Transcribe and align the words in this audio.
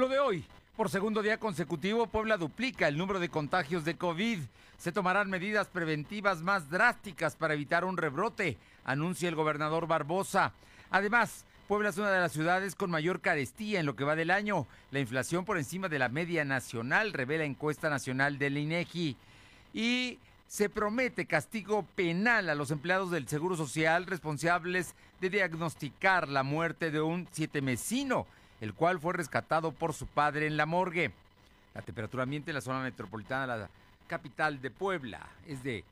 Lo 0.00 0.08
de 0.08 0.18
hoy, 0.18 0.42
por 0.78 0.88
segundo 0.88 1.20
día 1.20 1.36
consecutivo, 1.36 2.06
Puebla 2.06 2.38
duplica 2.38 2.88
el 2.88 2.96
número 2.96 3.20
de 3.20 3.28
contagios 3.28 3.84
de 3.84 3.98
COVID. 3.98 4.38
Se 4.78 4.92
tomarán 4.92 5.28
medidas 5.28 5.66
preventivas 5.66 6.40
más 6.40 6.70
drásticas 6.70 7.36
para 7.36 7.52
evitar 7.52 7.84
un 7.84 7.98
rebrote, 7.98 8.56
anuncia 8.86 9.28
el 9.28 9.34
gobernador 9.34 9.86
Barbosa. 9.86 10.54
Además, 10.90 11.44
Puebla 11.68 11.90
es 11.90 11.98
una 11.98 12.10
de 12.10 12.18
las 12.18 12.32
ciudades 12.32 12.76
con 12.76 12.90
mayor 12.90 13.20
carestía 13.20 13.78
en 13.78 13.84
lo 13.84 13.94
que 13.94 14.04
va 14.04 14.16
del 14.16 14.30
año. 14.30 14.66
La 14.90 15.00
inflación 15.00 15.44
por 15.44 15.58
encima 15.58 15.90
de 15.90 15.98
la 15.98 16.08
media 16.08 16.46
nacional, 16.46 17.12
revela 17.12 17.44
encuesta 17.44 17.90
nacional 17.90 18.38
del 18.38 18.56
INEGI. 18.56 19.18
Y 19.74 20.18
se 20.48 20.70
promete 20.70 21.26
castigo 21.26 21.84
penal 21.94 22.48
a 22.48 22.54
los 22.54 22.70
empleados 22.70 23.10
del 23.10 23.28
Seguro 23.28 23.54
Social 23.54 24.06
responsables 24.06 24.94
de 25.20 25.28
diagnosticar 25.28 26.26
la 26.26 26.42
muerte 26.42 26.90
de 26.90 27.02
un 27.02 27.28
sietemesino 27.32 28.26
el 28.60 28.74
cual 28.74 29.00
fue 29.00 29.14
rescatado 29.14 29.72
por 29.72 29.94
su 29.94 30.06
padre 30.06 30.46
en 30.46 30.56
la 30.56 30.66
morgue. 30.66 31.12
La 31.74 31.82
temperatura 31.82 32.24
ambiente 32.24 32.50
en 32.50 32.56
la 32.56 32.60
zona 32.60 32.80
metropolitana 32.80 33.54
de 33.54 33.62
la 33.62 33.70
capital 34.06 34.60
de 34.60 34.70
Puebla 34.70 35.26
es 35.46 35.62
de 35.62 35.84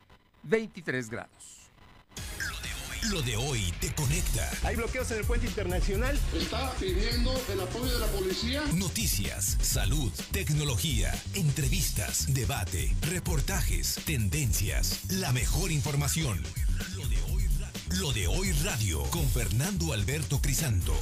23 0.43 1.09
grados. 1.11 1.59
Lo 3.11 3.23
de 3.23 3.37
hoy 3.37 3.73
te 3.81 3.95
conecta. 3.95 4.51
Hay 4.65 4.75
bloqueos 4.75 5.11
en 5.13 5.19
el 5.19 5.25
puente 5.25 5.47
internacional. 5.47 6.19
Está 6.35 6.73
pidiendo 6.81 7.33
el 7.51 7.61
apoyo 7.61 7.93
de 7.93 8.01
la 8.01 8.07
policía. 8.09 8.63
Noticias, 8.75 9.57
salud, 9.61 10.13
tecnología, 10.33 11.15
entrevistas, 11.35 12.35
debate, 12.35 12.93
reportajes, 13.03 14.01
tendencias, 14.05 15.11
la 15.11 15.33
mejor 15.33 15.71
información. 15.71 16.43
Lo 16.97 17.07
de 17.09 17.23
hoy 17.33 17.47
radio, 17.47 18.01
Lo 18.01 18.13
de 18.13 18.27
hoy 18.27 18.53
radio 18.65 19.03
con 19.05 19.27
Fernando 19.29 19.93
Alberto 19.93 20.41
Crisanto. 20.43 20.93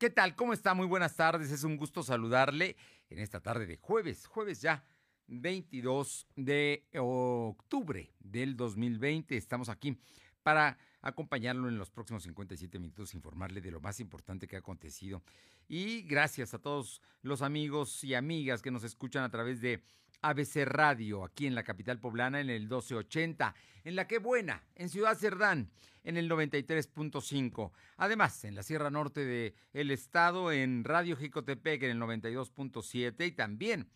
¿Qué 0.00 0.08
tal? 0.08 0.34
¿Cómo 0.34 0.54
está? 0.54 0.72
Muy 0.72 0.86
buenas 0.86 1.14
tardes. 1.14 1.50
Es 1.50 1.62
un 1.62 1.76
gusto 1.76 2.02
saludarle 2.02 2.74
en 3.10 3.18
esta 3.18 3.40
tarde 3.40 3.66
de 3.66 3.76
jueves, 3.76 4.26
jueves 4.26 4.62
ya 4.62 4.82
22 5.26 6.26
de 6.36 6.86
octubre 6.96 8.10
del 8.18 8.56
2020. 8.56 9.36
Estamos 9.36 9.68
aquí 9.68 10.00
para 10.42 10.78
acompañarlo 11.02 11.68
en 11.68 11.76
los 11.76 11.90
próximos 11.90 12.22
57 12.22 12.78
minutos, 12.78 13.12
informarle 13.12 13.60
de 13.60 13.72
lo 13.72 13.82
más 13.82 14.00
importante 14.00 14.48
que 14.48 14.56
ha 14.56 14.60
acontecido. 14.60 15.22
Y 15.68 16.00
gracias 16.04 16.54
a 16.54 16.58
todos 16.58 17.02
los 17.20 17.42
amigos 17.42 18.02
y 18.02 18.14
amigas 18.14 18.62
que 18.62 18.70
nos 18.70 18.84
escuchan 18.84 19.22
a 19.22 19.30
través 19.30 19.60
de 19.60 19.82
ABC 20.22 20.64
Radio, 20.64 21.24
aquí 21.24 21.46
en 21.46 21.54
la 21.54 21.62
capital 21.62 21.98
poblana, 21.98 22.40
en 22.40 22.50
el 22.50 22.62
1280, 22.62 23.54
en 23.84 23.96
la 23.96 24.06
que 24.06 24.18
buena, 24.18 24.62
en 24.74 24.88
Ciudad 24.88 25.16
Cerdán, 25.16 25.70
en 26.04 26.16
el 26.16 26.30
93.5. 26.30 27.72
Además, 27.96 28.44
en 28.44 28.54
la 28.54 28.62
Sierra 28.62 28.90
Norte 28.90 29.24
del 29.24 29.54
el 29.72 29.90
estado, 29.90 30.52
en 30.52 30.84
Radio 30.84 31.16
Jicotepec, 31.16 31.82
en 31.82 31.90
el 31.90 31.98
92.7 31.98 33.26
y 33.26 33.32
también 33.32 33.88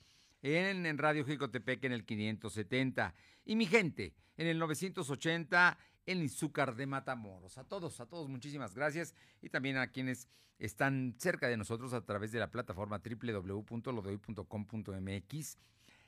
en, 0.43 0.87
en 0.87 0.99
Radio 0.99 1.25
Jicotepec, 1.25 1.85
en 1.85 1.93
el 1.93 2.05
570. 2.05 3.15
Y 3.45 3.57
mi 3.57 3.67
gente, 3.67 4.15
en 4.37 4.47
el 4.47 4.59
980 4.59 5.79
en 6.07 6.23
Izúcar 6.23 6.77
de 6.77 6.87
Matamoros. 6.87 7.59
A 7.59 7.65
todos, 7.65 8.01
a 8.01 8.07
todos, 8.07 8.29
muchísimas 8.29 8.75
gracias. 8.75 9.15
Y 9.41 9.49
también 9.49 9.79
a 9.79 9.89
quienes 9.89 10.29
están 10.59 11.15
cerca 11.19 11.49
de 11.49 11.57
nosotros 11.57 11.93
a 11.93 12.05
través 12.05 12.33
de 12.33 12.41
la 12.41 12.51
plataforma 12.51 13.01
www.lodoy.com.mx 13.01 15.59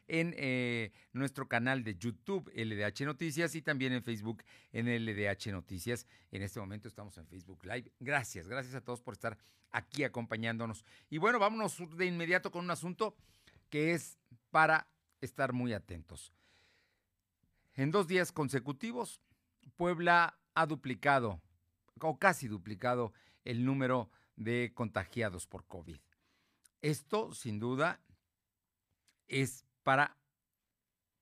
en 0.08 0.34
eh, 0.36 0.92
nuestro 1.12 1.48
canal 1.48 1.84
de 1.84 1.96
YouTube 1.96 2.50
LDH 2.54 3.04
Noticias 3.04 3.54
y 3.54 3.62
también 3.62 3.92
en 3.92 4.02
Facebook 4.02 4.42
en 4.72 4.86
LDH 4.86 5.52
Noticias. 5.52 6.06
En 6.30 6.42
este 6.42 6.60
momento 6.60 6.88
estamos 6.88 7.16
en 7.18 7.26
Facebook 7.26 7.64
Live. 7.64 7.90
Gracias, 8.00 8.48
gracias 8.48 8.74
a 8.74 8.80
todos 8.80 9.00
por 9.00 9.14
estar 9.14 9.36
aquí 9.70 10.04
acompañándonos. 10.04 10.84
Y 11.10 11.18
bueno, 11.18 11.38
vámonos 11.38 11.76
de 11.96 12.06
inmediato 12.06 12.50
con 12.50 12.64
un 12.64 12.70
asunto 12.70 13.16
que 13.70 13.92
es 13.92 14.18
para 14.50 14.88
estar 15.20 15.52
muy 15.52 15.72
atentos. 15.72 16.32
En 17.74 17.90
dos 17.90 18.06
días 18.06 18.32
consecutivos, 18.32 19.20
Puebla 19.76 20.38
ha 20.54 20.66
duplicado 20.66 21.40
o 22.00 22.18
casi 22.18 22.48
duplicado 22.48 23.12
el 23.44 23.64
número 23.64 24.10
de 24.36 24.72
contagiados 24.74 25.46
por 25.46 25.66
COVID. 25.66 25.98
Esto, 26.82 27.34
sin 27.34 27.58
duda, 27.58 28.00
es 29.28 29.64
para 29.86 30.16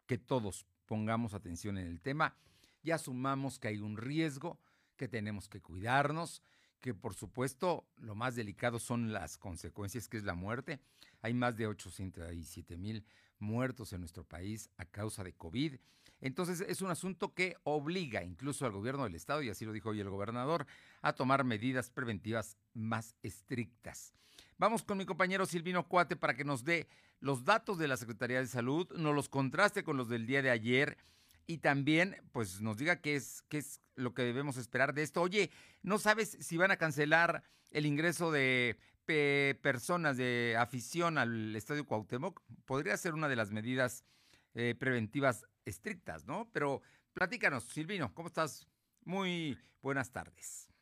que 0.06 0.16
todos 0.16 0.64
pongamos 0.86 1.34
atención 1.34 1.76
en 1.76 1.86
el 1.86 2.00
tema 2.00 2.34
y 2.82 2.92
asumamos 2.92 3.58
que 3.58 3.68
hay 3.68 3.76
un 3.76 3.98
riesgo, 3.98 4.58
que 4.96 5.06
tenemos 5.06 5.50
que 5.50 5.60
cuidarnos, 5.60 6.40
que 6.80 6.94
por 6.94 7.12
supuesto 7.12 7.86
lo 7.98 8.14
más 8.14 8.36
delicado 8.36 8.78
son 8.78 9.12
las 9.12 9.36
consecuencias, 9.36 10.08
que 10.08 10.16
es 10.16 10.24
la 10.24 10.32
muerte. 10.32 10.80
Hay 11.20 11.34
más 11.34 11.58
de 11.58 11.66
807 11.66 12.78
mil 12.78 13.04
muertos 13.38 13.92
en 13.92 14.00
nuestro 14.00 14.24
país 14.24 14.70
a 14.78 14.86
causa 14.86 15.22
de 15.22 15.34
COVID. 15.34 15.74
Entonces 16.22 16.62
es 16.62 16.80
un 16.80 16.90
asunto 16.90 17.34
que 17.34 17.58
obliga 17.64 18.24
incluso 18.24 18.64
al 18.64 18.72
gobierno 18.72 19.04
del 19.04 19.14
estado, 19.14 19.42
y 19.42 19.50
así 19.50 19.66
lo 19.66 19.72
dijo 19.72 19.90
hoy 19.90 20.00
el 20.00 20.08
gobernador, 20.08 20.66
a 21.02 21.12
tomar 21.12 21.44
medidas 21.44 21.90
preventivas 21.90 22.56
más 22.72 23.14
estrictas. 23.22 24.14
Vamos 24.56 24.82
con 24.84 24.96
mi 24.96 25.04
compañero 25.04 25.44
Silvino 25.44 25.86
Cuate 25.86 26.16
para 26.16 26.34
que 26.34 26.44
nos 26.44 26.64
dé 26.64 26.88
los 27.24 27.46
datos 27.46 27.78
de 27.78 27.88
la 27.88 27.96
Secretaría 27.96 28.38
de 28.38 28.46
Salud, 28.46 28.86
nos 28.98 29.14
los 29.14 29.30
contraste 29.30 29.82
con 29.82 29.96
los 29.96 30.10
del 30.10 30.26
día 30.26 30.42
de 30.42 30.50
ayer 30.50 30.98
y 31.46 31.58
también 31.58 32.16
pues 32.32 32.60
nos 32.60 32.76
diga 32.76 33.00
qué 33.00 33.16
es, 33.16 33.42
qué 33.48 33.56
es 33.56 33.80
lo 33.94 34.12
que 34.12 34.24
debemos 34.24 34.58
esperar 34.58 34.92
de 34.92 35.04
esto. 35.04 35.22
Oye, 35.22 35.50
¿no 35.82 35.96
sabes 35.98 36.36
si 36.38 36.58
van 36.58 36.70
a 36.70 36.76
cancelar 36.76 37.42
el 37.70 37.86
ingreso 37.86 38.30
de 38.30 38.78
personas 39.62 40.18
de 40.18 40.54
afición 40.58 41.16
al 41.16 41.56
Estadio 41.56 41.86
Cuauhtémoc? 41.86 42.42
Podría 42.66 42.94
ser 42.98 43.14
una 43.14 43.28
de 43.28 43.36
las 43.36 43.50
medidas 43.50 44.04
eh, 44.52 44.74
preventivas 44.78 45.46
estrictas, 45.64 46.26
¿no? 46.26 46.50
Pero 46.52 46.82
platícanos, 47.14 47.64
Silvino, 47.64 48.12
¿cómo 48.12 48.28
estás? 48.28 48.68
Muy 49.02 49.58
buenas 49.80 50.12
tardes. 50.12 50.73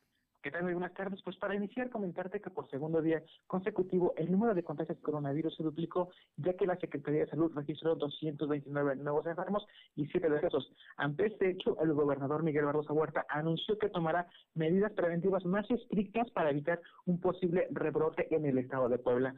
¿Qué 0.42 0.50
tal? 0.50 0.64
Muy 0.64 0.72
buenas 0.72 0.92
tardes. 0.94 1.22
Pues 1.22 1.36
para 1.36 1.54
iniciar, 1.54 1.88
comentarte 1.88 2.40
que 2.40 2.50
por 2.50 2.68
segundo 2.68 3.00
día 3.00 3.22
consecutivo 3.46 4.12
el 4.16 4.28
número 4.32 4.54
de 4.54 4.64
contagios 4.64 4.98
de 4.98 5.02
coronavirus 5.04 5.54
se 5.54 5.62
duplicó, 5.62 6.10
ya 6.36 6.54
que 6.54 6.66
la 6.66 6.74
Secretaría 6.78 7.20
de 7.20 7.30
Salud 7.30 7.52
registró 7.54 7.94
229 7.94 8.96
nuevos 8.96 9.24
enfermos 9.24 9.64
y 9.94 10.06
7 10.06 10.28
decesos. 10.28 10.72
Ante 10.96 11.26
este 11.26 11.50
hecho, 11.50 11.80
el 11.80 11.92
gobernador 11.92 12.42
Miguel 12.42 12.64
Barroso 12.64 12.92
Huerta 12.92 13.24
anunció 13.28 13.78
que 13.78 13.88
tomará 13.88 14.26
medidas 14.54 14.90
preventivas 14.94 15.44
más 15.44 15.70
estrictas 15.70 16.28
para 16.32 16.50
evitar 16.50 16.80
un 17.06 17.20
posible 17.20 17.68
rebrote 17.70 18.26
en 18.34 18.44
el 18.44 18.58
estado 18.58 18.88
de 18.88 18.98
Puebla. 18.98 19.36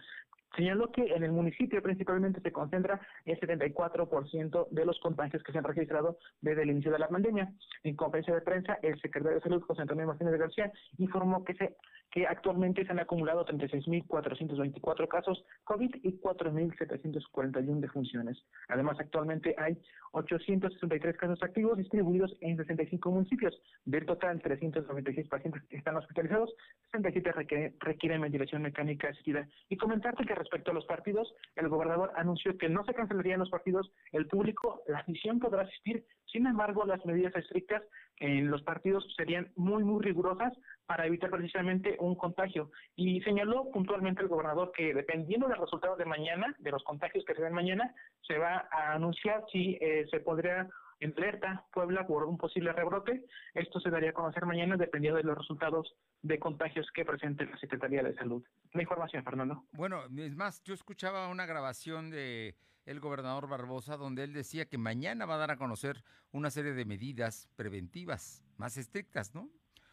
Señaló 0.56 0.92
que 0.92 1.02
en 1.14 1.24
el 1.24 1.32
municipio 1.32 1.82
principalmente 1.82 2.40
se 2.40 2.52
concentra 2.52 3.00
el 3.24 3.38
74% 3.40 4.68
de 4.70 4.84
los 4.84 4.98
contagios 5.00 5.42
que 5.42 5.52
se 5.52 5.58
han 5.58 5.64
registrado 5.64 6.18
desde 6.40 6.62
el 6.62 6.70
inicio 6.70 6.92
de 6.92 6.98
la 6.98 7.08
pandemia. 7.08 7.52
En 7.82 7.96
conferencia 7.96 8.34
de 8.34 8.40
prensa, 8.40 8.78
el 8.82 9.00
secretario 9.00 9.38
de 9.38 9.42
Salud, 9.42 9.62
José 9.62 9.82
Antonio 9.82 10.06
Martínez 10.06 10.38
García, 10.38 10.72
informó 10.98 11.44
que 11.44 11.54
se 11.54 11.76
que 12.14 12.28
actualmente 12.28 12.86
se 12.86 12.92
han 12.92 13.00
acumulado 13.00 13.44
36.424 13.44 15.08
casos 15.08 15.44
COVID 15.64 15.96
y 16.04 16.12
4.741 16.20 17.80
defunciones. 17.80 18.40
Además, 18.68 18.98
actualmente 19.00 19.56
hay 19.58 19.76
863 20.12 21.16
casos 21.16 21.42
activos 21.42 21.76
distribuidos 21.76 22.32
en 22.40 22.56
65 22.56 23.10
municipios. 23.10 23.60
Del 23.84 24.06
total, 24.06 24.40
396 24.40 25.26
pacientes 25.26 25.64
están 25.70 25.96
hospitalizados, 25.96 26.54
67 26.92 27.32
requieren, 27.32 27.74
requieren 27.80 28.20
ventilación 28.20 28.62
mecánica 28.62 29.08
asistida. 29.08 29.48
Y 29.68 29.76
comentarte 29.76 30.24
que 30.24 30.36
respecto 30.36 30.70
a 30.70 30.74
los 30.74 30.86
partidos, 30.86 31.34
el 31.56 31.68
gobernador 31.68 32.12
anunció 32.14 32.56
que 32.56 32.68
no 32.68 32.84
se 32.84 32.94
cancelarían 32.94 33.40
los 33.40 33.50
partidos, 33.50 33.90
el 34.12 34.28
público, 34.28 34.82
la 34.86 34.98
afición 34.98 35.40
podrá 35.40 35.62
asistir, 35.62 36.06
sin 36.30 36.46
embargo, 36.46 36.84
las 36.84 37.04
medidas 37.04 37.34
estrictas 37.34 37.82
en 38.18 38.50
los 38.50 38.62
partidos 38.62 39.06
serían 39.16 39.52
muy, 39.56 39.84
muy 39.84 40.02
rigurosas 40.02 40.52
para 40.86 41.06
evitar 41.06 41.30
precisamente 41.30 41.96
un 41.98 42.14
contagio. 42.14 42.70
Y 42.96 43.20
señaló 43.22 43.70
puntualmente 43.70 44.22
el 44.22 44.28
gobernador 44.28 44.72
que 44.72 44.94
dependiendo 44.94 45.48
del 45.48 45.58
resultado 45.58 45.96
de 45.96 46.04
mañana, 46.04 46.54
de 46.58 46.70
los 46.70 46.82
contagios 46.84 47.24
que 47.24 47.34
se 47.34 47.42
den 47.42 47.54
mañana, 47.54 47.94
se 48.22 48.38
va 48.38 48.68
a 48.70 48.92
anunciar 48.92 49.44
si 49.50 49.78
eh, 49.80 50.06
se 50.10 50.20
podría 50.20 50.68
alerta 51.12 51.66
Puebla 51.72 52.06
por 52.06 52.24
un 52.24 52.38
posible 52.38 52.72
rebrote. 52.72 53.24
Esto 53.54 53.80
se 53.80 53.90
daría 53.90 54.10
a 54.10 54.14
conocer 54.14 54.46
mañana 54.46 54.76
dependiendo 54.76 55.18
de 55.18 55.24
los 55.24 55.36
resultados 55.36 55.94
de 56.22 56.38
contagios 56.38 56.86
que 56.94 57.04
presente 57.04 57.46
la 57.46 57.58
Secretaría 57.58 58.02
de 58.02 58.14
Salud. 58.14 58.42
La 58.72 58.82
información, 58.82 59.22
Fernando. 59.24 59.64
Bueno, 59.72 60.04
es 60.16 60.36
más, 60.36 60.62
yo 60.64 60.74
escuchaba 60.74 61.28
una 61.28 61.46
grabación 61.46 62.10
de 62.10 62.56
el 62.86 63.00
gobernador 63.00 63.48
Barbosa 63.48 63.96
donde 63.96 64.24
él 64.24 64.32
decía 64.32 64.68
que 64.68 64.78
mañana 64.78 65.26
va 65.26 65.34
a 65.34 65.38
dar 65.38 65.50
a 65.50 65.56
conocer 65.56 66.04
una 66.32 66.50
serie 66.50 66.72
de 66.72 66.84
medidas 66.84 67.48
preventivas 67.56 68.42
más 68.56 68.76
estrictas, 68.76 69.34
¿no? 69.34 69.50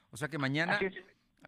O 0.09 0.17
sea 0.17 0.27
que 0.27 0.37
mañana, 0.37 0.79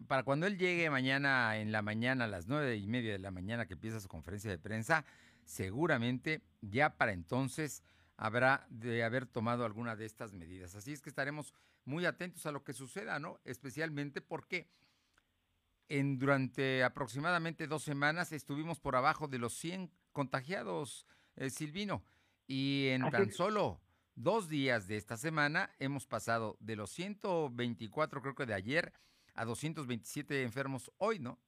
para 0.06 0.22
cuando 0.22 0.46
él 0.46 0.58
llegue 0.58 0.88
mañana 0.88 1.58
en 1.58 1.70
la 1.70 1.82
mañana, 1.82 2.24
a 2.24 2.28
las 2.28 2.46
nueve 2.46 2.76
y 2.76 2.86
media 2.86 3.12
de 3.12 3.18
la 3.18 3.30
mañana 3.30 3.66
que 3.66 3.74
empieza 3.74 4.00
su 4.00 4.08
conferencia 4.08 4.50
de 4.50 4.58
prensa, 4.58 5.04
seguramente 5.44 6.42
ya 6.62 6.96
para 6.96 7.12
entonces 7.12 7.82
habrá 8.16 8.66
de 8.70 9.04
haber 9.04 9.26
tomado 9.26 9.64
alguna 9.64 9.96
de 9.96 10.06
estas 10.06 10.32
medidas. 10.32 10.74
Así 10.74 10.92
es 10.92 11.02
que 11.02 11.10
estaremos 11.10 11.52
muy 11.84 12.06
atentos 12.06 12.46
a 12.46 12.52
lo 12.52 12.64
que 12.64 12.72
suceda, 12.72 13.18
¿no? 13.18 13.40
Especialmente 13.44 14.20
porque 14.20 14.68
en, 15.88 16.18
durante 16.18 16.82
aproximadamente 16.82 17.66
dos 17.66 17.82
semanas 17.82 18.32
estuvimos 18.32 18.80
por 18.80 18.96
abajo 18.96 19.28
de 19.28 19.38
los 19.38 19.54
100 19.54 19.90
contagiados, 20.12 21.06
eh, 21.36 21.50
Silvino, 21.50 22.02
y 22.46 22.88
en 22.88 23.08
tan 23.10 23.30
solo 23.30 23.80
dos 24.14 24.48
días 24.48 24.86
de 24.86 24.96
esta 24.96 25.16
semana 25.16 25.70
hemos 25.78 26.06
pasado 26.06 26.56
de 26.60 26.76
los 26.76 26.90
124, 26.90 28.22
creo 28.22 28.34
que 28.34 28.46
de 28.46 28.54
ayer, 28.54 28.92
a 29.34 29.44
227 29.44 30.42
enfermos 30.42 30.92
hoy, 30.98 31.18
¿no? 31.18 31.38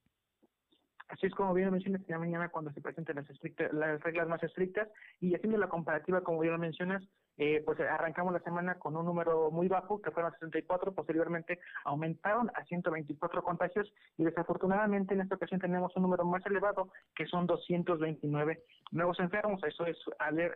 Así 1.09 1.27
es 1.27 1.35
como 1.35 1.55
bien 1.55 1.67
lo 1.67 1.73
mencionas, 1.73 2.03
ya 2.09 2.19
mañana 2.19 2.49
cuando 2.49 2.73
se 2.73 2.81
presenten 2.81 3.17
las, 3.17 3.27
las 3.73 4.03
reglas 4.03 4.29
más 4.29 4.43
estrictas 4.43 4.89
y 5.21 5.35
haciendo 5.35 5.57
la 5.59 5.69
comparativa, 5.69 6.23
como 6.23 6.41
bien 6.41 6.53
lo 6.53 6.59
mencionas, 6.59 7.05
eh, 7.39 7.63
pues 7.65 7.79
arrancamos 7.81 8.33
la 8.33 8.41
semana 8.41 8.77
con 8.77 8.97
un 8.97 9.05
número 9.05 9.51
muy 9.51 9.69
bajo, 9.69 10.01
que 10.01 10.11
fueron 10.11 10.33
64, 10.33 10.95
posteriormente 10.95 11.59
aumentaron 11.85 12.51
a 12.55 12.65
124 12.65 13.43
contagios 13.43 13.93
y 14.17 14.25
desafortunadamente 14.25 15.15
en 15.15 15.21
esta 15.21 15.35
ocasión 15.35 15.61
tenemos 15.61 15.95
un 15.97 16.03
número 16.03 16.25
más 16.25 16.45
elevado, 16.47 16.91
que 17.15 17.27
son 17.27 17.47
229 17.47 18.63
nuevos 18.93 19.21
enfermos. 19.21 19.63
Eso 19.65 19.87
es, 19.87 19.97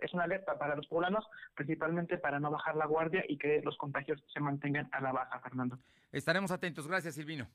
es 0.03 0.15
una 0.15 0.25
alerta 0.25 0.59
para 0.59 0.77
los 0.77 0.87
poblanos, 0.87 1.27
principalmente 1.55 2.19
para 2.19 2.41
no 2.41 2.50
bajar 2.50 2.77
la 2.77 2.87
guardia 2.87 3.25
y 3.29 3.37
que 3.37 3.61
los 3.62 3.77
contagios 3.77 4.23
se 4.32 4.41
mantengan 4.41 4.88
a 4.93 5.00
la 5.00 5.12
baja, 5.12 5.41
Fernando. 5.41 5.79
Estaremos 6.12 6.50
atentos. 6.50 6.88
Gracias, 6.88 7.15
Silvino. 7.15 7.47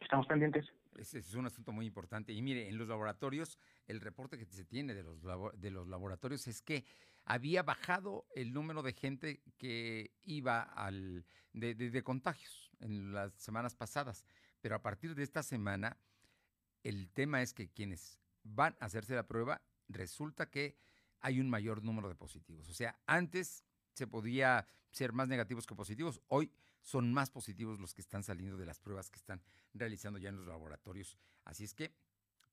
Estamos 0.00 0.26
pendientes. 0.26 0.66
Ese 0.96 1.18
es 1.18 1.34
un 1.34 1.46
asunto 1.46 1.72
muy 1.72 1.86
importante. 1.86 2.32
Y 2.32 2.42
mire, 2.42 2.68
en 2.68 2.78
los 2.78 2.88
laboratorios, 2.88 3.58
el 3.86 4.00
reporte 4.00 4.38
que 4.38 4.44
se 4.44 4.64
tiene 4.64 4.94
de 4.94 5.02
los, 5.02 5.20
de 5.54 5.70
los 5.70 5.88
laboratorios 5.88 6.46
es 6.46 6.62
que 6.62 6.84
había 7.24 7.62
bajado 7.62 8.26
el 8.34 8.52
número 8.52 8.82
de 8.82 8.92
gente 8.92 9.42
que 9.58 10.12
iba 10.22 10.62
al 10.62 11.24
de, 11.52 12.02
contagios 12.02 12.70
en 12.80 13.12
las 13.12 13.32
semanas 13.34 13.74
pasadas. 13.74 14.24
Pero 14.60 14.76
a 14.76 14.82
partir 14.82 15.14
de 15.14 15.22
esta 15.22 15.42
semana, 15.42 15.96
el 16.82 17.10
tema 17.10 17.42
es 17.42 17.52
que 17.54 17.68
quienes 17.68 18.18
van 18.42 18.76
a 18.80 18.86
hacerse 18.86 19.14
la 19.14 19.26
prueba, 19.26 19.62
resulta 19.88 20.50
que 20.50 20.76
hay 21.20 21.40
un 21.40 21.48
mayor 21.48 21.84
número 21.84 22.08
de 22.08 22.14
positivos. 22.14 22.68
O 22.68 22.74
sea, 22.74 22.98
antes 23.06 23.64
se 23.92 24.06
podía 24.06 24.66
ser 24.90 25.12
más 25.12 25.28
negativos 25.28 25.66
que 25.66 25.74
positivos. 25.74 26.20
Hoy 26.28 26.50
son 26.82 27.12
más 27.12 27.30
positivos 27.30 27.80
los 27.80 27.94
que 27.94 28.02
están 28.02 28.22
saliendo 28.22 28.56
de 28.56 28.66
las 28.66 28.80
pruebas 28.80 29.10
que 29.10 29.18
están 29.18 29.42
realizando 29.72 30.18
ya 30.18 30.28
en 30.28 30.36
los 30.36 30.46
laboratorios. 30.46 31.16
Así 31.44 31.64
es 31.64 31.74
que, 31.74 31.94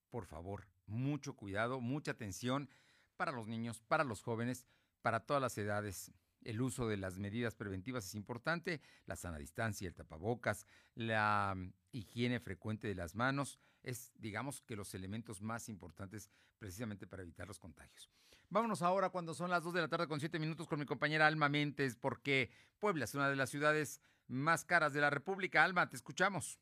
por 0.09 0.25
favor, 0.25 0.67
mucho 0.85 1.35
cuidado, 1.35 1.81
mucha 1.81 2.11
atención 2.11 2.69
para 3.17 3.31
los 3.31 3.47
niños, 3.47 3.81
para 3.81 4.03
los 4.03 4.21
jóvenes, 4.21 4.65
para 5.01 5.21
todas 5.21 5.41
las 5.41 5.57
edades. 5.57 6.11
El 6.43 6.61
uso 6.61 6.87
de 6.87 6.95
las 6.95 7.19
medidas 7.19 7.53
preventivas 7.53 8.05
es 8.05 8.15
importante, 8.15 8.81
la 9.05 9.17
sana 9.17 9.37
distancia, 9.37 9.87
el 9.87 9.95
tapabocas, 9.95 10.65
la 10.95 11.53
mm, 11.55 11.73
higiene 11.91 12.39
frecuente 12.39 12.87
de 12.87 12.95
las 12.95 13.13
manos, 13.13 13.59
es 13.83 14.13
digamos 14.15 14.61
que 14.61 14.75
los 14.75 14.93
elementos 14.93 15.41
más 15.41 15.67
importantes 15.67 16.29
precisamente 16.57 17.07
para 17.07 17.23
evitar 17.23 17.47
los 17.47 17.59
contagios. 17.59 18.09
Vámonos 18.49 18.81
ahora 18.81 19.09
cuando 19.09 19.33
son 19.33 19.49
las 19.49 19.63
2 19.63 19.73
de 19.73 19.81
la 19.81 19.87
tarde 19.89 20.07
con 20.07 20.19
7 20.19 20.39
minutos 20.39 20.67
con 20.67 20.79
mi 20.79 20.85
compañera 20.85 21.27
Alma 21.27 21.49
Mentes, 21.49 21.95
porque 21.95 22.51
Puebla 22.79 23.05
es 23.05 23.13
una 23.13 23.29
de 23.29 23.35
las 23.35 23.49
ciudades 23.49 24.01
más 24.29 24.63
caras 24.63 24.93
de 24.93 25.01
la 25.01 25.09
República. 25.09 25.63
Alma, 25.63 25.89
te 25.89 25.95
escuchamos. 25.95 26.59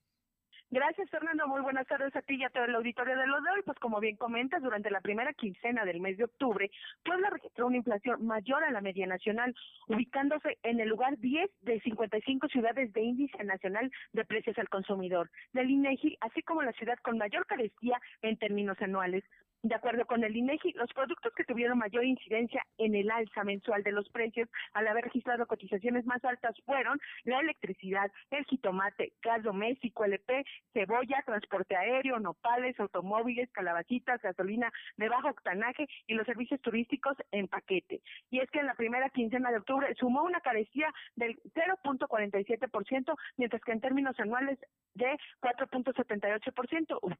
Gracias, 0.69 1.09
Fernando. 1.09 1.47
Muy 1.47 1.61
buenas 1.61 1.87
tardes 1.87 2.13
a 2.13 2.21
ti 2.21 2.35
y 2.35 2.43
a 2.43 2.49
todo 2.49 2.65
el 2.65 2.75
auditorio 2.75 3.17
de 3.17 3.25
los 3.25 3.41
de 3.41 3.51
hoy. 3.51 3.61
Pues 3.63 3.79
como 3.79 4.01
bien 4.01 4.17
comentas, 4.17 4.61
durante 4.61 4.91
la 4.91 4.99
primera 4.99 5.31
quincena 5.31 5.85
del 5.85 6.01
mes 6.01 6.17
de 6.17 6.25
octubre, 6.25 6.69
Puebla 7.05 7.29
registró 7.29 7.67
una 7.67 7.77
inflación 7.77 8.25
mayor 8.25 8.65
a 8.65 8.71
la 8.71 8.81
media 8.81 9.07
nacional, 9.07 9.55
ubicándose 9.87 10.57
en 10.63 10.81
el 10.81 10.89
lugar 10.89 11.17
10 11.19 11.49
de 11.61 11.79
55 11.79 12.49
ciudades 12.49 12.91
de 12.91 13.01
índice 13.01 13.41
nacional 13.45 13.89
de 14.11 14.25
precios 14.25 14.57
al 14.57 14.67
consumidor 14.67 15.31
del 15.53 15.69
INEGI, 15.69 16.17
así 16.19 16.41
como 16.43 16.61
la 16.61 16.73
ciudad 16.73 16.97
con 17.01 17.17
mayor 17.17 17.45
carestía 17.45 18.01
en 18.21 18.35
términos 18.37 18.77
anuales. 18.81 19.23
De 19.63 19.73
acuerdo 19.73 20.05
con 20.05 20.23
el 20.23 20.35
INEGI, 20.35 20.73
los 20.73 20.93
productos 20.93 21.33
que 21.33 21.43
tuvieron 21.43 21.79
mayor 21.79 22.05
incidencia 22.05 22.63
en 22.77 22.93
el 22.93 23.09
alza 23.09 23.43
mensual 23.43 23.81
de 23.81 23.91
los 23.91 24.07
precios 24.09 24.47
al 24.73 24.87
haber 24.87 25.05
registrado 25.05 25.47
cotizaciones 25.47 26.05
más 26.05 26.23
altas 26.23 26.55
fueron 26.63 26.99
la 27.23 27.39
electricidad, 27.39 28.11
el 28.29 28.45
jitomate, 28.45 29.13
gas 29.23 29.41
doméstico, 29.41 30.05
LP, 30.05 30.45
cebolla, 30.73 31.23
transporte 31.25 31.75
aéreo, 31.75 32.19
nopales, 32.19 32.79
automóviles, 32.79 33.49
calabacitas, 33.51 34.21
gasolina 34.21 34.71
de 34.95 35.09
bajo 35.09 35.29
octanaje 35.29 35.87
y 36.05 36.13
los 36.13 36.27
servicios 36.27 36.61
turísticos 36.61 37.17
en 37.31 37.47
paquete. 37.47 38.01
Y 38.29 38.39
es 38.39 38.51
que 38.51 38.59
en 38.59 38.67
la 38.67 38.75
primera 38.75 39.09
quincena 39.09 39.49
de 39.49 39.57
octubre 39.57 39.93
sumó 39.95 40.23
una 40.23 40.39
carecía 40.39 40.93
del 41.15 41.35
0.47%, 41.55 43.15
mientras 43.37 43.61
que 43.63 43.71
en 43.71 43.81
términos 43.81 44.19
anuales 44.19 44.59
de 44.93 45.17
4.78% 45.41 47.17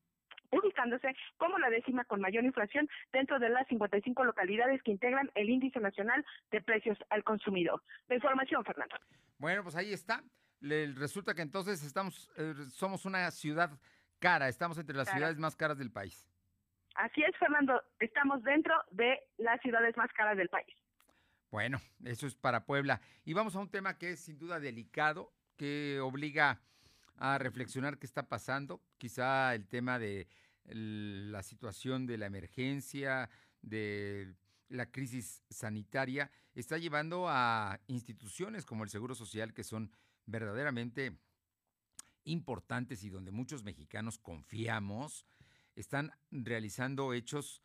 ubicándose 0.51 1.15
como 1.37 1.57
la 1.57 1.69
décima 1.69 2.05
con 2.05 2.21
mayor 2.21 2.43
inflación 2.43 2.89
dentro 3.11 3.39
de 3.39 3.49
las 3.49 3.67
55 3.67 4.23
localidades 4.23 4.81
que 4.83 4.91
integran 4.91 5.29
el 5.35 5.49
Índice 5.49 5.79
Nacional 5.79 6.25
de 6.51 6.61
Precios 6.61 6.97
al 7.09 7.23
Consumidor. 7.23 7.81
La 8.07 8.15
información, 8.15 8.63
Fernando. 8.63 8.95
Bueno, 9.37 9.63
pues 9.63 9.75
ahí 9.75 9.93
está. 9.93 10.23
resulta 10.61 11.33
que 11.33 11.41
entonces 11.41 11.83
estamos, 11.83 12.31
eh, 12.37 12.53
somos 12.71 13.05
una 13.05 13.29
ciudad 13.31 13.71
cara, 14.19 14.47
estamos 14.47 14.77
entre 14.77 14.95
las 14.95 15.09
ciudades 15.09 15.37
más 15.37 15.55
caras 15.55 15.77
del 15.77 15.91
país. 15.91 16.27
Así 16.95 17.21
es, 17.21 17.35
Fernando, 17.37 17.79
estamos 17.99 18.41
dentro 18.43 18.73
de 18.89 19.19
las 19.37 19.61
ciudades 19.61 19.95
más 19.97 20.11
caras 20.13 20.35
del 20.35 20.49
país. 20.49 20.75
Bueno, 21.51 21.79
eso 22.03 22.25
es 22.25 22.35
para 22.35 22.65
Puebla. 22.65 23.01
Y 23.23 23.33
vamos 23.33 23.55
a 23.55 23.59
un 23.59 23.69
tema 23.69 23.97
que 23.97 24.11
es 24.11 24.21
sin 24.21 24.39
duda 24.39 24.59
delicado, 24.59 25.31
que 25.57 25.99
obliga 26.01 26.59
a 27.17 27.37
reflexionar 27.37 27.97
qué 27.97 28.05
está 28.05 28.27
pasando, 28.27 28.81
quizá 28.97 29.53
el 29.55 29.67
tema 29.67 29.99
de 29.99 30.27
la 30.65 31.43
situación 31.43 32.05
de 32.05 32.17
la 32.17 32.25
emergencia, 32.25 33.29
de 33.61 34.35
la 34.69 34.91
crisis 34.91 35.43
sanitaria, 35.49 36.29
está 36.53 36.77
llevando 36.77 37.27
a 37.29 37.79
instituciones 37.87 38.65
como 38.65 38.83
el 38.83 38.89
Seguro 38.89 39.15
Social 39.15 39.53
que 39.53 39.63
son 39.63 39.91
verdaderamente 40.25 41.17
importantes 42.25 43.03
y 43.03 43.09
donde 43.09 43.31
muchos 43.31 43.63
mexicanos 43.63 44.17
confiamos, 44.17 45.25
están 45.75 46.11
realizando 46.31 47.13
hechos 47.13 47.61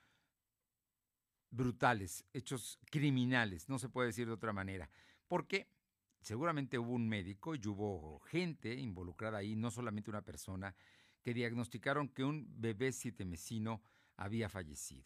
brutales, 1.51 2.25
hechos 2.33 2.79
criminales, 2.91 3.69
no 3.69 3.79
se 3.79 3.89
puede 3.89 4.09
decir 4.09 4.27
de 4.27 4.35
otra 4.35 4.53
manera. 4.53 4.89
¿Por 5.27 5.47
qué? 5.47 5.69
Seguramente 6.23 6.79
hubo 6.79 6.93
un 6.93 7.09
médico 7.09 7.55
y 7.55 7.67
hubo 7.67 8.21
gente 8.21 8.75
involucrada 8.75 9.39
ahí, 9.39 9.57
no 9.57 9.71
solamente 9.71 10.11
una 10.11 10.23
persona, 10.23 10.75
que 11.23 11.35
diagnosticaron 11.35 12.09
que 12.09 12.25
un 12.25 12.49
bebé 12.61 12.93
siete 12.93 13.25
mesino 13.25 13.83
había 14.17 14.49
fallecido. 14.49 15.05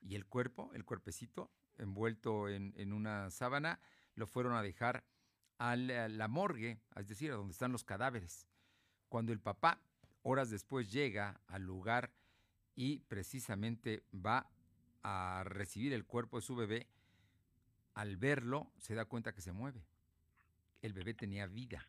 Y 0.00 0.14
el 0.14 0.26
cuerpo, 0.26 0.70
el 0.74 0.84
cuerpecito, 0.84 1.50
envuelto 1.76 2.48
en, 2.48 2.92
una 2.92 3.30
sábana, 3.30 3.80
lo 4.14 4.26
fueron 4.26 4.54
a 4.54 4.62
dejar 4.62 5.04
a 5.58 5.76
la, 5.76 6.28
morgue, 6.28 6.80
es 6.96 7.08
decir, 7.08 7.32
a 7.32 7.36
donde 7.36 7.52
están 7.52 7.72
los 7.72 7.84
cadáveres. 7.84 8.46
Cuando 9.08 9.32
el 9.32 9.40
papá, 9.40 9.80
horas 10.22 10.50
después, 10.50 10.92
llega 10.92 11.40
al 11.48 11.62
lugar 11.62 12.12
y 12.76 13.00
precisamente 13.00 14.04
va 14.14 14.50
a 15.02 15.42
recibir 15.44 15.92
el 15.92 16.04
cuerpo 16.04 16.38
de 16.38 16.42
su 16.46 16.54
bebé, 16.54 16.88
al 17.94 18.16
verlo 18.16 18.72
se 18.78 18.94
da 18.94 19.04
cuenta 19.04 19.32
que 19.32 19.40
se 19.40 19.52
mueve 19.52 19.84
el 20.84 20.92
bebé 20.92 21.14
tenía 21.14 21.46
vida. 21.46 21.88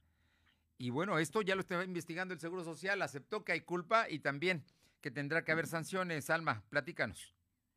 Y 0.77 0.89
bueno, 0.89 1.19
esto 1.19 1.41
ya 1.41 1.55
lo 1.55 1.61
estaba 1.61 1.83
investigando 1.83 2.33
el 2.33 2.39
Seguro 2.39 2.63
Social, 2.63 3.01
aceptó 3.01 3.43
que 3.43 3.51
hay 3.51 3.61
culpa 3.61 4.09
y 4.09 4.19
también 4.19 4.63
que 5.01 5.11
tendrá 5.11 5.43
que 5.43 5.51
haber 5.51 5.67
sanciones. 5.67 6.29
Alma, 6.29 6.63
platícanos. 6.69 7.34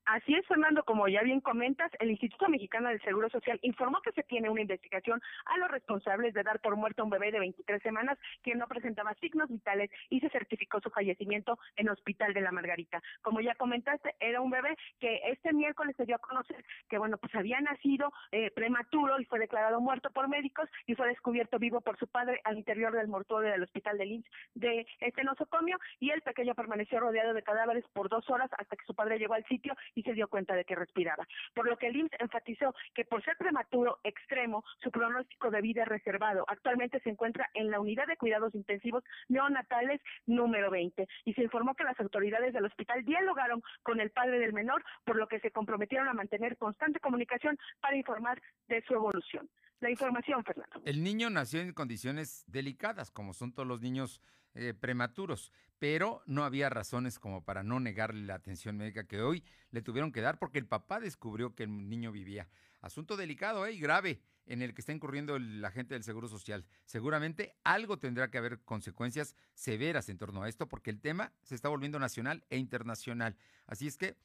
Así 0.08 0.34
es, 0.34 0.46
Fernando, 0.46 0.84
como 0.84 1.06
ya 1.06 1.20
bien 1.20 1.42
comentas, 1.42 1.92
el 2.00 2.10
Instituto 2.10 2.48
Mexicano 2.48 2.88
del 2.88 2.98
Seguro 3.02 3.28
Social 3.28 3.58
informó 3.60 4.00
que 4.00 4.12
se 4.12 4.22
tiene 4.22 4.48
una 4.48 4.62
investigación 4.62 5.20
a 5.44 5.58
los 5.58 5.70
responsables 5.70 6.32
de 6.32 6.42
dar 6.42 6.60
por 6.60 6.76
muerto 6.76 7.02
a 7.02 7.04
un 7.04 7.10
bebé 7.10 7.30
de 7.30 7.40
23 7.40 7.82
semanas 7.82 8.18
que 8.42 8.54
no 8.54 8.66
presentaba 8.68 9.12
signos 9.20 9.50
vitales 9.50 9.90
y 10.08 10.20
se 10.20 10.30
certificó 10.30 10.80
su 10.80 10.88
fallecimiento 10.88 11.58
en 11.76 11.90
Hospital 11.90 12.32
de 12.32 12.40
la 12.40 12.52
Margarita. 12.52 13.02
Como 13.20 13.42
ya 13.42 13.54
comentaste, 13.56 14.14
era 14.18 14.40
un 14.40 14.50
bebé 14.50 14.78
que 14.98 15.20
este 15.26 15.52
miércoles 15.52 15.94
se 15.94 16.06
dio 16.06 16.16
a 16.16 16.20
conocer 16.20 16.64
que, 16.88 16.96
bueno, 16.96 17.18
pues 17.18 17.34
había 17.34 17.60
nacido 17.60 18.10
eh, 18.32 18.50
prematuro 18.52 19.20
y 19.20 19.26
fue 19.26 19.38
declarado 19.38 19.78
muerto 19.78 20.10
por 20.10 20.26
médicos 20.26 20.70
y 20.86 20.94
fue 20.94 21.08
descubierto 21.08 21.58
vivo 21.58 21.82
por 21.82 21.98
su 21.98 22.06
padre 22.06 22.40
al 22.44 22.56
interior 22.56 22.94
del 22.94 23.08
mortuorio 23.08 23.50
del 23.50 23.64
Hospital 23.64 23.98
de 23.98 24.06
Lynch 24.06 24.26
de 24.54 24.86
este 25.00 25.22
nosocomio 25.22 25.76
y 26.00 26.12
el 26.12 26.22
pequeño 26.22 26.54
permaneció 26.54 26.98
rodeado 26.98 27.34
de 27.34 27.42
cadáveres 27.42 27.84
por 27.92 28.08
dos 28.08 28.24
horas 28.30 28.48
hasta 28.56 28.74
que 28.74 28.86
su 28.86 28.94
padre 28.94 29.18
llegó 29.18 29.34
al 29.34 29.44
sitio 29.44 29.76
y 29.98 30.02
se 30.02 30.14
dio 30.14 30.28
cuenta 30.28 30.54
de 30.54 30.64
que 30.64 30.76
respiraba. 30.76 31.26
Por 31.54 31.68
lo 31.68 31.76
que 31.76 31.88
el 31.88 31.96
IMSS 31.96 32.20
enfatizó 32.20 32.72
que 32.94 33.04
por 33.04 33.24
ser 33.24 33.36
prematuro 33.36 33.98
extremo, 34.04 34.64
su 34.80 34.92
pronóstico 34.92 35.50
de 35.50 35.60
vida 35.60 35.82
es 35.82 35.88
reservado. 35.88 36.44
Actualmente 36.46 37.00
se 37.00 37.10
encuentra 37.10 37.50
en 37.54 37.70
la 37.70 37.80
unidad 37.80 38.06
de 38.06 38.16
cuidados 38.16 38.54
intensivos 38.54 39.02
neonatales 39.28 40.00
número 40.26 40.70
20 40.70 41.08
y 41.24 41.34
se 41.34 41.42
informó 41.42 41.74
que 41.74 41.82
las 41.82 41.98
autoridades 41.98 42.52
del 42.52 42.66
hospital 42.66 43.04
dialogaron 43.04 43.60
con 43.82 44.00
el 44.00 44.10
padre 44.10 44.38
del 44.38 44.52
menor, 44.52 44.84
por 45.04 45.16
lo 45.16 45.26
que 45.26 45.40
se 45.40 45.50
comprometieron 45.50 46.06
a 46.06 46.14
mantener 46.14 46.56
constante 46.56 47.00
comunicación 47.00 47.58
para 47.80 47.96
informar 47.96 48.40
de 48.68 48.82
su 48.82 48.94
evolución. 48.94 49.48
La 49.80 49.90
información, 49.90 50.44
Fernando. 50.44 50.80
El 50.84 51.02
niño 51.02 51.30
nació 51.30 51.60
en 51.60 51.72
condiciones 51.72 52.44
delicadas, 52.48 53.10
como 53.10 53.32
son 53.32 53.52
todos 53.52 53.68
los 53.68 53.80
niños 53.80 54.20
eh, 54.60 54.74
prematuros, 54.74 55.52
pero 55.78 56.20
no 56.26 56.42
había 56.42 56.68
razones 56.68 57.20
como 57.20 57.44
para 57.44 57.62
no 57.62 57.78
negarle 57.78 58.26
la 58.26 58.34
atención 58.34 58.76
médica 58.76 59.04
que 59.04 59.22
hoy 59.22 59.44
le 59.70 59.82
tuvieron 59.82 60.10
que 60.10 60.20
dar 60.20 60.40
porque 60.40 60.58
el 60.58 60.66
papá 60.66 60.98
descubrió 60.98 61.54
que 61.54 61.62
el 61.62 61.88
niño 61.88 62.10
vivía. 62.10 62.48
Asunto 62.80 63.16
delicado 63.16 63.66
¿eh? 63.66 63.74
y 63.74 63.78
grave 63.78 64.20
en 64.46 64.60
el 64.60 64.74
que 64.74 64.80
está 64.80 64.90
incurriendo 64.92 65.36
el 65.36 65.64
agente 65.64 65.94
del 65.94 66.02
Seguro 66.02 66.26
Social. 66.26 66.66
Seguramente 66.86 67.54
algo 67.62 68.00
tendrá 68.00 68.32
que 68.32 68.38
haber 68.38 68.58
consecuencias 68.64 69.36
severas 69.54 70.08
en 70.08 70.18
torno 70.18 70.42
a 70.42 70.48
esto 70.48 70.68
porque 70.68 70.90
el 70.90 71.00
tema 71.00 71.32
se 71.44 71.54
está 71.54 71.68
volviendo 71.68 72.00
nacional 72.00 72.44
e 72.50 72.58
internacional. 72.58 73.36
Así 73.68 73.86
es 73.86 73.96
que, 73.96 74.16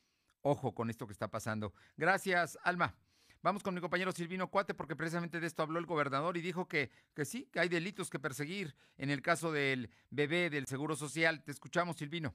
ojo 0.42 0.74
con 0.74 0.90
esto 0.90 1.06
que 1.06 1.14
está 1.14 1.30
pasando. 1.30 1.76
Gracias, 1.96 2.58
Alma. 2.64 2.96
Vamos 3.44 3.62
con 3.62 3.76
mi 3.76 3.82
compañero 3.82 4.14
Silvino 4.14 4.48
Cuate, 4.48 4.74
porque 4.74 4.96
precisamente 4.96 5.42
de 5.42 5.48
esto 5.48 5.64
habló 5.64 5.78
el 5.78 5.86
gobernador 5.86 6.38
y 6.38 6.42
dijo 6.42 6.66
que, 6.70 6.90
que 7.14 7.26
sí, 7.26 7.50
que 7.52 7.60
hay 7.60 7.68
delitos 7.68 8.10
que 8.10 8.18
perseguir 8.18 8.74
en 8.98 9.10
el 9.10 9.22
caso 9.22 9.52
del 9.52 9.90
bebé 10.10 10.50
del 10.50 10.66
Seguro 10.66 10.96
Social. 10.96 11.44
Te 11.44 11.52
escuchamos, 11.52 11.98
Silvino. 11.98 12.34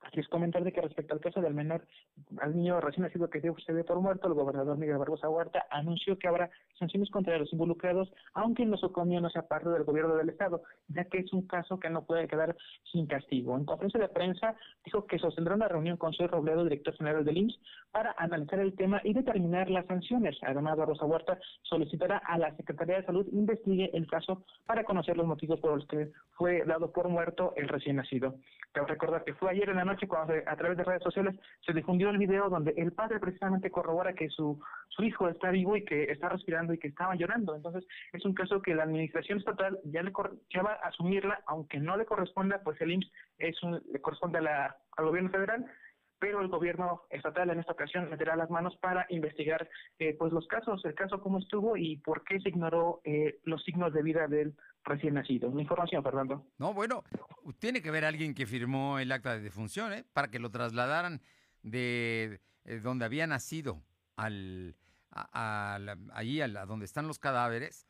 Así 0.00 0.20
es 0.20 0.28
comentar 0.28 0.62
de 0.64 0.72
que 0.72 0.80
respecto 0.80 1.14
al 1.14 1.20
caso 1.20 1.40
del 1.40 1.54
menor, 1.54 1.84
al 2.40 2.56
niño 2.56 2.80
recién 2.80 3.02
nacido 3.02 3.28
que 3.28 3.40
se 3.40 3.72
ve 3.72 3.84
por 3.84 4.00
muerto, 4.00 4.28
el 4.28 4.34
gobernador 4.34 4.78
Miguel 4.78 4.98
Barbosa 4.98 5.28
Huerta 5.28 5.66
anunció 5.70 6.18
que 6.18 6.28
habrá 6.28 6.50
sanciones 6.78 7.10
contra 7.10 7.36
los 7.38 7.52
involucrados, 7.52 8.08
aunque 8.34 8.62
en 8.62 8.70
nosocomio 8.70 9.20
no 9.20 9.28
sea 9.28 9.42
parte 9.42 9.68
del 9.68 9.84
gobierno 9.84 10.14
del 10.16 10.28
Estado, 10.28 10.62
ya 10.88 11.04
que 11.04 11.18
es 11.18 11.32
un 11.32 11.46
caso 11.46 11.78
que 11.78 11.90
no 11.90 12.04
puede 12.04 12.28
quedar 12.28 12.56
sin 12.92 13.06
castigo. 13.06 13.56
En 13.56 13.64
conferencia 13.64 14.00
de 14.00 14.08
prensa 14.08 14.54
dijo 14.84 15.04
que 15.06 15.18
sostendrá 15.18 15.54
una 15.54 15.68
reunión 15.68 15.96
con 15.96 16.12
Soy 16.12 16.26
Robledo, 16.28 16.64
director 16.64 16.96
general 16.96 17.24
del 17.24 17.38
IMSS, 17.38 17.60
para 17.90 18.14
analizar 18.18 18.60
el 18.60 18.74
tema 18.74 19.00
y 19.04 19.12
determinar 19.12 19.68
las 19.68 19.86
sanciones. 19.86 20.38
Además, 20.42 20.76
Barbosa 20.76 21.04
Huerta 21.04 21.38
solicitará 21.62 22.18
a 22.18 22.38
la 22.38 22.54
Secretaría 22.56 22.96
de 22.96 23.06
Salud 23.06 23.26
investigue 23.32 23.90
el 23.94 24.06
caso 24.06 24.44
para 24.66 24.84
conocer 24.84 25.16
los 25.16 25.26
motivos 25.26 25.60
por 25.60 25.74
los 25.74 25.86
que 25.86 26.10
fue 26.32 26.64
dado 26.64 26.92
por 26.92 27.08
muerto 27.08 27.52
el 27.56 27.68
recién 27.68 27.96
nacido. 27.96 28.34
Cabe 28.72 28.88
recordar 28.88 29.24
que 29.24 29.34
fue 29.34 29.50
ayer 29.50 29.68
en 29.68 29.76
la 29.76 29.84
noche 29.88 30.06
cuando 30.06 30.34
a 30.46 30.56
través 30.56 30.78
de 30.78 30.84
redes 30.84 31.02
sociales 31.02 31.34
se 31.64 31.72
difundió 31.72 32.10
el 32.10 32.18
video 32.18 32.48
donde 32.48 32.72
el 32.76 32.92
padre 32.92 33.18
precisamente 33.18 33.70
corrobora 33.70 34.12
que 34.12 34.28
su, 34.28 34.60
su 34.88 35.02
hijo 35.02 35.28
está 35.28 35.50
vivo 35.50 35.76
y 35.76 35.84
que 35.84 36.04
está 36.04 36.28
respirando 36.28 36.72
y 36.72 36.78
que 36.78 36.88
estaba 36.88 37.14
llorando. 37.14 37.56
Entonces 37.56 37.84
es 38.12 38.24
un 38.24 38.34
caso 38.34 38.62
que 38.62 38.74
la 38.74 38.84
administración 38.84 39.38
estatal 39.38 39.78
ya 39.84 40.02
le 40.02 40.12
ya 40.50 40.62
va 40.62 40.72
a 40.74 40.88
asumirla, 40.88 41.42
aunque 41.46 41.78
no 41.78 41.96
le 41.96 42.04
corresponda, 42.04 42.60
pues 42.62 42.80
el 42.80 42.92
IMSS 42.92 43.12
es 43.38 43.62
un, 43.62 43.82
le 43.92 44.00
corresponde 44.00 44.38
a 44.38 44.42
la, 44.42 44.76
al 44.96 45.06
gobierno 45.06 45.30
federal 45.30 45.64
pero 46.18 46.40
el 46.40 46.48
gobierno 46.48 47.02
estatal 47.10 47.50
en 47.50 47.60
esta 47.60 47.72
ocasión 47.72 48.10
meterá 48.10 48.36
las 48.36 48.50
manos 48.50 48.76
para 48.76 49.06
investigar 49.10 49.68
eh, 49.98 50.14
pues 50.18 50.32
los 50.32 50.46
casos, 50.46 50.84
el 50.84 50.94
caso 50.94 51.20
cómo 51.20 51.38
estuvo 51.38 51.76
y 51.76 51.96
por 51.96 52.24
qué 52.24 52.40
se 52.40 52.48
ignoró 52.48 53.00
eh, 53.04 53.38
los 53.44 53.62
signos 53.62 53.92
de 53.92 54.02
vida 54.02 54.26
del 54.26 54.56
recién 54.84 55.14
nacido. 55.14 55.48
Una 55.48 55.62
información, 55.62 56.02
Fernando. 56.02 56.46
No, 56.58 56.74
bueno, 56.74 57.04
tiene 57.58 57.82
que 57.82 57.90
haber 57.90 58.04
alguien 58.04 58.34
que 58.34 58.46
firmó 58.46 58.98
el 58.98 59.12
acta 59.12 59.34
de 59.34 59.40
defunción, 59.40 59.92
¿eh? 59.92 60.04
Para 60.12 60.30
que 60.30 60.38
lo 60.38 60.50
trasladaran 60.50 61.20
de 61.62 62.40
eh, 62.64 62.80
donde 62.80 63.04
había 63.04 63.26
nacido 63.26 63.82
al, 64.16 64.76
a, 65.10 65.78
allí 66.12 66.40
a, 66.40 66.48
donde 66.48 66.84
están 66.84 67.06
los 67.06 67.18
cadáveres. 67.18 67.86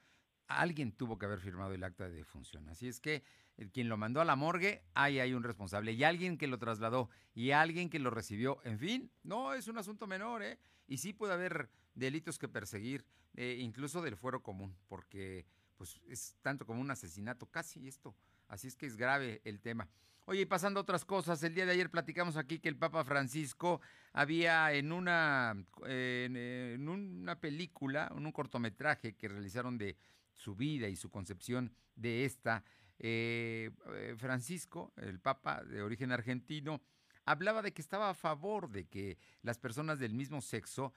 Alguien 0.46 0.92
tuvo 0.92 1.18
que 1.18 1.26
haber 1.26 1.40
firmado 1.40 1.72
el 1.72 1.84
acta 1.84 2.08
de 2.08 2.16
defunción. 2.16 2.68
Así 2.68 2.88
es 2.88 3.00
que 3.00 3.22
quien 3.72 3.88
lo 3.88 3.96
mandó 3.96 4.20
a 4.20 4.24
la 4.24 4.36
morgue, 4.36 4.84
ahí 4.94 5.20
hay 5.20 5.34
un 5.34 5.42
responsable. 5.42 5.92
Y 5.92 6.04
alguien 6.04 6.38
que 6.38 6.46
lo 6.46 6.58
trasladó 6.58 7.10
y 7.34 7.50
alguien 7.50 7.90
que 7.90 7.98
lo 7.98 8.10
recibió. 8.10 8.60
En 8.64 8.78
fin, 8.78 9.10
no 9.22 9.54
es 9.54 9.68
un 9.68 9.78
asunto 9.78 10.06
menor, 10.06 10.42
¿eh? 10.42 10.58
Y 10.86 10.98
sí 10.98 11.12
puede 11.12 11.34
haber 11.34 11.70
delitos 11.94 12.38
que 12.38 12.48
perseguir, 12.48 13.04
eh, 13.34 13.56
incluso 13.60 14.02
del 14.02 14.16
fuero 14.16 14.42
común, 14.42 14.76
porque 14.88 15.46
pues 15.76 16.00
es 16.08 16.36
tanto 16.42 16.66
como 16.66 16.80
un 16.80 16.90
asesinato, 16.90 17.46
casi 17.46 17.86
esto. 17.86 18.14
Así 18.48 18.66
es 18.66 18.76
que 18.76 18.86
es 18.86 18.96
grave 18.96 19.40
el 19.44 19.60
tema. 19.60 19.88
Oye, 20.24 20.42
y 20.42 20.46
pasando 20.46 20.80
a 20.80 20.82
otras 20.82 21.04
cosas, 21.04 21.42
el 21.42 21.54
día 21.54 21.64
de 21.64 21.72
ayer 21.72 21.90
platicamos 21.90 22.36
aquí 22.36 22.58
que 22.58 22.68
el 22.68 22.76
Papa 22.76 23.02
Francisco 23.02 23.80
había 24.12 24.72
en 24.74 24.92
una, 24.92 25.56
en, 25.86 26.86
una 26.86 27.40
película, 27.40 28.12
en 28.14 28.26
un 28.26 28.32
cortometraje 28.32 29.14
que 29.14 29.28
realizaron 29.28 29.78
de 29.78 29.96
su 30.34 30.54
vida 30.54 30.88
y 30.88 30.96
su 30.96 31.10
concepción 31.10 31.72
de 31.96 32.26
esta, 32.26 32.62
eh, 32.98 33.70
eh, 33.94 34.14
Francisco, 34.16 34.92
el 34.96 35.20
Papa 35.20 35.62
de 35.64 35.82
origen 35.82 36.12
argentino, 36.12 36.80
hablaba 37.24 37.62
de 37.62 37.72
que 37.72 37.82
estaba 37.82 38.10
a 38.10 38.14
favor 38.14 38.70
de 38.70 38.86
que 38.86 39.18
las 39.42 39.58
personas 39.58 39.98
del 39.98 40.14
mismo 40.14 40.40
sexo 40.40 40.92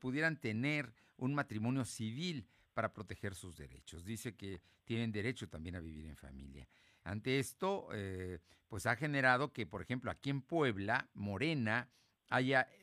pudieran 0.00 0.36
tener 0.40 0.92
un 1.16 1.32
matrimonio 1.32 1.84
civil 1.84 2.48
para 2.74 2.92
proteger 2.92 3.34
sus 3.34 3.56
derechos. 3.56 4.04
Dice 4.04 4.34
que 4.34 4.60
tienen 4.84 5.12
derecho 5.12 5.48
también 5.48 5.76
a 5.76 5.80
vivir 5.80 6.06
en 6.06 6.16
familia. 6.16 6.66
Ante 7.04 7.38
esto, 7.38 7.88
eh, 7.92 8.40
pues 8.68 8.86
ha 8.86 8.96
generado 8.96 9.52
que, 9.52 9.66
por 9.66 9.82
ejemplo, 9.82 10.10
aquí 10.10 10.30
en 10.30 10.42
Puebla, 10.42 11.08
Morena 11.14 11.88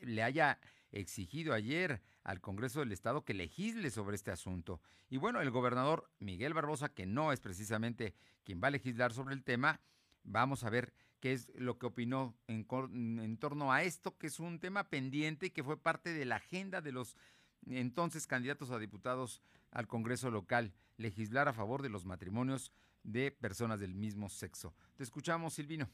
le 0.02 0.22
haya 0.22 0.58
exigido 0.90 1.54
ayer 1.54 2.00
al 2.28 2.42
Congreso 2.42 2.80
del 2.80 2.92
Estado 2.92 3.24
que 3.24 3.32
legisle 3.32 3.90
sobre 3.90 4.14
este 4.14 4.30
asunto. 4.30 4.82
Y 5.08 5.16
bueno, 5.16 5.40
el 5.40 5.50
gobernador 5.50 6.10
Miguel 6.18 6.52
Barbosa, 6.52 6.90
que 6.90 7.06
no 7.06 7.32
es 7.32 7.40
precisamente 7.40 8.14
quien 8.44 8.60
va 8.62 8.68
a 8.68 8.72
legislar 8.72 9.14
sobre 9.14 9.34
el 9.34 9.42
tema, 9.42 9.80
vamos 10.24 10.62
a 10.62 10.68
ver 10.68 10.92
qué 11.20 11.32
es 11.32 11.50
lo 11.54 11.78
que 11.78 11.86
opinó 11.86 12.36
en, 12.46 13.38
torno 13.38 13.72
a 13.72 13.82
esto, 13.82 14.18
que 14.18 14.26
es 14.26 14.40
un 14.40 14.60
tema 14.60 14.90
pendiente 14.90 15.46
y 15.46 15.50
que 15.50 15.64
fue 15.64 15.80
parte 15.80 16.12
de 16.12 16.26
la 16.26 16.36
agenda 16.36 16.82
de 16.82 16.92
los 16.92 17.16
entonces 17.66 18.26
candidatos 18.26 18.72
a 18.72 18.78
diputados 18.78 19.40
al 19.70 19.88
Congreso 19.88 20.30
local, 20.30 20.74
legislar 20.98 21.48
a 21.48 21.54
favor 21.54 21.80
de 21.80 21.88
los 21.88 22.04
matrimonios 22.04 22.72
de 23.04 23.30
personas 23.30 23.80
del 23.80 23.94
mismo 23.94 24.28
sexo. 24.28 24.74
Te 24.96 25.02
escuchamos, 25.02 25.54
Silvino. 25.54 25.88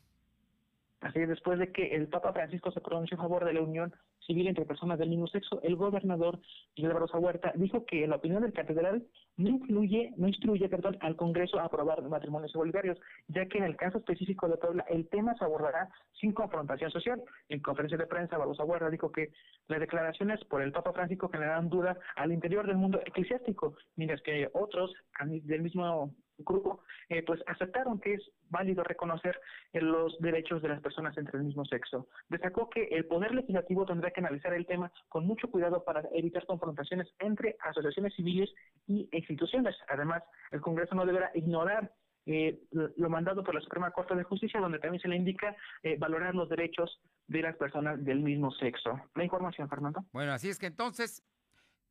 Así 1.00 1.20
después 1.20 1.58
de 1.58 1.70
que 1.70 1.94
el 1.94 2.08
Papa 2.08 2.32
Francisco 2.32 2.70
se 2.72 2.80
pronunció 2.80 3.16
a 3.18 3.22
favor 3.22 3.44
de 3.44 3.52
la 3.52 3.60
unión 3.60 3.92
civil 4.26 4.46
entre 4.48 4.64
personas 4.64 4.98
del 4.98 5.10
mismo 5.10 5.26
sexo, 5.26 5.60
el 5.62 5.76
gobernador 5.76 6.40
Miguel 6.76 6.94
Barroso 6.94 7.18
Huerta 7.18 7.52
dijo 7.56 7.84
que 7.84 8.06
la 8.06 8.16
opinión 8.16 8.42
del 8.42 8.52
catedral 8.52 9.04
no 9.36 9.48
influye, 9.50 10.12
no 10.16 10.28
instruye, 10.28 10.68
perdón, 10.68 10.96
al 11.00 11.16
Congreso 11.16 11.58
a 11.58 11.64
aprobar 11.64 12.02
matrimonios 12.08 12.54
igualitarios, 12.54 12.98
ya 13.28 13.46
que 13.46 13.58
en 13.58 13.64
el 13.64 13.76
caso 13.76 13.98
específico 13.98 14.48
de 14.48 14.56
Puebla 14.56 14.84
el 14.88 15.08
tema 15.08 15.34
se 15.36 15.44
abordará 15.44 15.88
sin 16.20 16.32
confrontación 16.32 16.90
social. 16.90 17.22
En 17.48 17.60
conferencia 17.60 17.98
de 17.98 18.06
prensa, 18.06 18.38
Barroso 18.38 18.64
Huerta 18.64 18.88
dijo 18.88 19.12
que 19.12 19.32
las 19.68 19.80
declaraciones 19.80 20.42
por 20.44 20.62
el 20.62 20.72
Papa 20.72 20.92
Francisco 20.92 21.28
generan 21.28 21.68
duda 21.68 21.98
al 22.16 22.32
interior 22.32 22.66
del 22.66 22.76
mundo 22.76 23.00
eclesiástico, 23.04 23.76
mientras 23.96 24.22
que 24.22 24.48
otros 24.54 24.92
del 25.20 25.62
mismo 25.62 26.14
grupo, 26.38 26.82
eh, 27.08 27.22
pues 27.22 27.40
aceptaron 27.46 28.00
que 28.00 28.14
es 28.14 28.22
válido 28.50 28.82
reconocer 28.82 29.40
eh, 29.72 29.80
los 29.80 30.18
derechos 30.20 30.62
de 30.62 30.68
las 30.68 30.80
personas 30.80 31.16
entre 31.16 31.38
el 31.38 31.44
mismo 31.44 31.64
sexo. 31.64 32.08
Destacó 32.28 32.68
que 32.70 32.84
el 32.84 33.06
Poder 33.06 33.34
Legislativo 33.34 33.86
tendrá 33.86 34.10
que 34.10 34.20
analizar 34.20 34.52
el 34.52 34.66
tema 34.66 34.90
con 35.08 35.26
mucho 35.26 35.50
cuidado 35.50 35.84
para 35.84 36.02
evitar 36.12 36.46
confrontaciones 36.46 37.08
entre 37.18 37.56
asociaciones 37.60 38.14
civiles 38.14 38.50
y 38.86 39.08
instituciones. 39.12 39.76
Además, 39.88 40.22
el 40.50 40.60
Congreso 40.60 40.94
no 40.94 41.06
deberá 41.06 41.30
ignorar 41.34 41.92
eh, 42.26 42.58
lo 42.70 43.10
mandado 43.10 43.44
por 43.44 43.54
la 43.54 43.60
Suprema 43.60 43.90
Corte 43.90 44.14
de 44.14 44.24
Justicia, 44.24 44.58
donde 44.58 44.78
también 44.78 45.00
se 45.00 45.08
le 45.08 45.16
indica 45.16 45.54
valorar 45.98 46.34
los 46.34 46.48
derechos 46.48 47.00
de 47.28 47.42
las 47.42 47.56
personas 47.56 48.02
del 48.02 48.20
mismo 48.20 48.50
sexo. 48.52 48.98
La 49.14 49.24
información, 49.24 49.68
Fernando. 49.68 50.04
Bueno, 50.12 50.32
así 50.32 50.48
es 50.48 50.58
que 50.58 50.66
entonces 50.66 51.22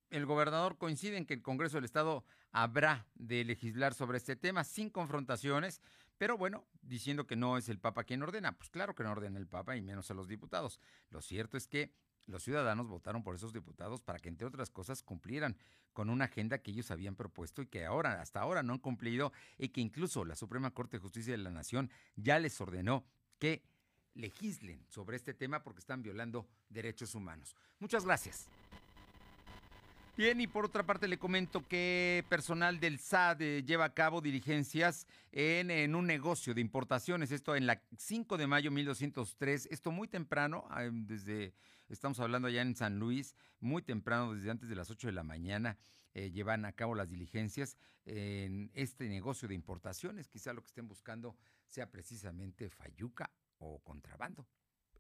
el 0.10 0.26
gobernador 0.26 0.78
coincide 0.78 1.18
en 1.18 1.26
que 1.26 1.34
el 1.34 1.42
Congreso 1.42 1.78
del 1.78 1.86
Estado 1.86 2.24
habrá 2.52 3.08
de 3.16 3.44
legislar 3.44 3.94
sobre 3.94 4.18
este 4.18 4.36
tema 4.36 4.64
sin 4.64 4.90
confrontaciones, 4.90 5.82
pero 6.18 6.38
bueno, 6.38 6.66
diciendo 6.82 7.26
que 7.26 7.36
no 7.36 7.58
es 7.58 7.70
el 7.70 7.80
Papa 7.80 8.04
quien 8.04 8.22
ordena. 8.22 8.58
Pues 8.58 8.70
claro 8.70 8.96
que 8.96 9.04
no 9.04 9.12
ordena 9.12 9.40
el 9.40 9.48
Papa 9.48 9.76
y 9.76 9.82
menos 9.82 10.10
a 10.12 10.14
los 10.14 10.28
diputados. 10.28 10.80
Lo 11.10 11.22
cierto 11.22 11.58
es 11.58 11.68
que 11.68 11.92
los 12.28 12.44
ciudadanos 12.44 12.88
votaron 12.88 13.24
por 13.24 13.36
esos 13.36 13.54
diputados 13.54 14.02
para 14.02 14.20
que, 14.20 14.30
entre 14.30 14.48
otras 14.48 14.70
cosas, 14.70 15.04
cumplieran 15.04 15.58
con 15.92 16.10
una 16.10 16.26
agenda 16.26 16.60
que 16.60 16.72
ellos 16.72 16.92
habían 16.92 17.16
propuesto 17.16 17.62
y 17.62 17.68
que 17.68 17.86
ahora, 17.86 18.22
hasta 18.22 18.40
ahora, 18.40 18.64
no 18.64 18.74
han 18.74 18.80
cumplido 18.80 19.34
y 19.58 19.70
que 19.70 19.82
incluso 19.82 20.26
la 20.26 20.36
Suprema 20.36 20.72
Corte 20.72 20.98
de 20.98 21.02
Justicia 21.02 21.34
de 21.34 21.38
la 21.38 21.52
Nación 21.52 21.90
ya 22.16 22.40
les 22.40 22.60
ordenó 22.62 23.06
que 23.40 23.64
legislen 24.14 24.86
sobre 24.90 25.18
este 25.18 25.34
tema 25.34 25.64
porque 25.64 25.80
están 25.80 26.02
violando 26.02 26.48
derechos 26.70 27.16
humanos. 27.16 27.56
Muchas 27.80 28.06
gracias. 28.06 28.48
Bien, 30.16 30.40
y 30.40 30.46
por 30.46 30.66
otra 30.66 30.86
parte 30.86 31.08
le 31.08 31.18
comento 31.18 31.68
que 31.68 32.24
personal 32.30 32.80
del 32.80 33.00
SAD 33.00 33.42
eh, 33.42 33.64
lleva 33.64 33.86
a 33.86 33.94
cabo 33.96 34.22
diligencias 34.22 35.08
en, 35.32 35.96
un 35.96 36.06
negocio 36.06 36.54
de 36.54 36.62
importaciones, 36.62 37.32
esto 37.32 37.56
en 37.56 37.66
la 37.66 37.82
5 37.98 38.38
de 38.38 38.46
mayo 38.46 38.70
1203, 38.70 39.70
esto 39.72 39.90
muy 39.90 40.08
temprano, 40.08 40.68
ah, 40.70 40.88
desde, 40.92 41.56
estamos 41.90 42.20
hablando 42.20 42.48
allá 42.48 42.62
en 42.62 42.76
San 42.76 43.00
Luis, 43.00 43.34
muy 43.60 43.82
temprano, 43.82 44.36
desde 44.36 44.52
antes 44.52 44.70
de 44.70 44.76
las 44.76 44.92
8 44.92 45.08
de 45.08 45.14
la 45.14 45.24
mañana, 45.24 45.80
eh, 46.14 46.30
llevan 46.30 46.66
a 46.66 46.74
cabo 46.74 46.94
las 46.94 47.10
diligencias 47.10 47.76
en 48.06 48.70
este 48.76 49.10
negocio 49.10 49.48
de 49.48 49.56
importaciones, 49.56 50.28
quizá 50.28 50.54
lo 50.54 50.62
que 50.62 50.68
estén 50.68 50.88
buscando 50.88 51.36
sea 51.70 51.90
precisamente 51.90 52.70
fayuca 52.70 53.32
o 53.58 53.80
contrabando, 53.80 54.46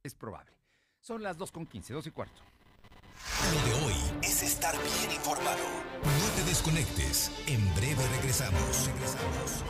es 0.01 0.15
probable. 0.15 0.58
Son 1.00 1.22
las 1.22 1.38
2.15, 1.38 1.93
2 1.93 2.08
y 2.08 2.12
cuarto. 2.12 2.41
Lo 3.53 3.70
de 3.70 3.86
hoy 3.86 3.96
es 4.22 4.43
estar 4.43 4.74
bien 4.74 5.15
informado. 5.15 5.63
No 6.03 6.36
te 6.36 6.50
desconectes. 6.50 7.32
En 7.48 7.74
breve 7.75 8.03
regresamos. 8.15 8.88
Regresamos. 8.88 9.63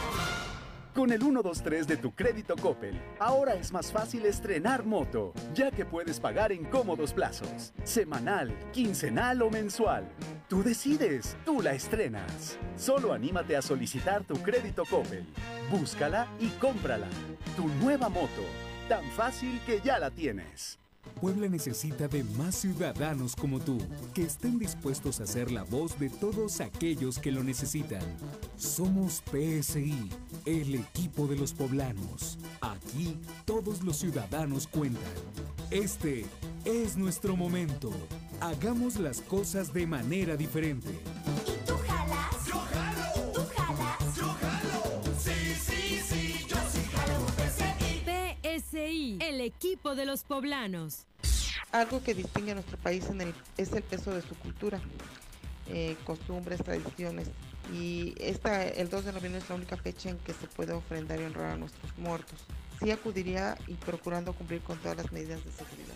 Con 0.93 1.11
el 1.11 1.19
123 1.19 1.87
de 1.87 1.97
tu 1.97 2.13
crédito 2.13 2.55
Coppel, 2.55 3.01
ahora 3.17 3.55
es 3.55 3.73
más 3.73 3.91
fácil 3.91 4.27
estrenar 4.27 4.85
moto, 4.85 5.33
ya 5.55 5.71
que 5.71 5.85
puedes 5.85 6.19
pagar 6.19 6.51
en 6.51 6.65
cómodos 6.65 7.13
plazos, 7.13 7.73
semanal, 7.83 8.55
quincenal 8.71 9.41
o 9.41 9.49
mensual. 9.49 10.07
Tú 10.47 10.61
decides, 10.61 11.35
tú 11.45 11.63
la 11.63 11.73
estrenas. 11.73 12.59
Solo 12.75 13.11
anímate 13.11 13.57
a 13.57 13.63
solicitar 13.63 14.23
tu 14.23 14.35
crédito 14.43 14.83
Coppel. 14.85 15.25
Búscala 15.71 16.27
y 16.39 16.49
cómprala. 16.59 17.07
Tu 17.55 17.67
nueva 17.67 18.09
moto, 18.09 18.43
tan 18.87 19.03
fácil 19.11 19.59
que 19.65 19.81
ya 19.81 19.97
la 19.97 20.11
tienes. 20.11 20.82
Puebla 21.19 21.47
necesita 21.47 22.07
de 22.07 22.23
más 22.23 22.55
ciudadanos 22.55 23.35
como 23.35 23.59
tú, 23.59 23.77
que 24.13 24.23
estén 24.23 24.59
dispuestos 24.59 25.19
a 25.19 25.27
ser 25.27 25.51
la 25.51 25.63
voz 25.63 25.97
de 25.99 26.09
todos 26.09 26.59
aquellos 26.61 27.19
que 27.19 27.31
lo 27.31 27.43
necesitan. 27.43 28.03
Somos 28.57 29.23
PSI, 29.31 30.09
el 30.45 30.75
equipo 30.75 31.27
de 31.27 31.37
los 31.37 31.53
poblanos. 31.53 32.37
Aquí 32.61 33.17
todos 33.45 33.83
los 33.83 33.97
ciudadanos 33.97 34.67
cuentan. 34.67 35.03
Este 35.71 36.25
es 36.65 36.97
nuestro 36.97 37.35
momento. 37.35 37.91
Hagamos 38.41 38.97
las 38.97 39.21
cosas 39.21 39.73
de 39.73 39.87
manera 39.87 40.35
diferente. 40.35 40.91
Equipo 49.43 49.95
de 49.95 50.05
los 50.05 50.23
poblanos. 50.23 51.05
Algo 51.71 52.03
que 52.03 52.13
distingue 52.13 52.51
a 52.51 52.55
nuestro 52.55 52.77
país 52.77 53.05
es 53.57 53.71
el 53.73 53.83
peso 53.83 54.11
de 54.11 54.21
su 54.21 54.35
cultura, 54.35 54.79
eh, 55.67 55.95
costumbres, 56.05 56.63
tradiciones. 56.63 57.29
Y 57.73 58.13
esta, 58.17 58.63
el 58.63 58.89
2 58.89 59.05
de 59.05 59.13
noviembre 59.13 59.41
es 59.41 59.49
la 59.49 59.55
única 59.55 59.77
fecha 59.77 60.09
en 60.09 60.17
que 60.19 60.33
se 60.33 60.47
puede 60.47 60.73
ofrendar 60.73 61.19
y 61.19 61.23
honrar 61.23 61.51
a 61.51 61.57
nuestros 61.57 61.97
muertos. 61.97 62.39
Sí 62.81 62.91
acudiría 62.91 63.57
y 63.67 63.73
procurando 63.75 64.33
cumplir 64.33 64.61
con 64.61 64.77
todas 64.79 64.97
las 64.97 65.11
medidas 65.11 65.43
de 65.43 65.51
seguridad. 65.51 65.95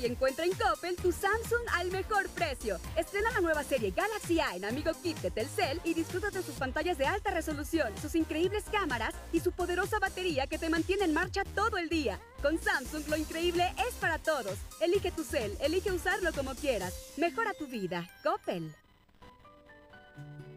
Y 0.00 0.06
encuentra 0.06 0.44
en 0.44 0.52
Coppel 0.52 0.96
tu 0.96 1.12
Samsung 1.12 1.62
al 1.72 1.90
mejor 1.92 2.28
precio. 2.30 2.78
Estrena 2.96 3.30
la 3.30 3.40
nueva 3.40 3.62
serie 3.62 3.92
Galaxy 3.92 4.40
A 4.40 4.56
en 4.56 4.64
Amigo 4.64 4.90
Kit 5.02 5.18
de 5.18 5.30
Telcel 5.30 5.80
y 5.84 5.94
disfruta 5.94 6.30
de 6.30 6.42
sus 6.42 6.56
pantallas 6.56 6.98
de 6.98 7.06
alta 7.06 7.30
resolución, 7.30 7.92
sus 8.02 8.16
increíbles 8.16 8.64
cámaras 8.72 9.14
y 9.32 9.38
su 9.38 9.52
poderosa 9.52 10.00
batería 10.00 10.48
que 10.48 10.58
te 10.58 10.68
mantiene 10.68 11.04
en 11.04 11.14
marcha 11.14 11.44
todo 11.54 11.78
el 11.78 11.88
día. 11.88 12.18
Con 12.42 12.58
Samsung 12.58 13.08
lo 13.08 13.16
increíble 13.16 13.72
es 13.88 13.94
para 13.94 14.18
todos. 14.18 14.58
Elige 14.80 15.12
tu 15.12 15.22
cel, 15.22 15.56
elige 15.60 15.92
usarlo 15.92 16.32
como 16.32 16.54
quieras. 16.54 17.12
Mejora 17.16 17.52
tu 17.54 17.68
vida. 17.68 18.08
Coppel. 18.24 18.74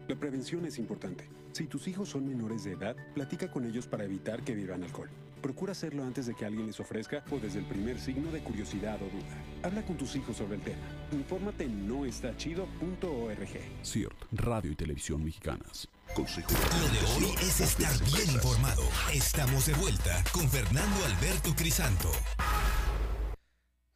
La 0.08 0.16
prevención 0.16 0.64
es 0.64 0.78
importante. 0.78 1.28
Si 1.52 1.66
tus 1.66 1.86
hijos 1.86 2.08
son 2.08 2.26
menores 2.26 2.64
de 2.64 2.72
edad, 2.72 2.96
platica 3.14 3.50
con 3.50 3.64
ellos 3.64 3.86
para 3.86 4.04
evitar 4.04 4.42
que 4.42 4.54
beban 4.54 4.82
alcohol. 4.82 5.10
Procura 5.48 5.72
hacerlo 5.72 6.04
antes 6.04 6.26
de 6.26 6.34
que 6.34 6.44
alguien 6.44 6.66
les 6.66 6.78
ofrezca 6.78 7.24
o 7.30 7.38
desde 7.38 7.60
el 7.60 7.64
primer 7.64 7.98
signo 7.98 8.30
de 8.30 8.40
curiosidad 8.40 8.96
o 8.96 9.06
duda. 9.06 9.42
Habla 9.62 9.80
con 9.80 9.96
tus 9.96 10.14
hijos 10.14 10.36
sobre 10.36 10.56
el 10.56 10.60
tema. 10.60 10.86
Infórmate 11.10 11.64
en 11.64 11.88
noestachido.org. 11.88 13.48
CIRT, 13.82 14.24
Radio 14.32 14.72
y 14.72 14.74
Televisión 14.74 15.24
Mexicanas. 15.24 15.88
Consejo. 16.14 16.50
Lo 16.52 16.88
de 16.90 17.26
hoy 17.26 17.34
es 17.40 17.60
estar 17.62 17.90
bien 18.04 18.30
informado. 18.30 18.82
Estamos 19.10 19.64
de 19.64 19.72
vuelta 19.72 20.22
con 20.32 20.46
Fernando 20.50 20.96
Alberto 21.06 21.54
Crisanto. 21.56 22.10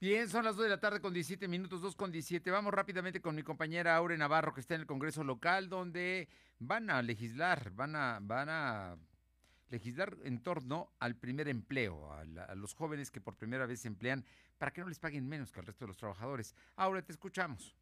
Bien, 0.00 0.30
son 0.30 0.46
las 0.46 0.56
2 0.56 0.64
de 0.64 0.70
la 0.70 0.80
tarde 0.80 1.02
con 1.02 1.12
17 1.12 1.48
minutos, 1.48 1.82
2 1.82 1.94
con 1.96 2.10
17. 2.10 2.50
Vamos 2.50 2.72
rápidamente 2.72 3.20
con 3.20 3.34
mi 3.34 3.42
compañera 3.42 3.94
Aure 3.94 4.16
Navarro, 4.16 4.54
que 4.54 4.62
está 4.62 4.74
en 4.74 4.80
el 4.80 4.86
Congreso 4.86 5.22
local, 5.22 5.68
donde 5.68 6.30
van 6.60 6.88
a 6.88 7.02
legislar, 7.02 7.72
van 7.72 7.94
a, 7.94 8.20
van 8.22 8.48
a 8.48 8.96
legislar 9.72 10.16
en 10.22 10.38
torno 10.42 10.92
al 11.00 11.16
primer 11.16 11.48
empleo, 11.48 12.12
a, 12.12 12.24
la- 12.24 12.54
los 12.54 12.74
jóvenes 12.74 13.10
que 13.10 13.20
por 13.20 13.36
primera 13.36 13.66
vez 13.66 13.80
se 13.80 13.88
emplean 13.88 14.24
para 14.58 14.72
que 14.72 14.82
no 14.82 14.88
les 14.88 15.00
paguen 15.00 15.26
menos 15.28 15.50
que 15.50 15.58
al 15.60 15.66
resto 15.66 15.84
de 15.84 15.88
los 15.88 15.96
trabajadores. 15.96 16.54
Aure, 16.76 17.02
te 17.02 17.12
escuchamos. 17.12 17.74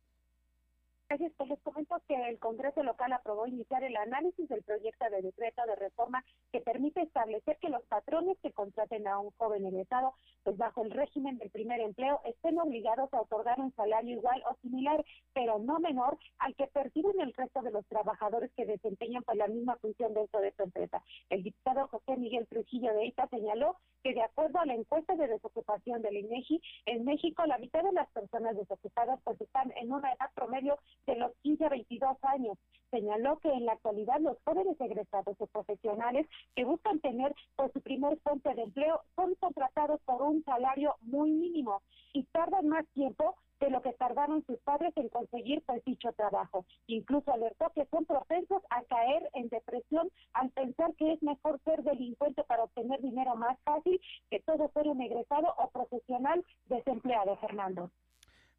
Gracias, 1.11 1.33
pues 1.37 1.51
les 1.51 1.61
comento 1.63 2.01
que 2.07 2.15
el 2.15 2.39
Congreso 2.39 2.85
local 2.85 3.13
aprobó 3.13 3.45
iniciar 3.45 3.83
el 3.83 3.97
análisis 3.97 4.49
del 4.49 4.63
proyecto 4.63 5.11
de 5.11 5.23
decreto 5.23 5.61
de 5.67 5.75
reforma 5.75 6.25
que 6.53 6.61
permite 6.61 7.03
establecer 7.03 7.59
que 7.59 7.69
los 7.69 7.83
patrones 7.87 8.39
que 8.41 8.53
contraten 8.53 9.09
a 9.09 9.19
un 9.19 9.33
joven 9.33 9.67
egresado, 9.67 10.15
pues 10.45 10.57
bajo 10.57 10.85
el 10.85 10.93
régimen 10.93 11.37
del 11.39 11.51
primer 11.51 11.81
empleo, 11.81 12.21
estén 12.27 12.61
obligados 12.61 13.13
a 13.13 13.23
otorgar 13.23 13.59
un 13.59 13.75
salario 13.75 14.19
igual 14.19 14.41
o 14.49 14.55
similar, 14.63 15.05
pero 15.35 15.59
no 15.59 15.81
menor 15.81 16.17
al 16.39 16.55
que 16.55 16.69
perciben 16.69 17.21
el 17.21 17.35
resto 17.35 17.61
de 17.63 17.73
los 17.73 17.85
trabajadores 17.87 18.53
que 18.53 18.65
desempeñan 18.65 19.25
pues 19.25 19.37
la 19.37 19.49
misma 19.49 19.79
función 19.79 20.15
dentro 20.15 20.41
de 20.41 20.53
su 20.53 20.63
empresa. 20.63 21.03
El 21.29 21.43
diputado 21.43 21.89
José 21.89 22.19
Miguel 22.19 22.47
Trujillo 22.47 22.95
de 22.95 23.03
EITA 23.03 23.27
señaló 23.31 23.79
que 24.05 24.15
de 24.15 24.23
acuerdo 24.23 24.61
a 24.61 24.67
la 24.67 24.75
encuesta 24.75 25.17
de 25.17 25.27
desocupación 25.27 26.03
del 26.03 26.19
INEGI, 26.19 26.63
en 26.87 27.05
México 27.05 27.45
la 27.47 27.59
mitad 27.59 27.83
de 27.83 27.93
las 27.93 28.09
personas 28.11 28.57
desocupadas 28.57 29.19
pues 29.25 29.41
están 29.41 29.73
en 29.77 29.93
una 29.93 30.13
edad 30.13 30.31
promedio 30.37 30.79
de 31.07 31.17
los 31.17 31.33
15 31.43 31.65
a 31.65 31.69
22 31.69 32.17
años. 32.23 32.59
Señaló 32.91 33.39
que 33.39 33.53
en 33.53 33.67
la 33.67 33.73
actualidad 33.73 34.21
los 34.21 34.37
jóvenes 34.45 34.81
egresados 34.81 35.37
o 35.39 35.47
profesionales 35.47 36.27
que 36.57 36.65
buscan 36.65 36.99
tener 37.01 37.35
pues, 37.57 37.73
su 37.73 37.81
primer 37.81 38.19
fuente 38.21 38.53
de 38.55 38.63
empleo 38.63 39.01
son 39.15 39.35
contratados 39.37 40.01
por 40.05 40.23
un 40.23 40.43
salario 40.45 40.97
muy 41.03 41.31
mínimo 41.31 41.83
y 42.13 42.25
tardan 42.25 42.69
más 42.69 42.87
tiempo 42.89 43.37
de 43.61 43.71
lo 43.71 43.83
que 43.83 43.93
tardaron 43.93 44.45
sus 44.47 44.59
padres 44.61 44.93
en 44.97 45.09
conseguir 45.11 45.63
pues 45.67 45.85
dicho 45.85 46.13
trabajo. 46.13 46.65
Incluso 46.87 47.31
alertó 47.33 47.71
que 47.75 47.87
son 47.87 48.07
propensos 48.07 48.63
a 48.71 48.83
caer 48.85 49.31
en 49.35 49.49
depresión 49.49 50.11
al 50.33 50.51
pensar 50.51 50.95
que 50.95 51.13
es 51.13 51.23
mejor 51.23 51.61
ser 51.65 51.83
delincuente 51.83 52.43
para 52.45 52.65
obtener 52.65 53.01
dinero 53.01 53.37
más 53.37 53.59
fácil 53.61 54.01
que 54.31 54.41
todo 54.41 54.71
ser 54.73 54.89
un 54.89 55.01
egresado 55.03 55.55
o 55.59 55.69
profesional 55.69 56.45
desempleado, 56.67 57.37
Fernando. 57.37 57.91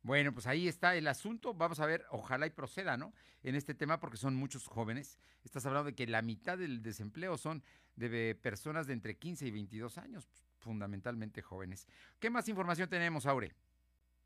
Bueno, 0.04 0.34
pues 0.34 0.48
ahí 0.48 0.68
está 0.68 0.96
el 0.96 1.08
asunto. 1.08 1.54
Vamos 1.54 1.80
a 1.80 1.86
ver, 1.86 2.06
ojalá 2.10 2.48
y 2.48 2.50
proceda, 2.50 2.98
¿no? 2.98 3.14
En 3.44 3.56
este 3.56 3.76
tema, 3.76 4.00
porque 4.00 4.18
son 4.18 4.36
muchos 4.36 4.68
jóvenes. 4.68 5.20
Estás 5.44 5.66
hablando 5.66 5.88
de 5.88 5.96
que 5.96 6.08
la 6.08 6.22
mitad 6.22 6.58
del 6.58 6.82
desempleo 6.82 7.38
son 7.38 7.64
de 7.96 8.36
personas 8.36 8.88
de 8.88 8.94
entre 8.94 9.18
15 9.18 9.46
y 9.46 9.52
22 9.52 9.98
años, 10.00 10.28
fundamentalmente 10.58 11.42
jóvenes. 11.42 11.88
¿Qué 12.20 12.30
más 12.30 12.48
información 12.50 12.90
tenemos, 12.90 13.26
Aure? 13.26 13.54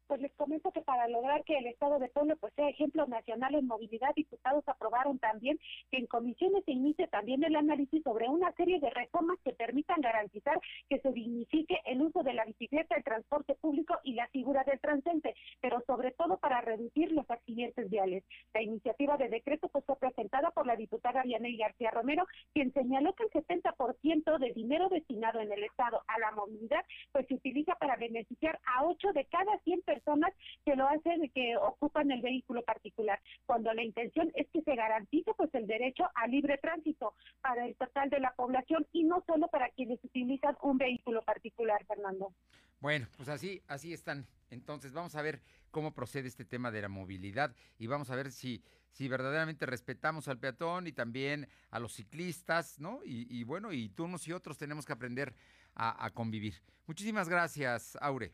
Pues 0.07 0.21
les 0.21 0.31
comento 0.33 0.71
que 0.71 0.81
para 0.85 1.07
lograr 1.07 1.43
que 1.43 1.57
el 1.57 1.67
Estado 1.67 1.99
de 1.99 2.09
Puebla 2.09 2.35
pues 2.35 2.53
sea 2.53 2.69
ejemplo 2.69 3.05
nacional 3.07 3.55
en 3.55 3.67
movilidad, 3.67 4.13
diputados 4.15 4.63
aprobaron 4.67 5.19
también 5.19 5.59
que 5.91 5.97
en 5.97 6.07
comisiones 6.07 6.63
se 6.65 6.71
inicie 6.71 7.07
también 7.07 7.43
el 7.43 7.55
análisis 7.55 8.03
sobre 8.03 8.29
una 8.29 8.51
serie 8.53 8.79
de 8.79 8.89
reformas 8.89 9.37
que 9.43 9.53
permitan 9.53 10.01
garantizar 10.01 10.59
que 10.89 10.99
se 10.99 11.11
dignifique 11.11 11.79
el 11.85 12.01
uso 12.01 12.23
de 12.23 12.33
la 12.33 12.45
bicicleta, 12.45 12.95
el 12.95 13.03
transporte 13.03 13.55
público 13.55 13.95
y 14.03 14.13
la 14.13 14.27
figura 14.27 14.63
del 14.63 14.79
transeúnte, 14.79 15.35
pero 15.61 15.81
sobre 15.87 16.11
todo 16.11 16.37
para 16.37 16.61
reducir 16.61 17.11
los 17.11 17.29
accidentes 17.29 17.89
viales. 17.89 18.23
La 18.53 18.61
iniciativa 18.61 19.17
de 19.17 19.29
decreto 19.29 19.67
pues 19.69 19.83
fue 19.85 19.97
presentada 19.97 20.51
por 20.51 20.67
la 20.67 20.75
diputada 20.75 21.23
Vianey 21.23 21.57
García 21.57 21.91
Romero, 21.91 22.25
quien 22.53 22.71
señaló 22.73 23.13
que 23.13 23.23
el 23.23 23.31
70% 23.31 24.37
de 24.37 24.53
dinero 24.53 24.89
destinado 24.89 25.39
en 25.39 25.51
el 25.51 25.63
Estado 25.63 26.01
a 26.07 26.19
la 26.19 26.31
movilidad 26.31 26.85
pues 27.11 27.27
se 27.27 27.35
utiliza 27.35 27.75
para 27.75 27.95
beneficiar 27.95 28.59
a 28.65 28.85
8 28.85 29.13
de 29.13 29.25
cada 29.25 29.57
100 29.59 29.81
personas 29.81 30.31
que 30.63 30.74
lo 30.75 30.87
hacen, 30.87 31.29
que 31.33 31.57
ocupan 31.57 32.11
el 32.11 32.21
vehículo 32.21 32.63
particular, 32.63 33.19
cuando 33.45 33.73
la 33.73 33.83
intención 33.83 34.31
es 34.35 34.47
que 34.51 34.61
se 34.61 34.75
garantice 34.75 35.31
pues 35.35 35.53
el 35.53 35.67
derecho 35.67 36.05
a 36.15 36.27
libre 36.27 36.57
tránsito 36.57 37.13
para 37.41 37.65
el 37.65 37.75
total 37.75 38.09
de 38.09 38.19
la 38.19 38.33
población 38.35 38.87
y 38.91 39.03
no 39.03 39.23
solo 39.25 39.47
para 39.47 39.69
quienes 39.69 40.03
utilizan 40.03 40.57
un 40.61 40.77
vehículo 40.77 41.23
particular, 41.23 41.83
Fernando. 41.85 42.33
Bueno, 42.79 43.07
pues 43.17 43.29
así, 43.29 43.61
así 43.67 43.93
están. 43.93 44.27
Entonces 44.49 44.93
vamos 44.93 45.15
a 45.15 45.21
ver 45.21 45.41
cómo 45.71 45.93
procede 45.93 46.27
este 46.27 46.45
tema 46.45 46.71
de 46.71 46.81
la 46.81 46.89
movilidad 46.89 47.55
y 47.77 47.87
vamos 47.87 48.09
a 48.11 48.15
ver 48.15 48.31
si, 48.31 48.63
si 48.91 49.07
verdaderamente 49.07 49.65
respetamos 49.65 50.27
al 50.27 50.39
peatón 50.39 50.87
y 50.87 50.91
también 50.91 51.47
a 51.71 51.79
los 51.79 51.93
ciclistas, 51.93 52.79
¿no? 52.79 52.99
Y, 53.03 53.27
y 53.29 53.43
bueno, 53.43 53.71
y 53.71 53.89
tú 53.89 54.05
unos 54.05 54.27
y 54.27 54.33
otros 54.33 54.57
tenemos 54.57 54.85
que 54.85 54.93
aprender 54.93 55.33
a, 55.73 56.05
a 56.05 56.11
convivir. 56.11 56.61
Muchísimas 56.85 57.27
gracias, 57.27 57.97
Aure. 58.01 58.31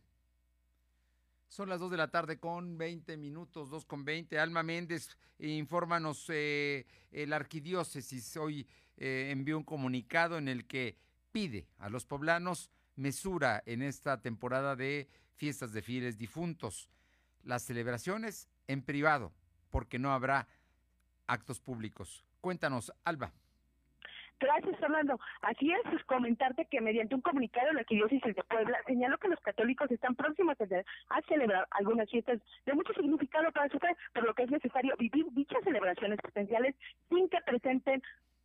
Son 1.51 1.67
las 1.67 1.81
2 1.81 1.91
de 1.91 1.97
la 1.97 2.07
tarde 2.07 2.39
con 2.39 2.77
20 2.77 3.17
minutos, 3.17 3.69
2 3.69 3.83
con 3.83 4.05
20. 4.05 4.39
Alma 4.39 4.63
Méndez, 4.63 5.17
infórmanos, 5.37 6.27
eh, 6.29 6.85
el 7.11 7.33
arquidiócesis 7.33 8.37
hoy 8.37 8.65
eh, 8.95 9.27
envió 9.31 9.57
un 9.57 9.65
comunicado 9.65 10.37
en 10.37 10.47
el 10.47 10.65
que 10.65 10.95
pide 11.33 11.67
a 11.77 11.89
los 11.89 12.05
poblanos 12.05 12.71
mesura 12.95 13.61
en 13.65 13.81
esta 13.81 14.21
temporada 14.21 14.77
de 14.77 15.09
fiestas 15.35 15.73
de 15.73 15.81
fieles 15.81 16.17
difuntos. 16.17 16.89
Las 17.43 17.63
celebraciones 17.63 18.47
en 18.67 18.81
privado, 18.81 19.33
porque 19.71 19.99
no 19.99 20.13
habrá 20.13 20.47
actos 21.27 21.59
públicos. 21.59 22.23
Cuéntanos, 22.39 22.93
Alba. 23.03 23.33
Gracias, 24.41 24.75
Fernando. 24.79 25.19
Así 25.43 25.71
es, 25.71 25.81
pues, 25.89 26.03
comentarte 26.05 26.65
que 26.65 26.81
mediante 26.81 27.13
un 27.13 27.21
comunicado 27.21 27.71
la 27.73 27.81
Arquidiócesis 27.81 28.35
de 28.35 28.43
Puebla 28.43 28.79
señaló 28.87 29.17
que 29.19 29.27
los 29.27 29.39
católicos 29.41 29.89
están 29.91 30.15
próximos 30.15 30.59
a, 30.59 30.65
ce- 30.65 30.83
a 31.09 31.21
celebrar 31.27 31.67
algunas 31.69 32.09
fiestas 32.09 32.39
de 32.65 32.73
mucho 32.73 32.91
significado 32.93 33.51
para 33.51 33.69
su 33.69 33.77
fe, 33.77 33.95
por 34.13 34.25
lo 34.25 34.33
que 34.33 34.43
es 34.43 34.49
necesario 34.51 34.95
vivir 34.97 35.25
dichas 35.33 35.63
celebraciones 35.63 36.19
presenciales 36.21 36.75
sin 37.09 37.29
que 37.29 37.37
presenten 37.45 38.01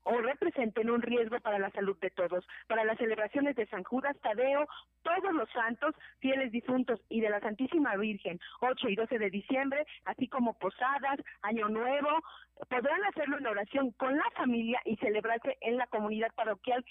o 0.07 0.19
representen 0.19 0.88
un 0.88 1.03
riesgo 1.03 1.38
para 1.40 1.59
la 1.59 1.71
salud 1.71 1.97
de 2.01 2.11
todos. 2.11 2.47
Para 2.69 2.85
las 2.85 2.97
celebraciones 2.97 3.57
de 3.57 3.66
San 3.66 3.83
Judas 3.83 4.16
Tadeo, 4.23 4.66
todos 5.03 5.35
los 5.35 5.51
santos, 5.51 5.95
fieles 6.21 6.53
difuntos 6.53 7.01
y 7.09 7.21
de 7.21 7.31
la 7.31 7.40
Santísima 7.40 7.97
Virgen, 7.97 8.38
8 8.61 8.88
y 8.88 8.95
12 8.95 9.19
de 9.19 9.31
diciembre, 9.31 9.85
así 10.05 10.29
como 10.29 10.55
posadas, 10.55 11.19
Año 11.42 11.69
Nuevo, 11.69 12.23
podrán 12.69 13.05
hacerlo 13.05 13.38
en 13.38 13.47
oración 13.47 13.90
con 13.92 14.16
la 14.16 14.31
familia 14.37 14.81
y 14.85 14.97
celebrarse 14.97 15.59
en 15.61 15.77
la 15.77 15.87
comunidad 15.88 16.33
parroquial 16.35 16.85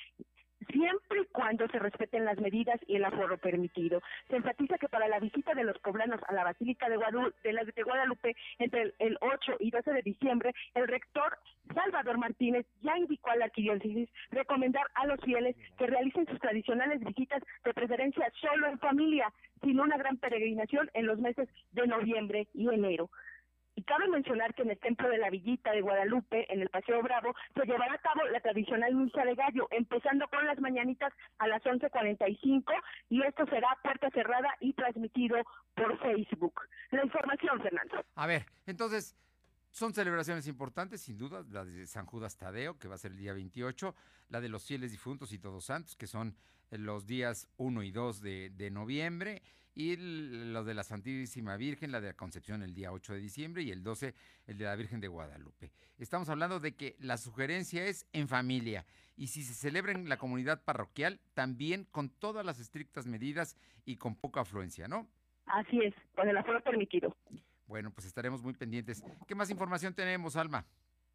siempre 0.71 1.21
y 1.21 1.25
cuando 1.31 1.67
se 1.67 1.79
respeten 1.79 2.25
las 2.25 2.39
medidas 2.39 2.79
y 2.87 2.95
el 2.95 3.05
aforo 3.05 3.37
permitido. 3.37 4.01
Se 4.29 4.35
enfatiza 4.37 4.77
que 4.77 4.89
para 4.89 5.07
la 5.07 5.19
visita 5.19 5.53
de 5.53 5.63
los 5.63 5.77
poblanos 5.79 6.19
a 6.27 6.33
la 6.33 6.43
Basílica 6.43 6.89
de 6.89 6.97
Guadalupe, 6.97 7.35
de, 7.43 7.53
la- 7.53 7.63
de 7.63 7.83
Guadalupe 7.83 8.35
entre 8.59 8.81
el, 8.83 8.93
el 8.99 9.17
8 9.21 9.57
y 9.59 9.71
12 9.71 9.91
de 9.91 10.01
diciembre, 10.01 10.53
el 10.73 10.87
rector 10.87 11.37
Salvador 11.73 12.17
Martínez 12.17 12.65
ya 12.81 12.97
indicó 12.97 13.29
a 13.31 13.35
la 13.35 13.45
arquidiócesis 13.45 14.09
recomendar 14.31 14.85
a 14.95 15.05
los 15.07 15.19
fieles 15.21 15.55
que 15.77 15.87
realicen 15.87 16.25
sus 16.27 16.39
tradicionales 16.39 16.99
visitas 17.03 17.41
de 17.63 17.73
preferencia 17.73 18.31
solo 18.41 18.67
en 18.67 18.79
familia, 18.79 19.31
sin 19.61 19.79
una 19.79 19.97
gran 19.97 20.17
peregrinación 20.17 20.89
en 20.93 21.05
los 21.07 21.19
meses 21.19 21.49
de 21.71 21.87
noviembre 21.87 22.47
y 22.53 22.67
enero. 22.69 23.09
Y 23.75 23.83
cabe 23.83 24.07
mencionar 24.07 24.53
que 24.55 24.61
en 24.61 24.71
el 24.71 24.79
Templo 24.79 25.09
de 25.09 25.17
la 25.17 25.29
Villita 25.29 25.71
de 25.71 25.81
Guadalupe, 25.81 26.51
en 26.51 26.61
el 26.61 26.69
Paseo 26.69 27.01
Bravo, 27.03 27.35
se 27.53 27.65
llevará 27.65 27.93
a 27.93 28.01
cabo 28.01 28.23
la 28.31 28.39
tradicional 28.39 28.95
misa 28.95 29.23
de 29.25 29.35
gallo, 29.35 29.67
empezando 29.71 30.27
con 30.29 30.45
las 30.45 30.59
mañanitas 30.59 31.13
a 31.39 31.47
las 31.47 31.61
11.45 31.63 32.63
y 33.09 33.21
esto 33.21 33.45
será 33.47 33.67
puerta 33.83 34.09
cerrada 34.11 34.49
y 34.61 34.73
transmitido 34.73 35.38
por 35.75 35.99
Facebook. 35.99 36.61
La 36.91 37.03
información, 37.03 37.61
Fernando. 37.61 38.05
A 38.15 38.27
ver, 38.27 38.45
entonces, 38.65 39.15
son 39.71 39.93
celebraciones 39.93 40.47
importantes, 40.47 41.01
sin 41.01 41.17
duda, 41.17 41.43
la 41.49 41.65
de 41.65 41.85
San 41.85 42.05
Judas 42.05 42.38
Tadeo, 42.38 42.79
que 42.79 42.88
va 42.88 42.95
a 42.95 42.97
ser 42.97 43.11
el 43.11 43.17
día 43.17 43.33
28, 43.33 43.93
la 44.29 44.39
de 44.39 44.47
los 44.47 44.65
fieles 44.65 44.91
difuntos 44.91 45.33
y 45.33 45.39
todos 45.39 45.65
santos, 45.65 45.97
que 45.97 46.07
son 46.07 46.38
los 46.71 47.05
días 47.05 47.49
1 47.57 47.83
y 47.83 47.91
2 47.91 48.21
de, 48.21 48.49
de 48.51 48.71
noviembre, 48.71 49.41
y 49.75 49.91
el- 49.93 50.53
lo 50.53 50.63
de 50.63 50.73
la 50.73 50.83
Santísima 50.83 51.57
Virgen, 51.57 51.91
la 51.91 52.01
de 52.01 52.07
la 52.07 52.13
Concepción 52.13 52.63
el 52.63 52.73
día 52.73 52.91
8 52.91 53.13
de 53.13 53.19
diciembre, 53.19 53.61
y 53.61 53.71
el 53.71 53.83
12 53.83 54.15
el 54.47 54.57
de 54.57 54.65
la 54.65 54.75
Virgen 54.75 55.01
de 55.01 55.07
Guadalupe. 55.09 55.71
Estamos 55.99 56.29
hablando 56.29 56.59
de 56.59 56.75
que 56.75 56.95
la 56.99 57.17
sugerencia 57.17 57.85
es 57.85 58.07
en 58.13 58.27
familia, 58.27 58.85
y 59.17 59.27
si 59.27 59.43
se 59.43 59.53
celebra 59.53 59.91
en 59.91 60.09
la 60.09 60.17
comunidad 60.17 60.63
parroquial, 60.63 61.19
también 61.33 61.85
con 61.91 62.09
todas 62.09 62.45
las 62.45 62.59
estrictas 62.59 63.05
medidas 63.05 63.57
y 63.85 63.97
con 63.97 64.15
poca 64.15 64.41
afluencia, 64.41 64.88
¿no? 64.88 65.07
Así 65.45 65.79
es, 65.79 65.93
con 66.15 66.27
el 66.27 66.38
aforo 66.38 66.63
permitido. 66.63 67.15
Bueno, 67.67 67.91
pues 67.91 68.07
estaremos 68.07 68.41
muy 68.41 68.53
pendientes. 68.53 69.03
¿Qué 69.27 69.35
más 69.35 69.49
información 69.49 69.93
tenemos, 69.93 70.35
Alma? 70.35 70.65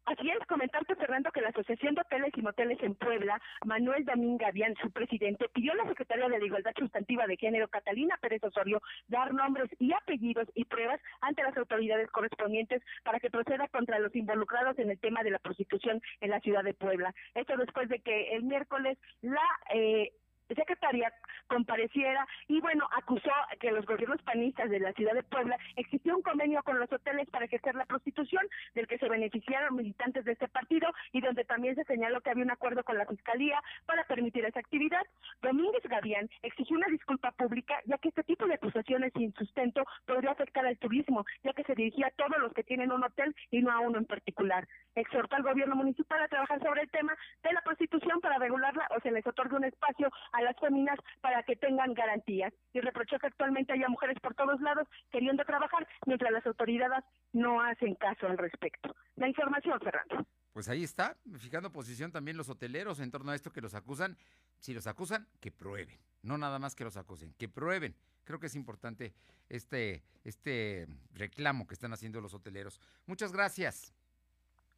Así 0.05 0.29
es, 0.29 0.39
comentarte, 0.47 0.95
Fernando, 0.95 1.31
que 1.31 1.41
la 1.41 1.49
Asociación 1.49 1.93
de 1.93 2.01
Hoteles 2.01 2.33
y 2.35 2.41
Moteles 2.41 2.81
en 2.81 2.95
Puebla, 2.95 3.39
Manuel 3.65 4.03
Damín 4.03 4.37
Gavián, 4.37 4.75
su 4.81 4.91
presidente, 4.91 5.47
pidió 5.49 5.73
a 5.73 5.75
la 5.75 5.87
Secretaria 5.87 6.27
de 6.27 6.39
la 6.39 6.45
Igualdad 6.45 6.73
Sustantiva 6.77 7.27
de 7.27 7.37
Género, 7.37 7.67
Catalina 7.67 8.17
Pérez 8.19 8.43
Osorio, 8.43 8.81
dar 9.07 9.33
nombres 9.33 9.69
y 9.79 9.93
apellidos 9.93 10.47
y 10.55 10.65
pruebas 10.65 10.99
ante 11.21 11.43
las 11.43 11.55
autoridades 11.55 12.09
correspondientes 12.09 12.81
para 13.03 13.19
que 13.19 13.29
proceda 13.29 13.67
contra 13.67 13.99
los 13.99 14.15
involucrados 14.15 14.77
en 14.79 14.89
el 14.89 14.99
tema 14.99 15.21
de 15.23 15.31
la 15.31 15.39
prostitución 15.39 16.01
en 16.19 16.31
la 16.31 16.39
ciudad 16.39 16.63
de 16.63 16.73
Puebla. 16.73 17.13
Esto 17.35 17.55
después 17.57 17.87
de 17.89 17.99
que 17.99 18.35
el 18.35 18.43
miércoles 18.43 18.97
la... 19.21 19.41
Eh, 19.73 20.11
secretaria 20.55 21.13
compareciera 21.47 22.27
y 22.47 22.59
bueno, 22.61 22.87
acusó 22.95 23.31
que 23.59 23.71
los 23.71 23.85
gobiernos 23.85 24.21
panistas 24.23 24.69
de 24.69 24.79
la 24.79 24.93
ciudad 24.93 25.13
de 25.13 25.23
Puebla 25.23 25.57
existió 25.75 26.15
un 26.15 26.21
convenio 26.21 26.63
con 26.63 26.79
los 26.79 26.91
hoteles 26.91 27.29
para 27.29 27.45
ejercer 27.45 27.75
la 27.75 27.85
prostitución 27.85 28.45
del 28.75 28.87
que 28.87 28.97
se 28.97 29.09
beneficiaron 29.09 29.75
militantes 29.75 30.25
de 30.25 30.33
este 30.33 30.47
partido 30.47 30.89
y 31.11 31.21
donde 31.21 31.43
también 31.45 31.75
se 31.75 31.83
señaló 31.83 32.21
que 32.21 32.29
había 32.29 32.43
un 32.43 32.51
acuerdo 32.51 32.83
con 32.83 32.97
la 32.97 33.05
fiscalía 33.05 33.61
para 33.85 34.03
permitir 34.05 34.45
esa 34.45 34.59
actividad. 34.59 35.01
Domínguez 35.41 35.83
Gavián 35.83 36.29
exigió 36.41 36.77
una 36.77 36.87
disculpa 36.87 37.31
pública 37.31 37.79
ya 37.85 37.97
que 37.97 38.09
este 38.09 38.23
tipo 38.23 38.45
de 38.47 38.55
acusaciones 38.55 39.11
sin 39.15 39.33
sustento 39.33 39.83
podría 40.05 40.31
afectar 40.31 40.65
al 40.65 40.77
turismo, 40.77 41.25
ya 41.43 41.53
que 41.53 41.63
se 41.63 41.75
dirigía 41.75 42.07
a 42.07 42.11
todos 42.11 42.37
los 42.39 42.53
que 42.53 42.63
tienen 42.63 42.91
un 42.91 43.03
hotel 43.03 43.35
y 43.49 43.61
no 43.61 43.71
a 43.71 43.79
uno 43.79 43.97
en 43.97 44.05
particular. 44.05 44.67
Exhortó 44.95 45.35
al 45.35 45.43
gobierno 45.43 45.75
municipal 45.75 46.21
a 46.21 46.27
trabajar 46.27 46.61
sobre 46.61 46.81
el 46.81 46.89
tema 46.89 47.15
de 47.43 47.53
la 47.53 47.61
prostitución 47.61 48.19
para 48.21 48.37
regularla 48.37 48.87
o 48.95 48.99
se 49.01 49.11
les 49.11 49.25
otorgue 49.25 49.55
un 49.55 49.63
espacio 49.63 50.11
a 50.31 50.40
las 50.43 50.57
féminas 50.59 50.97
para 51.21 51.43
que 51.43 51.55
tengan 51.55 51.93
garantías. 51.93 52.53
Y 52.73 52.81
reprochó 52.81 53.17
que 53.19 53.27
actualmente 53.27 53.73
haya 53.73 53.87
mujeres 53.89 54.17
por 54.21 54.33
todos 54.35 54.59
lados 54.61 54.87
queriendo 55.11 55.43
trabajar 55.45 55.87
mientras 56.05 56.31
las 56.31 56.45
autoridades 56.45 57.03
no 57.33 57.61
hacen 57.61 57.95
caso 57.95 58.27
al 58.27 58.37
respecto. 58.37 58.95
La 59.15 59.27
información, 59.27 59.79
Fernando. 59.79 60.25
Pues 60.53 60.67
ahí 60.67 60.83
está, 60.83 61.15
fijando 61.39 61.71
posición 61.71 62.11
también 62.11 62.35
los 62.35 62.49
hoteleros 62.49 62.99
en 62.99 63.09
torno 63.09 63.31
a 63.31 63.35
esto 63.35 63.51
que 63.51 63.61
los 63.61 63.73
acusan. 63.73 64.17
Si 64.59 64.73
los 64.73 64.85
acusan, 64.85 65.27
que 65.39 65.51
prueben. 65.51 65.97
No 66.23 66.37
nada 66.37 66.59
más 66.59 66.75
que 66.75 66.83
los 66.83 66.97
acusen, 66.97 67.33
que 67.37 67.47
prueben. 67.47 67.95
Creo 68.25 68.39
que 68.39 68.47
es 68.47 68.55
importante 68.55 69.13
este, 69.49 70.03
este 70.23 70.87
reclamo 71.13 71.67
que 71.67 71.73
están 71.73 71.93
haciendo 71.93 72.21
los 72.21 72.33
hoteleros. 72.33 72.79
Muchas 73.05 73.31
gracias. 73.31 73.93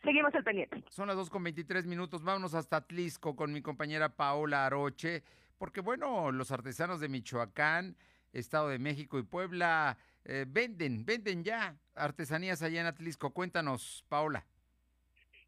Seguimos 0.03 0.33
el 0.35 0.43
pendiente. 0.43 0.83
Son 0.89 1.07
las 1.07 1.15
2 1.15 1.29
con 1.29 1.43
23 1.43 1.85
minutos. 1.85 2.23
Vámonos 2.23 2.53
hasta 2.53 2.77
Atlisco 2.77 3.35
con 3.35 3.53
mi 3.53 3.61
compañera 3.61 4.09
Paola 4.09 4.65
Aroche, 4.65 5.23
porque 5.57 5.81
bueno, 5.81 6.31
los 6.31 6.51
artesanos 6.51 6.99
de 6.99 7.09
Michoacán, 7.09 7.95
Estado 8.31 8.69
de 8.69 8.79
México 8.79 9.19
y 9.19 9.23
Puebla 9.23 9.97
eh, 10.25 10.45
venden, 10.47 11.05
venden 11.05 11.43
ya 11.43 11.77
artesanías 11.95 12.61
allá 12.61 12.81
en 12.81 12.87
Atlisco. 12.87 13.31
Cuéntanos, 13.31 14.03
Paola. 14.09 14.45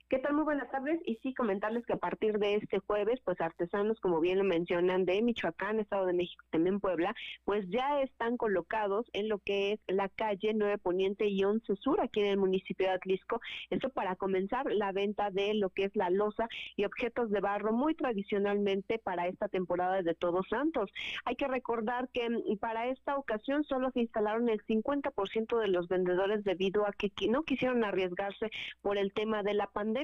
¿Qué 0.08 0.20
tal? 0.20 0.36
Muy 0.36 0.44
buenas 0.44 0.70
tardes. 0.70 1.02
Y 1.04 1.15
sí, 1.24 1.34
comentarles 1.34 1.84
que 1.88 1.94
a 1.94 1.98
partir 1.98 2.38
de 2.38 2.54
este 2.54 2.78
jueves, 2.78 3.20
pues 3.26 3.41
artesanos, 3.41 4.00
como 4.00 4.20
bien 4.20 4.38
lo 4.38 4.44
mencionan, 4.44 5.04
de 5.04 5.20
Michoacán, 5.24 5.80
Estado 5.80 6.06
de 6.06 6.13
México 6.13 6.46
también 6.52 6.80
Puebla, 6.80 7.15
pues 7.44 7.65
ya 7.70 8.02
están 8.02 8.38
colocados 8.38 9.08
en 9.13 9.30
lo 9.30 9.39
que 9.39 9.74
es 9.74 9.80
la 9.88 10.08
calle 10.10 10.54
9 10.54 10.78
Poniente 10.78 11.28
y 11.28 11.44
11 11.44 11.76
Sur, 11.78 12.02
aquí 12.02 12.20
en 12.20 12.28
el 12.28 12.38
municipio 12.38 12.86
de 12.86 12.94
Atlisco. 12.94 13.41
Esto 13.72 13.89
para 13.89 14.15
comenzar 14.15 14.72
la 14.72 14.91
venta 14.91 15.32
de 15.32 15.56
lo 15.56 15.72
que 15.72 15.86
es 15.86 15.96
la 15.96 16.12
loza 16.12 16.48
y 16.76 16.86
objetos 16.86 17.32
de 17.32 17.39
barro 17.39 17.74
muy 17.74 17.96
tradicionalmente 17.96 19.00
para 19.00 19.28
esta 19.28 19.48
temporada 19.48 20.04
de 20.04 20.13
Todos 20.13 20.46
Santos. 20.50 20.91
Hay 21.26 21.36
que 21.36 21.48
recordar 21.48 22.10
que 22.13 22.30
mm, 22.30 22.58
para 22.60 22.89
esta 22.89 23.18
ocasión 23.18 23.63
solo 23.63 23.89
se 23.89 24.02
instalaron 24.02 24.50
el 24.50 24.63
50% 24.68 25.60
de 25.60 25.68
los 25.68 25.88
vendedores 25.88 26.44
debido 26.44 26.86
a 26.86 26.91
que 26.94 27.12
no 27.28 27.41
quisieron 27.41 27.84
arriesgarse 27.84 28.52
por 28.84 29.00
el 29.00 29.12
tema 29.12 29.41
de 29.41 29.56
la 29.56 29.65
pandemia. 29.65 29.95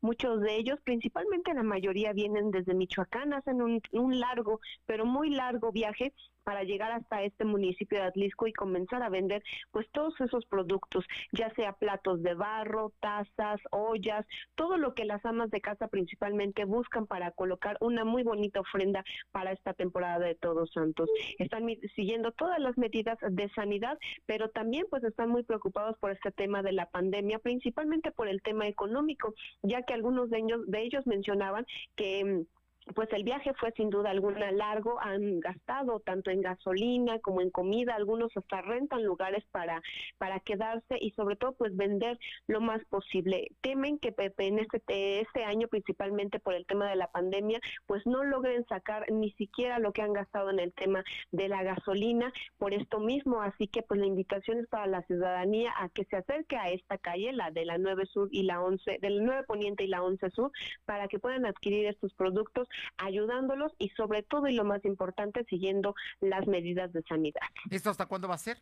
Muchos 0.00 0.40
de 0.40 0.56
ellos, 0.56 0.78
principalmente 0.84 1.54
la 1.54 1.62
mayoría, 1.62 2.12
vienen 2.12 2.50
desde 2.50 2.74
Michoacán, 2.74 3.32
hacen 3.32 3.62
un, 3.62 3.80
largo, 4.20 4.60
pero 4.86 5.06
muy 5.06 5.30
largo 5.30 5.72
viaje 5.72 6.12
para 6.42 6.64
llegar 6.64 6.90
hasta 6.92 7.22
este 7.22 7.44
municipio 7.44 7.98
de 7.98 8.06
Atlisco 8.06 8.46
y 8.46 8.52
comenzar 8.52 9.02
a 9.02 9.08
vender 9.08 9.42
pues 9.70 9.86
todos 9.92 10.18
esos 10.20 10.46
productos, 10.46 11.04
ya 11.32 11.52
sea 11.54 11.74
platos 11.74 12.22
de 12.22 12.34
barro, 12.34 12.92
tazas, 13.00 13.60
ollas, 13.70 14.26
todo 14.54 14.76
lo 14.76 14.94
que 14.94 15.04
las 15.04 15.24
amas 15.24 15.50
de 15.50 15.60
casa 15.60 15.88
principalmente 15.88 16.64
buscan 16.64 17.06
para 17.06 17.30
colocar 17.32 17.76
una 17.80 18.04
muy 18.04 18.22
bonita 18.22 18.60
ofrenda 18.60 19.04
para 19.30 19.52
esta 19.52 19.74
temporada 19.74 20.18
de 20.18 20.34
Todos 20.34 20.72
Santos. 20.72 21.08
Están 21.38 21.66
siguiendo 21.94 22.32
todas 22.32 22.58
las 22.58 22.76
medidas 22.78 23.18
de 23.20 23.48
sanidad, 23.50 23.98
pero 24.26 24.48
también 24.50 24.86
pues 24.90 25.04
están 25.04 25.28
muy 25.28 25.42
preocupados 25.44 25.96
por 25.98 26.10
este 26.10 26.30
tema 26.32 26.62
de 26.62 26.72
la 26.72 26.86
pandemia, 26.86 27.38
principalmente 27.38 28.10
por 28.10 28.28
el 28.28 28.42
tema 28.42 28.66
económico, 28.66 29.29
ya 29.62 29.82
que 29.82 29.94
algunos 29.94 30.30
de 30.30 30.38
ellos, 30.38 30.60
de 30.66 30.82
ellos 30.82 31.06
mencionaban 31.06 31.66
que 31.96 32.24
mm, 32.24 32.46
pues 32.94 33.08
el 33.12 33.24
viaje 33.24 33.52
fue 33.54 33.72
sin 33.72 33.90
duda 33.90 34.10
alguna 34.10 34.50
largo, 34.52 34.98
han 35.00 35.40
gastado 35.40 36.00
tanto 36.00 36.30
en 36.30 36.40
gasolina 36.42 37.18
como 37.20 37.40
en 37.40 37.50
comida, 37.50 37.94
algunos 37.94 38.30
hasta 38.36 38.62
rentan 38.62 39.04
lugares 39.04 39.44
para, 39.50 39.80
para 40.18 40.40
quedarse 40.40 40.96
y 41.00 41.10
sobre 41.12 41.36
todo 41.36 41.52
pues 41.52 41.76
vender 41.76 42.18
lo 42.46 42.60
más 42.60 42.84
posible. 42.86 43.48
Temen 43.60 43.98
que 43.98 44.12
Pepe 44.12 44.46
en 44.46 44.58
este, 44.58 44.80
te- 44.80 45.20
este 45.20 45.44
año 45.44 45.68
principalmente 45.68 46.38
por 46.40 46.54
el 46.54 46.66
tema 46.66 46.88
de 46.88 46.96
la 46.96 47.08
pandemia 47.08 47.60
pues 47.86 48.06
no 48.06 48.24
logren 48.24 48.64
sacar 48.66 49.10
ni 49.10 49.30
siquiera 49.32 49.78
lo 49.78 49.92
que 49.92 50.02
han 50.02 50.12
gastado 50.12 50.50
en 50.50 50.58
el 50.58 50.72
tema 50.72 51.04
de 51.32 51.48
la 51.48 51.62
gasolina 51.62 52.32
por 52.58 52.74
esto 52.74 53.00
mismo, 53.00 53.42
así 53.42 53.66
que 53.68 53.82
pues 53.82 54.00
la 54.00 54.06
invitación 54.06 54.58
es 54.58 54.66
para 54.68 54.86
la 54.86 55.02
ciudadanía 55.02 55.72
a 55.76 55.88
que 55.88 56.04
se 56.04 56.16
acerque 56.16 56.56
a 56.56 56.68
esta 56.70 56.98
calle, 56.98 57.32
la 57.32 57.50
de 57.50 57.64
la 57.64 57.78
9 57.78 58.06
Sur 58.06 58.28
y 58.32 58.42
la 58.44 58.60
11, 58.62 58.98
del 59.00 59.24
9 59.24 59.44
Poniente 59.46 59.84
y 59.84 59.88
la 59.88 60.02
11 60.02 60.30
Sur, 60.30 60.50
para 60.84 61.08
que 61.08 61.18
puedan 61.18 61.46
adquirir 61.46 61.86
estos 61.86 62.12
productos 62.14 62.68
ayudándolos 62.98 63.72
y 63.78 63.90
sobre 63.90 64.22
todo 64.22 64.46
y 64.48 64.54
lo 64.54 64.64
más 64.64 64.84
importante 64.84 65.44
siguiendo 65.44 65.94
las 66.20 66.46
medidas 66.46 66.92
de 66.92 67.02
sanidad. 67.02 67.40
¿Esto 67.70 67.90
hasta 67.90 68.06
cuándo 68.06 68.28
va 68.28 68.34
a 68.34 68.38
ser? 68.38 68.58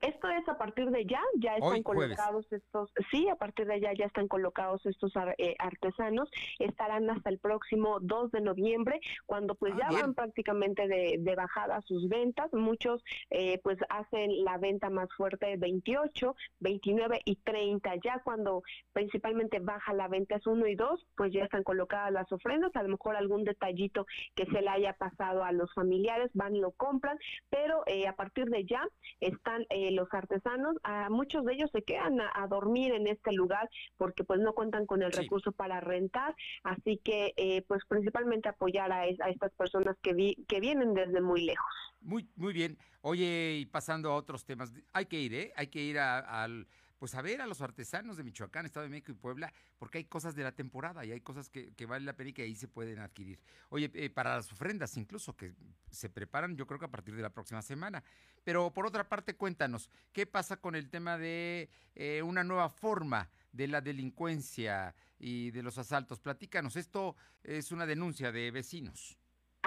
Esto 0.00 0.28
es 0.28 0.48
a 0.48 0.56
partir 0.56 0.90
de 0.90 1.04
ya, 1.06 1.20
ya 1.38 1.54
están 1.56 1.72
Hoy, 1.72 1.82
jueves. 1.84 2.16
colocados 2.16 2.52
estos, 2.52 2.92
sí, 3.10 3.28
a 3.28 3.34
partir 3.34 3.66
de 3.66 3.80
ya 3.80 3.92
ya 3.94 4.04
están 4.06 4.28
colocados 4.28 4.86
estos 4.86 5.16
ar- 5.16 5.34
eh, 5.38 5.56
artesanos, 5.58 6.30
estarán 6.60 7.10
hasta 7.10 7.30
el 7.30 7.40
próximo 7.40 7.98
2 8.00 8.30
de 8.30 8.40
noviembre, 8.40 9.00
cuando 9.26 9.56
pues 9.56 9.72
Ah, 9.74 9.78
ya 9.80 9.88
bien. 9.88 10.00
van 10.02 10.14
prácticamente 10.14 10.86
de, 10.86 11.16
de 11.18 11.34
bajada 11.34 11.80
sus 11.82 12.08
ventas, 12.08 12.52
muchos 12.52 13.02
eh, 13.30 13.58
pues 13.64 13.76
hacen 13.88 14.44
la 14.44 14.56
venta 14.58 14.88
más 14.88 15.08
fuerte 15.16 15.56
28, 15.56 16.36
29 16.60 17.20
y 17.24 17.34
30, 17.36 17.96
ya 17.96 18.20
cuando 18.22 18.62
principalmente 18.92 19.58
baja 19.58 19.92
la 19.94 20.06
venta 20.06 20.36
es 20.36 20.46
1 20.46 20.64
y 20.68 20.76
2, 20.76 21.06
pues 21.16 21.32
ya 21.32 21.42
están 21.42 21.64
colocadas 21.64 22.12
las 22.12 22.30
ofrendas, 22.30 22.70
a 22.76 22.84
lo 22.84 22.90
mejor 22.90 23.16
algún 23.16 23.42
detallito 23.42 24.06
que 24.36 24.44
se 24.46 24.62
le 24.62 24.68
haya 24.68 24.92
pasado 24.92 25.42
a 25.42 25.50
los 25.50 25.74
familiares, 25.74 26.30
van 26.34 26.54
y 26.54 26.60
lo 26.60 26.70
compran, 26.70 27.18
pero 27.50 27.82
eh, 27.86 28.06
a 28.06 28.14
partir 28.14 28.44
de 28.46 28.64
ya 28.64 28.86
están 29.20 29.66
eh, 29.70 29.87
los 29.90 30.08
artesanos, 30.12 30.76
a 30.82 31.08
muchos 31.10 31.44
de 31.44 31.54
ellos 31.54 31.70
se 31.72 31.82
quedan 31.82 32.20
a, 32.20 32.30
a 32.34 32.46
dormir 32.46 32.92
en 32.92 33.06
este 33.06 33.32
lugar 33.32 33.68
porque 33.96 34.24
pues 34.24 34.40
no 34.40 34.52
cuentan 34.54 34.86
con 34.86 35.02
el 35.02 35.12
Sí. 35.12 35.20
recurso 35.22 35.52
para 35.52 35.80
rentar, 35.80 36.34
así 36.64 36.98
que 37.02 37.32
eh, 37.36 37.62
pues 37.68 37.82
principalmente 37.86 38.48
apoyar 38.48 38.92
a, 38.92 39.06
es- 39.06 39.20
a 39.20 39.30
estas 39.30 39.52
personas 39.54 39.96
que, 40.02 40.12
vi- 40.14 40.44
que 40.48 40.60
vienen 40.60 40.94
desde 40.94 41.20
muy 41.20 41.42
lejos. 41.44 41.66
Muy, 42.00 42.28
muy 42.36 42.52
bien. 42.52 42.78
Oye, 43.00 43.56
y 43.60 43.66
pasando 43.66 44.10
a 44.10 44.16
otros 44.16 44.44
temas, 44.44 44.72
hay 44.92 45.06
que 45.06 45.20
ir, 45.20 45.34
¿eh? 45.34 45.52
Hay 45.56 45.66
que 45.68 45.80
ir 45.80 45.98
a, 45.98 46.18
al, 46.44 46.66
pues 46.98 47.14
a 47.14 47.22
ver 47.22 47.40
a 47.40 47.46
los 47.46 47.60
artesanos 47.60 48.16
de 48.16 48.24
Michoacán, 48.24 48.66
Estado 48.66 48.84
de 48.84 48.90
México 48.90 49.12
y 49.12 49.14
Puebla, 49.14 49.52
porque 49.78 49.98
hay 49.98 50.04
cosas 50.04 50.34
de 50.34 50.42
la 50.42 50.52
temporada 50.52 51.04
y 51.04 51.12
hay 51.12 51.20
cosas 51.20 51.48
que, 51.48 51.72
que 51.74 51.86
vale 51.86 52.04
la 52.04 52.14
pena 52.14 52.30
y 52.30 52.32
que 52.32 52.42
ahí 52.42 52.54
se 52.54 52.68
pueden 52.68 52.98
adquirir. 52.98 53.40
Oye, 53.70 53.90
eh, 53.94 54.10
para 54.10 54.36
las 54.36 54.52
ofrendas 54.52 54.96
incluso, 54.96 55.36
que 55.36 55.54
se 55.90 56.08
preparan 56.08 56.56
yo 56.56 56.66
creo 56.66 56.78
que 56.78 56.86
a 56.86 56.90
partir 56.90 57.14
de 57.14 57.22
la 57.22 57.30
próxima 57.30 57.62
semana. 57.62 58.02
Pero 58.44 58.72
por 58.72 58.86
otra 58.86 59.08
parte, 59.08 59.36
cuéntanos, 59.36 59.90
¿qué 60.12 60.26
pasa 60.26 60.56
con 60.56 60.74
el 60.74 60.88
tema 60.88 61.18
de 61.18 61.68
eh, 61.94 62.22
una 62.22 62.44
nueva 62.44 62.68
forma 62.68 63.30
de 63.52 63.68
la 63.68 63.80
delincuencia 63.80 64.94
y 65.18 65.50
de 65.50 65.62
los 65.62 65.78
asaltos? 65.78 66.20
Platícanos, 66.20 66.76
esto 66.76 67.16
es 67.42 67.72
una 67.72 67.86
denuncia 67.86 68.32
de 68.32 68.50
vecinos. 68.50 69.17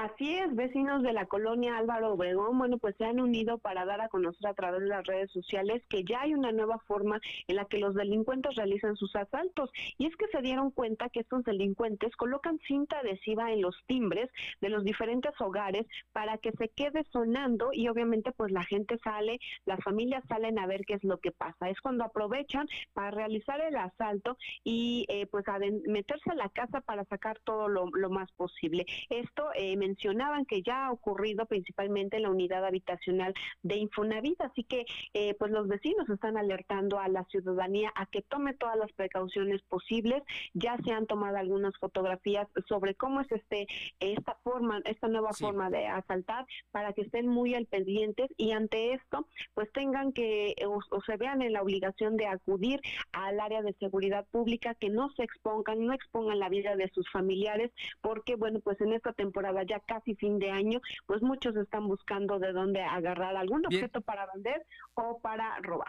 Así 0.01 0.33
es, 0.35 0.55
vecinos 0.55 1.03
de 1.03 1.13
la 1.13 1.27
colonia 1.27 1.77
Álvaro 1.77 2.13
Obregón, 2.13 2.57
bueno, 2.57 2.79
pues 2.79 2.95
se 2.97 3.05
han 3.05 3.19
unido 3.19 3.59
para 3.59 3.85
dar 3.85 4.01
a 4.01 4.09
conocer 4.09 4.47
a 4.47 4.55
través 4.55 4.81
de 4.81 4.87
las 4.87 5.05
redes 5.05 5.29
sociales 5.31 5.83
que 5.89 6.03
ya 6.03 6.21
hay 6.21 6.33
una 6.33 6.51
nueva 6.51 6.79
forma 6.87 7.21
en 7.47 7.55
la 7.55 7.65
que 7.65 7.77
los 7.77 7.93
delincuentes 7.93 8.55
realizan 8.55 8.95
sus 8.95 9.15
asaltos. 9.15 9.69
Y 9.99 10.07
es 10.07 10.15
que 10.15 10.25
se 10.29 10.41
dieron 10.41 10.71
cuenta 10.71 11.09
que 11.09 11.19
estos 11.19 11.43
delincuentes 11.43 12.15
colocan 12.15 12.57
cinta 12.67 12.97
adhesiva 12.97 13.51
en 13.51 13.61
los 13.61 13.75
timbres 13.85 14.27
de 14.59 14.69
los 14.69 14.83
diferentes 14.83 15.39
hogares 15.39 15.85
para 16.13 16.39
que 16.39 16.51
se 16.53 16.69
quede 16.69 17.03
sonando 17.11 17.69
y 17.71 17.87
obviamente 17.87 18.31
pues 18.31 18.51
la 18.51 18.63
gente 18.63 18.97
sale, 19.03 19.39
las 19.65 19.83
familias 19.83 20.23
salen 20.27 20.57
a 20.57 20.65
ver 20.65 20.81
qué 20.87 20.95
es 20.95 21.03
lo 21.03 21.19
que 21.19 21.31
pasa. 21.31 21.69
Es 21.69 21.79
cuando 21.79 22.05
aprovechan 22.05 22.67
para 22.93 23.11
realizar 23.11 23.61
el 23.61 23.75
asalto 23.75 24.35
y 24.63 25.05
eh, 25.09 25.27
pues 25.27 25.45
aden- 25.47 25.83
meterse 25.85 26.31
a 26.31 26.35
la 26.35 26.49
casa 26.49 26.81
para 26.81 27.05
sacar 27.05 27.37
todo 27.43 27.67
lo, 27.67 27.85
lo 27.93 28.09
más 28.09 28.31
posible. 28.31 28.87
Esto 29.11 29.51
eh, 29.53 29.77
mencionaban 29.91 30.45
que 30.45 30.61
ya 30.61 30.87
ha 30.87 30.91
ocurrido 30.91 31.45
principalmente 31.45 32.17
en 32.17 32.23
la 32.23 32.29
unidad 32.29 32.65
habitacional 32.65 33.33
de 33.61 33.75
Infonavit, 33.75 34.39
así 34.41 34.63
que 34.63 34.85
eh, 35.13 35.33
pues 35.37 35.51
los 35.51 35.67
vecinos 35.67 36.09
están 36.09 36.37
alertando 36.37 36.97
a 36.99 37.07
la 37.09 37.25
ciudadanía 37.25 37.91
a 37.95 38.05
que 38.05 38.21
tome 38.21 38.53
todas 38.53 38.77
las 38.77 38.91
precauciones 38.93 39.61
posibles. 39.63 40.23
Ya 40.53 40.77
se 40.85 40.91
han 40.93 41.07
tomado 41.07 41.37
algunas 41.37 41.73
fotografías 41.77 42.47
sobre 42.67 42.95
cómo 42.95 43.19
es 43.21 43.31
este 43.31 43.67
esta 43.99 44.35
forma, 44.43 44.79
esta 44.85 45.07
nueva 45.07 45.31
Sí. 45.33 45.45
forma 45.45 45.69
de 45.69 45.87
asaltar 45.87 46.45
para 46.71 46.93
que 46.93 47.01
estén 47.01 47.27
muy 47.27 47.53
al 47.55 47.65
pendientes 47.65 48.29
y 48.37 48.51
ante 48.51 48.93
esto 48.93 49.27
pues 49.53 49.71
tengan 49.71 50.11
que 50.13 50.55
o, 50.67 50.79
o 50.89 51.01
se 51.03 51.17
vean 51.17 51.41
en 51.41 51.53
la 51.53 51.61
obligación 51.61 52.17
de 52.17 52.27
acudir 52.27 52.79
al 53.13 53.39
área 53.39 53.61
de 53.61 53.73
seguridad 53.73 54.25
pública 54.31 54.75
que 54.75 54.89
no 54.89 55.09
se 55.15 55.23
expongan, 55.23 55.85
no 55.85 55.93
expongan 55.93 56.39
la 56.39 56.49
vida 56.49 56.75
de 56.75 56.89
sus 56.93 57.09
familiares 57.11 57.71
porque 58.01 58.35
bueno 58.35 58.59
pues 58.59 58.79
en 58.81 58.93
esta 58.93 59.13
temporada 59.13 59.63
ya 59.63 59.70
casi 59.79 60.15
fin 60.15 60.39
de 60.39 60.51
año 60.51 60.81
pues 61.05 61.21
muchos 61.21 61.55
están 61.55 61.87
buscando 61.87 62.39
de 62.39 62.51
dónde 62.51 62.81
agarrar 62.83 63.35
algún 63.35 63.61
Bien. 63.63 63.83
objeto 63.83 64.01
para 64.01 64.27
vender 64.33 64.65
o 64.93 65.19
para 65.19 65.57
robar. 65.61 65.87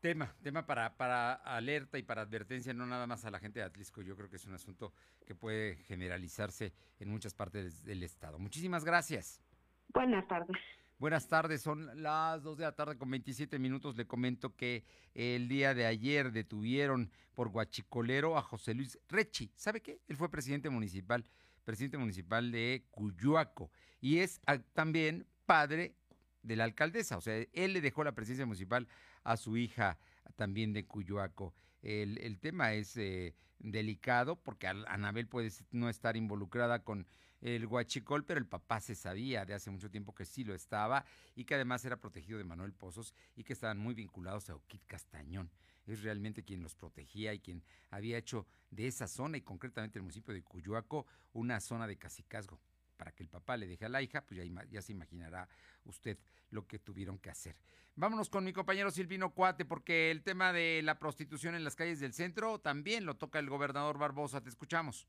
Tema, 0.00 0.34
tema 0.42 0.66
para, 0.66 0.96
para 0.96 1.34
alerta 1.34 1.98
y 1.98 2.02
para 2.02 2.22
advertencia, 2.22 2.72
no 2.72 2.86
nada 2.86 3.06
más 3.06 3.24
a 3.24 3.30
la 3.30 3.40
gente 3.40 3.60
de 3.60 3.64
Atlisco. 3.64 4.02
Yo 4.02 4.14
creo 4.16 4.28
que 4.28 4.36
es 4.36 4.44
un 4.44 4.54
asunto 4.54 4.92
que 5.26 5.34
puede 5.34 5.76
generalizarse 5.76 6.72
en 7.00 7.08
muchas 7.08 7.34
partes 7.34 7.84
del 7.84 8.02
estado. 8.02 8.38
Muchísimas 8.38 8.84
gracias. 8.84 9.42
Buenas 9.88 10.26
tardes. 10.28 10.56
Buenas 10.98 11.28
tardes, 11.28 11.60
son 11.60 12.02
las 12.02 12.42
2 12.42 12.56
de 12.56 12.64
la 12.64 12.72
tarde 12.72 12.96
con 12.96 13.10
27 13.10 13.58
minutos. 13.58 13.96
Le 13.96 14.06
comento 14.06 14.56
que 14.56 14.82
el 15.14 15.46
día 15.46 15.74
de 15.74 15.84
ayer 15.84 16.32
detuvieron 16.32 17.10
por 17.34 17.50
guachicolero 17.50 18.38
a 18.38 18.42
José 18.42 18.72
Luis 18.72 18.98
Rechi. 19.08 19.52
¿Sabe 19.56 19.82
qué? 19.82 20.00
Él 20.08 20.16
fue 20.16 20.30
presidente 20.30 20.70
municipal, 20.70 21.22
presidente 21.66 21.98
municipal 21.98 22.50
de 22.52 22.86
Cuyuaco 22.90 23.70
y 24.00 24.20
es 24.20 24.40
ah, 24.46 24.58
también 24.72 25.26
padre 25.44 25.96
de 26.42 26.56
la 26.56 26.64
alcaldesa. 26.64 27.18
O 27.18 27.20
sea, 27.20 27.44
él 27.52 27.72
le 27.72 27.80
dejó 27.80 28.04
la 28.04 28.12
presidencia 28.12 28.46
municipal 28.46 28.88
a 29.24 29.36
su 29.36 29.56
hija 29.56 29.98
también 30.36 30.72
de 30.72 30.86
Cuyuaco. 30.86 31.54
El, 31.82 32.38
tema 32.38 32.72
es 32.72 32.96
eh, 32.96 33.34
delicado 33.58 34.36
porque 34.36 34.68
Anabel 34.68 35.26
puede 35.28 35.50
no 35.72 35.88
estar 35.88 36.16
involucrada 36.16 36.82
con 36.82 37.06
el 37.40 37.66
huachicol, 37.66 38.24
pero 38.24 38.38
el 38.38 38.46
papá 38.46 38.80
se 38.80 38.94
sabía 38.94 39.44
de 39.44 39.54
hace 39.54 39.70
mucho 39.70 39.90
tiempo 39.90 40.14
que 40.14 40.24
sí 40.24 40.44
lo 40.44 40.54
estaba 40.54 41.04
y 41.34 41.44
que 41.44 41.54
además 41.54 41.84
era 41.84 42.00
protegido 42.00 42.38
de 42.38 42.44
Manuel 42.44 42.72
Pozos 42.72 43.12
y 43.34 43.44
que 43.44 43.52
estaban 43.52 43.78
muy 43.78 43.94
vinculados 43.94 44.48
a 44.50 44.54
Oquit 44.54 44.84
Castañón. 44.86 45.50
Es 45.86 46.02
realmente 46.02 46.42
quien 46.42 46.62
los 46.62 46.74
protegía 46.74 47.32
y 47.32 47.38
quien 47.40 47.62
había 47.90 48.18
hecho 48.18 48.46
de 48.70 48.86
esa 48.88 49.06
zona 49.06 49.36
y 49.36 49.42
concretamente 49.42 49.98
el 49.98 50.02
municipio 50.02 50.34
de 50.34 50.42
Cuyuaco 50.42 51.06
una 51.32 51.60
zona 51.60 51.86
de 51.86 51.96
cacicazgo. 51.96 52.60
Para 52.96 53.12
que 53.12 53.22
el 53.22 53.28
papá 53.28 53.56
le 53.56 53.66
deje 53.66 53.84
a 53.84 53.88
la 53.90 54.00
hija, 54.02 54.22
pues 54.22 54.40
ya, 54.70 54.82
se 54.82 54.92
imaginará 54.92 55.48
usted 55.84 56.18
lo 56.50 56.66
que 56.66 56.78
tuvieron 56.78 57.18
que 57.18 57.28
hacer. 57.30 57.54
Vámonos 57.94 58.30
con 58.30 58.42
mi 58.44 58.52
compañero 58.52 58.90
Silvino 58.90 59.32
Cuate, 59.34 59.64
porque 59.64 60.10
el 60.10 60.22
tema 60.22 60.52
de 60.52 60.80
la 60.82 60.98
prostitución 60.98 61.54
en 61.54 61.62
las 61.64 61.76
calles 61.76 62.00
del 62.00 62.14
centro 62.14 62.58
también 62.58 63.04
lo 63.04 63.16
toca 63.16 63.38
el 63.38 63.48
gobernador 63.50 63.98
Barbosa. 63.98 64.40
Te 64.40 64.48
escuchamos. 64.48 65.06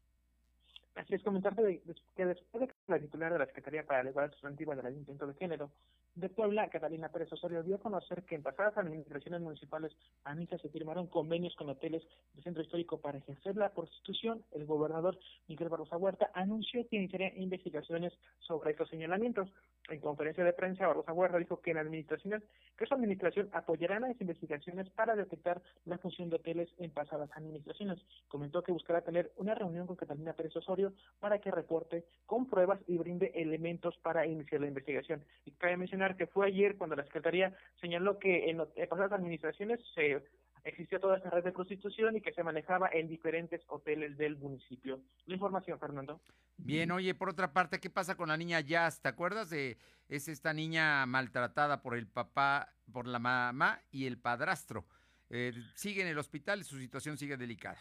Así 0.96 1.14
es, 1.16 1.24
comentarte 1.24 1.62
de- 1.62 1.82
de- 1.86 1.96
que 2.16 2.26
después 2.26 2.62
de 2.62 2.68
que 2.68 2.74
la 2.88 3.00
titular 3.00 3.32
de 3.32 3.40
la 3.40 3.46
Secretaría 3.46 3.86
para 3.86 4.04
la 4.04 4.10
Igualdad 4.10 4.34
Sustantiva 4.34 4.76
del 4.76 4.86
Ayuntamiento 4.86 5.28
de 5.28 5.34
Género 5.36 5.72
de 6.18 6.30
Puebla, 6.30 6.68
Catalina 6.70 7.10
Pérez 7.10 7.32
Osorio, 7.32 7.62
dio 7.62 7.76
a 7.76 7.80
conocer 7.80 8.24
que 8.24 8.34
en 8.34 8.42
pasadas 8.42 8.76
administraciones 8.78 9.40
municipales 9.40 9.92
amisas 10.24 10.60
se 10.60 10.70
firmaron 10.70 11.06
convenios 11.06 11.56
con 11.56 11.70
hoteles 11.70 12.02
del 12.34 12.44
centro 12.44 12.64
histórico 12.64 13.00
para 13.00 13.20
ejercer 13.20 13.56
la 13.56 13.70
prostitución. 13.70 14.44
El 14.52 14.66
gobernador 14.66 15.20
Miguel 15.48 15.70
Barrosa 15.70 15.96
Huerta 15.96 16.32
anunció 16.34 16.88
que 16.88 16.96
iniciaría 16.96 17.38
investigaciones 17.38 18.14
sobre 18.40 18.72
estos 18.72 18.90
señalamientos. 18.90 19.48
En 19.90 20.00
conferencia 20.00 20.44
de 20.44 20.54
prensa, 20.54 20.88
Barrosa 20.88 21.14
Huerta 21.14 21.38
dijo 21.38 21.62
que 21.62 21.72
en 21.72 21.78
administraciones, 21.78 22.42
que 22.76 22.88
su 22.88 22.96
administración 22.96 23.50
apoyará 23.54 24.00
las 24.00 24.20
investigaciones 24.20 24.90
para 24.90 25.16
detectar 25.16 25.62
la 25.86 26.00
función 26.00 26.32
de 26.32 26.38
hoteles 26.38 26.68
en 26.80 26.90
pasadas 26.90 27.30
administraciones. 27.36 28.00
Comentó 28.28 28.64
que 28.64 28.72
buscará 28.72 29.02
tener 29.02 29.32
una 29.38 29.54
reunión 29.54 29.86
con 29.86 29.96
Catalina 29.96 30.34
Pérez 30.34 30.56
Osorio 30.56 30.94
para 31.20 31.38
que 31.40 31.52
reporte 31.52 32.06
con 32.26 32.50
pruebas 32.50 32.80
y 32.88 32.98
brinde 32.98 33.32
elementos 33.36 33.96
para 33.98 34.26
iniciar 34.26 34.62
la 34.62 34.68
investigación. 34.68 35.24
Y 35.46 35.52
cabe 35.52 35.78
mencionar 35.78 36.07
que 36.16 36.28
fue 36.28 36.48
ayer 36.48 36.78
cuando 36.78 36.96
la 36.96 37.04
Secretaría 37.04 37.56
señaló 37.82 38.20
que 38.20 38.50
en, 38.50 38.62
en 38.76 38.90
pasadas 38.90 39.14
administraciones 39.14 39.80
se 39.94 40.22
existía 40.64 41.00
toda 41.00 41.18
esta 41.18 41.30
red 41.30 41.44
de 41.44 41.52
prostitución 41.52 42.16
y 42.16 42.22
que 42.22 42.34
se 42.34 42.44
manejaba 42.44 42.90
en 42.92 43.08
diferentes 43.08 43.62
hoteles 43.68 44.18
del 44.18 44.38
municipio. 44.38 45.02
La 45.26 45.36
información, 45.36 45.80
Fernando. 45.80 46.22
Bien, 46.58 46.92
oye, 46.92 47.14
por 47.16 47.30
otra 47.30 47.54
parte, 47.54 47.80
¿qué 47.80 47.90
pasa 47.90 48.16
con 48.16 48.30
la 48.30 48.38
niña 48.38 48.60
Jazz? 48.62 49.02
¿Te 49.02 49.10
acuerdas 49.10 49.50
de 49.50 49.78
es 50.10 50.28
esta 50.28 50.54
niña 50.54 51.06
maltratada 51.06 51.82
por 51.82 51.96
el 51.96 52.08
papá, 52.08 52.74
por 52.92 53.08
la 53.08 53.20
mamá 53.20 53.82
y 53.92 54.06
el 54.06 54.18
padrastro? 54.18 54.86
Eh, 55.30 55.54
sigue 55.76 56.02
en 56.02 56.08
el 56.08 56.18
hospital, 56.18 56.64
su 56.64 56.78
situación 56.78 57.18
sigue 57.18 57.38
delicada. 57.38 57.80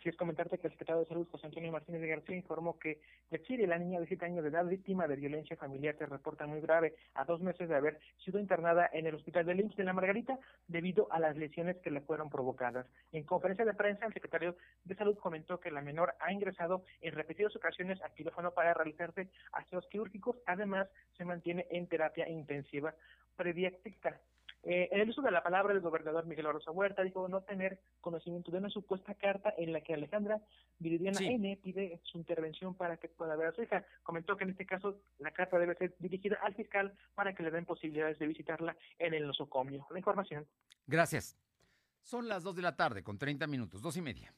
Así 0.00 0.08
es 0.08 0.16
comentarte 0.16 0.56
que 0.56 0.66
el 0.66 0.72
secretario 0.72 1.02
de 1.02 1.08
Salud, 1.08 1.28
José 1.30 1.46
Antonio 1.46 1.70
Martínez 1.70 2.00
de 2.00 2.08
García, 2.08 2.34
informó 2.34 2.78
que 2.78 3.02
Chile, 3.42 3.66
la 3.66 3.76
niña 3.76 4.00
de 4.00 4.06
7 4.06 4.24
años 4.24 4.42
de 4.42 4.48
edad, 4.48 4.64
víctima 4.64 5.06
de 5.06 5.14
violencia 5.14 5.58
familiar, 5.58 5.94
se 5.98 6.06
reporta 6.06 6.46
muy 6.46 6.62
grave 6.62 6.94
a 7.12 7.26
dos 7.26 7.42
meses 7.42 7.68
de 7.68 7.74
haber 7.74 8.00
sido 8.24 8.38
internada 8.38 8.88
en 8.94 9.06
el 9.06 9.14
hospital 9.14 9.44
del 9.44 9.60
IMSS 9.60 9.76
de 9.76 9.84
la 9.84 9.92
Margarita 9.92 10.38
debido 10.68 11.06
a 11.12 11.18
las 11.18 11.36
lesiones 11.36 11.76
que 11.82 11.90
le 11.90 12.00
fueron 12.00 12.30
provocadas. 12.30 12.86
En 13.12 13.24
conferencia 13.24 13.66
de 13.66 13.74
prensa, 13.74 14.06
el 14.06 14.14
secretario 14.14 14.56
de 14.84 14.94
Salud 14.94 15.18
comentó 15.18 15.60
que 15.60 15.70
la 15.70 15.82
menor 15.82 16.14
ha 16.18 16.32
ingresado 16.32 16.82
en 17.02 17.14
repetidas 17.14 17.54
ocasiones 17.54 18.00
a 18.02 18.08
quirófano 18.08 18.52
para 18.52 18.72
realizarse 18.72 19.28
aseos 19.52 19.86
quirúrgicos. 19.88 20.38
Además, 20.46 20.88
se 21.18 21.26
mantiene 21.26 21.66
en 21.70 21.86
terapia 21.88 22.26
intensiva 22.26 22.94
prediáctica. 23.36 24.18
Eh, 24.62 24.88
en 24.92 25.00
el 25.00 25.08
uso 25.08 25.22
de 25.22 25.30
la 25.30 25.42
palabra 25.42 25.72
del 25.72 25.82
gobernador 25.82 26.26
Miguel 26.26 26.52
Rosa 26.52 26.70
Huerta 26.70 27.02
dijo 27.02 27.26
no 27.28 27.40
tener 27.42 27.80
conocimiento 28.00 28.50
de 28.50 28.58
una 28.58 28.68
supuesta 28.68 29.14
carta 29.14 29.54
en 29.56 29.72
la 29.72 29.80
que 29.80 29.94
Alejandra 29.94 30.40
Viridiana 30.78 31.18
Sí. 31.18 31.26
N 31.26 31.58
pide 31.62 32.00
su 32.04 32.18
intervención 32.18 32.74
para 32.74 32.98
que 32.98 33.08
pueda 33.08 33.36
ver 33.36 33.48
a 33.48 33.52
su 33.52 33.62
hija. 33.62 33.84
Comentó 34.02 34.36
que 34.36 34.44
en 34.44 34.50
este 34.50 34.66
caso 34.66 35.00
la 35.18 35.30
carta 35.30 35.58
debe 35.58 35.74
ser 35.76 35.94
dirigida 35.98 36.38
al 36.42 36.54
fiscal 36.54 36.94
para 37.14 37.34
que 37.34 37.42
le 37.42 37.50
den 37.50 37.64
posibilidades 37.64 38.18
de 38.18 38.26
visitarla 38.26 38.76
en 38.98 39.14
el 39.14 39.26
nosocomio. 39.26 39.86
La 39.90 39.98
información. 39.98 40.46
Gracias. 40.86 41.36
Son 42.02 42.28
las 42.28 42.42
2 42.42 42.56
de 42.56 42.62
la 42.62 42.76
tarde 42.76 43.02
con 43.02 43.18
30 43.18 43.46
minutos, 43.46 43.82
dos 43.82 43.96
y 43.96 44.02
media. 44.02 44.34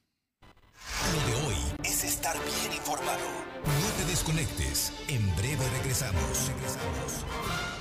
Lo 1.13 1.27
de 1.27 1.47
hoy 1.47 1.57
es 1.85 2.05
estar 2.05 2.35
bien 2.37 2.73
informado. 2.77 3.25
No 3.65 3.97
te 3.99 4.11
desconectes. 4.11 4.93
En 5.09 5.25
breve 5.37 5.65
regresamos. 5.79 6.49
Regresamos. 6.49 7.72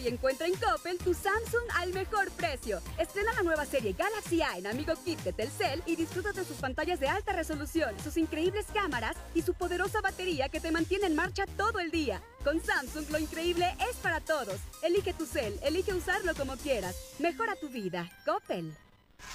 Y 0.00 0.08
encuentra 0.08 0.46
en 0.46 0.54
Coppel 0.54 0.98
tu 0.98 1.12
Samsung 1.12 1.68
al 1.76 1.92
mejor 1.92 2.30
precio. 2.32 2.80
Estrena 2.98 3.32
la 3.34 3.42
nueva 3.42 3.66
serie 3.66 3.92
Galaxy 3.92 4.40
A 4.42 4.56
en 4.56 4.66
Amigo 4.66 4.94
Kit 5.04 5.20
de 5.20 5.32
Telcel 5.32 5.82
y 5.86 5.96
disfruta 5.96 6.32
de 6.32 6.44
sus 6.44 6.56
pantallas 6.56 6.98
de 6.98 7.08
alta 7.08 7.32
resolución, 7.32 7.94
sus 8.02 8.16
increíbles 8.16 8.66
cámaras 8.72 9.16
y 9.34 9.42
su 9.42 9.54
poderosa 9.54 10.00
batería 10.00 10.48
que 10.48 10.60
te 10.60 10.72
mantiene 10.72 11.06
en 11.06 11.14
marcha 11.14 11.44
todo 11.56 11.78
el 11.78 11.90
día. 11.90 12.22
Con 12.42 12.60
Samsung 12.60 13.10
lo 13.10 13.18
increíble 13.18 13.66
es 13.90 13.96
para 13.96 14.20
todos. 14.20 14.60
Elige 14.82 15.12
tu 15.12 15.26
cel, 15.26 15.58
elige 15.62 15.94
usarlo 15.94 16.34
como 16.34 16.56
quieras. 16.56 16.96
Mejora 17.18 17.54
tu 17.56 17.68
vida. 17.68 18.10
Coppel. 18.24 18.74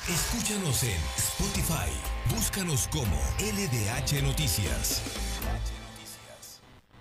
Escúchanos 0.09 0.83
en 0.83 1.01
Spotify. 1.17 1.89
Búscanos 2.33 2.87
como 2.89 3.17
LDH 3.39 4.21
Noticias. 4.23 5.26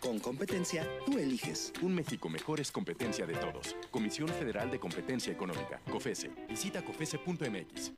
Con 0.00 0.18
competencia, 0.18 0.88
tú 1.04 1.18
eliges. 1.18 1.72
Un 1.82 1.94
México 1.94 2.30
mejor 2.30 2.58
es 2.58 2.72
competencia 2.72 3.26
de 3.26 3.34
todos. 3.34 3.76
Comisión 3.90 4.28
Federal 4.28 4.70
de 4.70 4.80
Competencia 4.80 5.30
Económica, 5.30 5.78
COFESE. 5.90 6.30
Visita 6.48 6.82
COFESE.mx. 6.82 7.92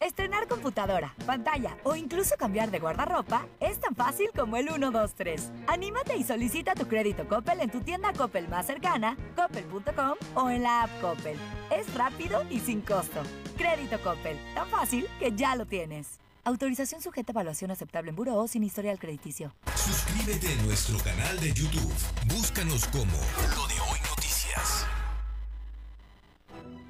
Estrenar 0.00 0.48
computadora, 0.48 1.14
pantalla 1.24 1.78
o 1.84 1.94
incluso 1.94 2.34
cambiar 2.36 2.70
de 2.72 2.80
guardarropa 2.80 3.46
es 3.60 3.78
tan 3.78 3.94
fácil 3.94 4.30
como 4.36 4.56
el 4.56 4.68
123. 4.68 5.52
Anímate 5.68 6.16
y 6.16 6.24
solicita 6.24 6.74
tu 6.74 6.88
crédito 6.88 7.26
Coppel 7.28 7.60
en 7.60 7.70
tu 7.70 7.80
tienda 7.80 8.12
Coppel 8.12 8.48
más 8.48 8.66
cercana, 8.66 9.16
coppel.com 9.36 10.16
o 10.34 10.50
en 10.50 10.62
la 10.64 10.82
app 10.82 11.00
Coppel. 11.00 11.38
Es 11.70 11.94
rápido 11.94 12.44
y 12.50 12.58
sin 12.58 12.80
costo. 12.80 13.22
Crédito 13.56 13.98
Coppel, 14.02 14.36
tan 14.54 14.68
fácil 14.68 15.06
que 15.20 15.32
ya 15.32 15.54
lo 15.54 15.66
tienes. 15.66 16.23
Autorización 16.46 17.00
sujeta 17.00 17.32
a 17.32 17.34
evaluación 17.34 17.70
aceptable 17.70 18.10
en 18.10 18.16
Buró 18.16 18.46
sin 18.48 18.64
historial 18.64 18.98
crediticio. 18.98 19.54
Suscríbete 19.76 20.46
a 20.52 20.62
nuestro 20.64 20.98
canal 20.98 21.40
de 21.40 21.54
YouTube. 21.54 21.90
Búscanos 22.26 22.86
como 22.88 23.16
Lo 23.56 23.66
de 23.66 23.80
Hoy 23.80 23.98
Noticias. 24.10 24.86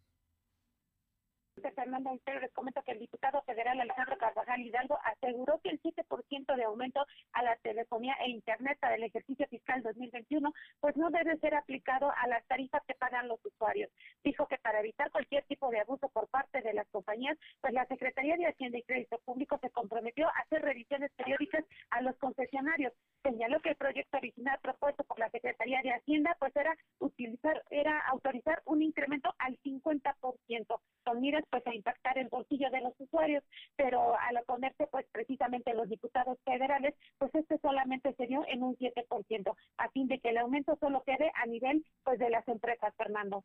Fernando 1.62 2.10
Antero, 2.10 2.40
les 2.40 2.52
comento 2.52 2.82
que 2.82 2.92
el 2.92 3.00
diputado 3.00 3.42
federal 3.44 3.80
Alejandro 3.80 4.18
Carvajal 4.18 4.62
Hidalgo 4.62 4.98
aseguró 5.04 5.60
que 5.62 5.70
el 5.70 5.82
7% 5.82 6.56
de 6.56 6.64
aumento 6.64 7.06
a 7.32 7.44
la 7.44 7.56
telefonía 7.58 8.16
e 8.22 8.30
internet 8.30 8.78
para 8.80 8.96
el 8.96 9.04
ejercicio 9.04 9.48
fiscal 9.48 9.84
2021 9.84 10.52
pues 10.80 10.98
no 10.98 11.10
debe 11.10 11.38
ser 11.38 11.56
aplicado 11.56 12.12
a 12.12 12.28
las 12.28 12.46
tarifas 12.48 12.82
que 12.88 12.96
pagan 12.96 13.28
los 13.28 13.44
usuarios. 13.46 13.92
Dijo 14.24 14.48
que 14.48 14.58
para 14.58 14.80
evitar 14.80 15.12
cualquier 15.12 15.44
tipo 15.46 15.70
de 15.70 15.80
abuso 15.80 16.10
por 16.10 16.28
parte 16.28 16.62
de 16.62 16.74
las 16.74 16.88
compañías, 16.90 17.38
pues 17.62 17.74
la 17.74 17.86
Secretaría 17.86 18.36
de 18.36 18.48
Hacienda 18.48 18.78
y 18.78 18.84
Crédito 18.84 19.20
Público 19.24 19.58
se 19.62 19.70
comprometió 19.70 20.28
a 20.28 20.42
hacer 20.44 20.62
revisiones 20.62 21.12
periódicas 21.16 21.66
a 21.92 22.02
los 22.02 22.16
concesionarios. 22.18 22.94
Señaló 23.22 23.60
que 23.62 23.70
el 23.70 23.76
proyecto 23.76 24.18
original 24.18 24.60
propuesto 24.62 25.04
por 25.04 25.20
la 25.20 25.30
Secretaría 25.30 25.82
de 25.84 25.94
Hacienda 25.94 26.36
pues 26.40 26.56
era 26.56 26.76
utilizar 27.00 27.64
era 27.70 28.00
autorizar 28.08 28.62
un 28.66 28.82
incremento 28.82 29.34
al 29.38 29.58
50% 29.60 30.80
con 31.04 31.22
miras 31.22 31.43
pues 31.50 31.66
a 31.68 31.74
impactar 31.74 32.18
el 32.18 32.30
bolsillo 32.30 32.70
de 32.70 32.82
los 32.82 32.94
usuarios, 33.00 33.44
pero 33.76 34.18
al 34.20 34.38
oponerse 34.38 34.88
pues 34.88 35.06
precisamente 35.12 35.74
los 35.74 35.90
diputados 35.90 36.38
federales, 36.44 36.96
pues 37.18 37.34
este 37.36 37.58
solamente 37.60 38.14
se 38.16 38.28
dio 38.28 38.46
en 38.48 38.64
un 38.64 38.76
7%, 38.78 39.56
a 39.78 39.90
fin 39.90 40.08
de 40.08 40.20
que 40.20 40.30
el 40.30 40.38
aumento 40.38 40.78
solo 40.80 41.04
quede 41.04 41.32
a 41.36 41.46
nivel 41.46 41.86
pues 42.04 42.20
de 42.20 42.30
las 42.30 42.48
empresas, 42.48 42.94
Fernando. 42.96 43.44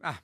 Ah, 0.00 0.20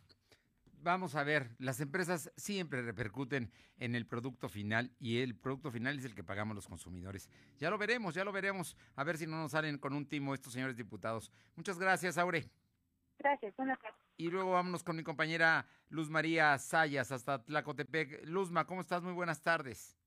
vamos 0.83 1.15
a 1.15 1.25
ver, 1.25 1.51
las 1.59 1.81
empresas 1.81 2.33
siempre 2.37 2.83
repercuten 2.83 3.51
en 3.79 3.95
el 3.95 4.07
producto 4.07 4.49
final 4.49 4.91
y 4.99 5.21
el 5.21 5.37
producto 5.37 5.71
final 5.71 5.99
es 5.99 6.05
el 6.05 6.15
que 6.15 6.25
pagamos 6.25 6.55
los 6.55 6.67
consumidores. 6.67 7.29
Ya 7.59 7.71
lo 7.71 7.79
veremos, 7.79 8.15
ya 8.15 8.25
lo 8.25 8.33
veremos, 8.33 8.77
a 8.97 9.05
ver 9.05 9.19
si 9.19 9.27
no 9.27 9.37
nos 9.37 9.53
salen 9.53 9.79
con 9.79 9.95
un 9.95 10.07
timo 10.07 10.35
estos 10.35 10.53
señores 10.53 10.77
diputados. 10.77 11.33
Muchas 11.57 11.79
gracias, 11.79 12.19
Aure. 12.19 12.51
Gracias, 13.19 13.55
buenas 13.57 13.79
tardes. 13.81 14.08
Y 14.21 14.31
luego 14.31 14.51
vámonos 14.51 14.83
con 14.83 14.97
mi 14.97 15.05
compañera 15.05 15.65
Luz 15.91 16.11
María 16.11 16.59
Sayas 16.59 17.13
hasta 17.13 17.45
Tlacotepec. 17.45 18.27
Luzma, 18.27 18.67
¿cómo 18.67 18.81
estás? 18.81 19.01
Muy 19.01 19.13
buenas 19.13 19.43
tardes. 19.43 19.98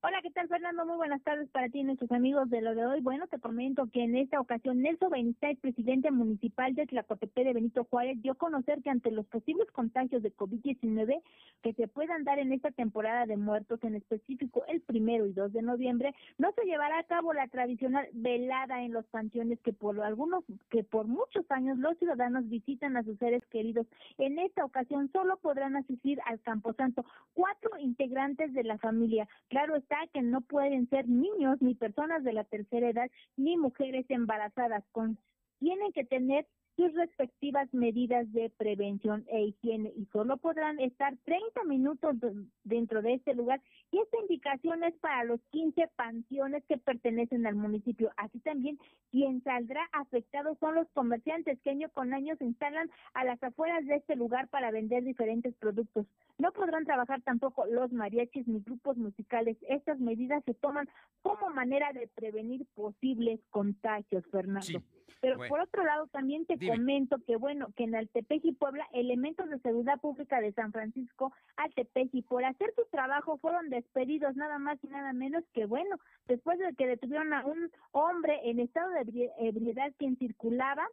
Hola, 0.00 0.22
¿qué 0.22 0.30
tal 0.30 0.46
Fernando? 0.46 0.86
Muy 0.86 0.96
buenas 0.96 1.20
tardes 1.24 1.50
para 1.50 1.68
ti 1.70 1.80
y 1.80 1.82
nuestros 1.82 2.12
amigos 2.12 2.48
de 2.50 2.60
lo 2.60 2.72
de 2.72 2.86
hoy. 2.86 3.00
Bueno, 3.00 3.26
te 3.26 3.40
comento 3.40 3.88
que 3.92 4.04
en 4.04 4.16
esta 4.16 4.38
ocasión 4.38 4.80
Nelson 4.80 5.10
Benítez, 5.10 5.58
presidente 5.58 6.12
municipal 6.12 6.72
de 6.76 6.86
Tlacotepec 6.86 7.44
de 7.44 7.52
Benito 7.52 7.82
Juárez, 7.82 8.22
dio 8.22 8.30
a 8.30 8.36
conocer 8.36 8.80
que 8.80 8.90
ante 8.90 9.10
los 9.10 9.26
posibles 9.26 9.68
contagios 9.72 10.22
de 10.22 10.32
COVID-19 10.32 11.20
que 11.62 11.72
se 11.72 11.88
puedan 11.88 12.22
dar 12.22 12.38
en 12.38 12.52
esta 12.52 12.70
temporada 12.70 13.26
de 13.26 13.36
muertos, 13.36 13.82
en 13.82 13.96
específico 13.96 14.62
el 14.68 14.82
primero 14.82 15.26
y 15.26 15.32
2 15.32 15.52
de 15.52 15.62
noviembre, 15.62 16.14
no 16.38 16.52
se 16.52 16.64
llevará 16.64 17.00
a 17.00 17.02
cabo 17.02 17.32
la 17.32 17.48
tradicional 17.48 18.06
velada 18.12 18.84
en 18.84 18.92
los 18.92 19.04
panteones 19.06 19.58
que 19.62 19.72
por 19.72 20.00
algunos, 20.00 20.44
que 20.70 20.84
por 20.84 21.08
muchos 21.08 21.44
años 21.50 21.76
los 21.76 21.98
ciudadanos 21.98 22.48
visitan 22.48 22.96
a 22.96 23.02
sus 23.02 23.18
seres 23.18 23.44
queridos. 23.46 23.88
En 24.18 24.38
esta 24.38 24.64
ocasión 24.64 25.10
solo 25.10 25.38
podrán 25.38 25.74
asistir 25.74 26.20
al 26.24 26.40
Camposanto 26.40 27.04
cuatro 27.34 27.72
integrantes 27.80 28.54
de 28.54 28.62
la 28.62 28.78
familia. 28.78 29.26
Claro 29.48 29.74
que 30.12 30.22
no 30.22 30.40
pueden 30.42 30.88
ser 30.90 31.08
niños, 31.08 31.60
ni 31.60 31.74
personas 31.74 32.24
de 32.24 32.32
la 32.32 32.44
tercera 32.44 32.90
edad, 32.90 33.10
ni 33.36 33.56
mujeres 33.56 34.06
embarazadas. 34.08 34.84
Con 34.92 35.18
tienen 35.58 35.92
que 35.92 36.04
tener 36.04 36.46
sus 36.78 36.94
respectivas 36.94 37.68
medidas 37.74 38.32
de 38.32 38.50
prevención 38.50 39.24
e 39.26 39.46
higiene 39.46 39.92
y 39.96 40.04
solo 40.12 40.36
podrán 40.36 40.78
estar 40.78 41.16
30 41.24 41.64
minutos 41.64 42.20
de- 42.20 42.46
dentro 42.62 43.02
de 43.02 43.14
este 43.14 43.34
lugar 43.34 43.60
y 43.90 43.98
esta 43.98 44.16
indicación 44.20 44.84
es 44.84 44.94
para 44.98 45.24
los 45.24 45.40
15 45.50 45.88
panteones 45.96 46.62
que 46.68 46.78
pertenecen 46.78 47.48
al 47.48 47.56
municipio. 47.56 48.12
Así 48.16 48.38
también 48.38 48.78
quien 49.10 49.42
saldrá 49.42 49.88
afectado 49.92 50.54
son 50.60 50.76
los 50.76 50.88
comerciantes 50.90 51.58
que 51.64 51.70
año 51.70 51.88
con 51.90 52.14
año 52.14 52.36
se 52.36 52.44
instalan 52.44 52.88
a 53.12 53.24
las 53.24 53.42
afueras 53.42 53.84
de 53.84 53.96
este 53.96 54.14
lugar 54.14 54.46
para 54.46 54.70
vender 54.70 55.02
diferentes 55.02 55.56
productos. 55.56 56.06
No 56.38 56.52
podrán 56.52 56.84
trabajar 56.84 57.20
tampoco 57.22 57.66
los 57.66 57.90
mariachis 57.92 58.46
ni 58.46 58.60
grupos 58.60 58.96
musicales. 58.96 59.56
Estas 59.68 59.98
medidas 59.98 60.44
se 60.44 60.54
toman 60.54 60.88
como 61.22 61.50
manera 61.50 61.92
de 61.92 62.06
prevenir 62.06 62.66
posibles 62.76 63.40
contagios, 63.50 64.24
Fernando. 64.30 64.80
Pero 65.20 65.36
bueno. 65.36 65.48
por 65.50 65.60
otro 65.62 65.84
lado, 65.84 66.06
también 66.12 66.46
te 66.46 66.56
Comento 66.68 67.18
que, 67.26 67.36
bueno, 67.36 67.68
que 67.76 67.84
en 67.84 67.94
Altepec 67.94 68.44
y 68.44 68.52
Puebla, 68.52 68.86
elementos 68.92 69.48
de 69.48 69.58
seguridad 69.58 70.00
pública 70.00 70.40
de 70.40 70.52
San 70.52 70.72
Francisco, 70.72 71.32
Altepec, 71.56 72.10
y 72.12 72.22
por 72.22 72.44
hacer 72.44 72.72
su 72.74 72.84
trabajo 72.90 73.38
fueron 73.38 73.70
despedidos 73.70 74.36
nada 74.36 74.58
más 74.58 74.78
y 74.82 74.88
nada 74.88 75.12
menos 75.12 75.44
que, 75.52 75.66
bueno, 75.66 75.96
después 76.26 76.58
de 76.58 76.74
que 76.74 76.86
detuvieron 76.86 77.32
a 77.32 77.44
un 77.46 77.70
hombre 77.92 78.40
en 78.44 78.60
estado 78.60 78.90
de 78.90 79.00
ebri- 79.00 79.32
ebriedad 79.38 79.92
quien 79.98 80.16
circulaba, 80.16 80.86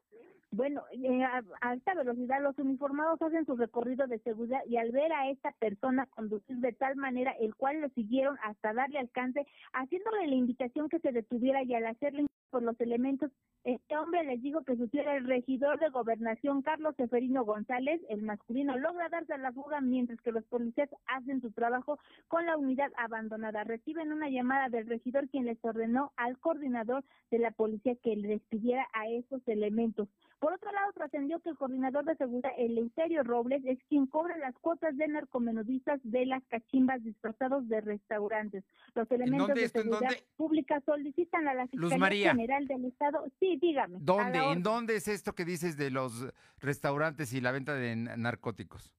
bueno, 0.56 0.84
eh, 0.92 1.24
a, 1.24 1.44
a 1.62 1.70
alta 1.70 1.94
velocidad, 1.94 2.42
los 2.42 2.58
uniformados 2.58 3.22
hacen 3.22 3.46
su 3.46 3.56
recorrido 3.56 4.08
de 4.08 4.20
seguridad 4.20 4.62
y 4.68 4.78
al 4.78 4.92
ver 4.92 5.12
a 5.12 5.30
esta 5.30 5.52
persona 5.54 6.08
conducir 6.08 6.58
de 6.58 6.74
tal 6.74 6.96
manera, 6.96 7.32
el 7.40 7.56
cual 7.56 7.82
lo 7.82 7.90
siguieron 7.90 8.38
hasta 8.44 8.74
darle 8.74 9.00
alcance, 9.00 9.46
haciéndole 9.74 10.28
la 10.28 10.36
invitación 10.36 10.90
que 10.90 11.00
se 11.00 11.12
detuviera 11.12 11.64
y 11.64 11.74
al 11.74 11.86
hacerle 11.86 12.26
por 12.50 12.64
los 12.64 12.80
elementos, 12.80 13.32
este 13.66 13.98
hombre 13.98 14.24
les 14.24 14.42
digo 14.42 14.64
que 14.64 14.78
su 14.78 14.88
el 14.94 15.26
regidor 15.26 15.80
de 15.80 15.90
gobernación, 15.90 16.62
Carlos 16.62 16.96
Seferino 16.96 17.44
González, 17.44 18.00
el 18.10 18.22
masculino, 18.22 18.78
logra 18.78 19.10
darse 19.10 19.34
a 19.34 19.38
la 19.38 19.52
fuga 19.52 19.82
mientras 19.82 20.22
que 20.22 20.32
los 20.32 20.46
policías 20.46 20.90
hacen 21.08 21.42
su 21.42 21.52
trabajo 21.52 22.00
con 22.28 22.46
la 22.46 22.58
unidad 22.58 22.92
abandonada. 22.96 23.64
Reciben 23.64 24.14
una 24.14 24.30
llamada 24.30 24.70
del 24.70 24.88
regidor 24.88 25.28
quien 25.30 25.46
les 25.46 25.58
ordenó 25.66 26.14
al 26.16 26.38
coordinador 26.40 27.04
de 27.32 27.40
la 27.40 27.52
policía 27.52 27.96
que 28.04 28.16
le 28.16 28.28
despidiera 28.28 28.88
a 28.94 29.10
esos 29.10 29.42
elementos. 29.48 30.08
Por 30.46 30.54
otro 30.54 30.72
lado, 30.72 30.94
trascendió 30.94 31.40
que 31.40 31.50
el 31.50 31.58
coordinador 31.58 32.06
de 32.06 32.16
seguridad, 32.18 32.52
Eleuterio 32.56 33.24
Robles, 33.24 33.66
es 33.66 33.80
quien 33.90 34.06
cobra 34.06 34.38
las 34.38 34.54
cuotas 34.60 34.96
de 34.96 35.08
narcomenudistas 35.08 36.00
de 36.04 36.28
las 36.28 36.44
cachimbas 36.50 37.04
disfrazados 37.04 37.68
de 37.68 37.82
restaurantes. 37.82 38.64
Los 38.94 39.10
elementos 39.10 39.48
dónde 39.48 39.62
de 39.62 39.70
seguridad 39.70 40.16
pública 40.38 40.84
solicitan 40.86 41.48
a 41.48 41.56
la 41.56 41.66
Fiscalía 41.66 41.98
María. 41.98 42.32
General 42.36 42.68
del 42.68 42.86
Estado. 42.86 43.26
Sí, 43.40 43.58
dígame. 43.60 43.98
¿Dónde? 44.02 44.38
¿En 44.52 44.62
dónde 44.62 44.98
es 44.98 45.08
esto 45.08 45.34
que 45.34 45.46
dices 45.46 45.78
de 45.78 45.90
los 45.90 46.32
restaurantes 46.60 47.34
y 47.34 47.42
la 47.42 47.52
venta 47.52 47.74
de 47.74 47.96
narcóticos? 47.96 48.94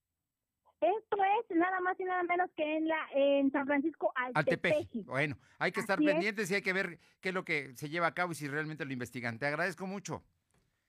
Esto 0.81 1.17
es 1.17 1.57
nada 1.57 1.81
más 1.81 1.99
y 2.01 2.05
nada 2.05 2.25
menos 2.25 2.51
que 2.57 2.77
en 2.77 2.89
la 2.89 3.07
en 3.15 3.53
San 3.53 3.67
Francisco. 3.67 4.13
Altepeji. 4.35 5.05
Bueno, 5.05 5.39
hay 5.61 5.71
que 5.71 5.79
estar 5.79 6.01
es. 6.01 6.07
pendientes 6.07 6.51
y 6.51 6.57
hay 6.57 6.63
que 6.63 6.73
ver 6.73 6.99
qué 7.21 7.29
es 7.29 7.35
lo 7.37 7.45
que 7.45 7.73
se 7.77 7.89
lleva 7.89 8.09
a 8.09 8.15
cabo 8.15 8.33
y 8.33 8.35
si 8.35 8.49
realmente 8.49 8.85
lo 8.85 8.93
investigan. 8.93 9.39
Te 9.39 9.47
agradezco 9.47 9.87
mucho. 9.87 10.25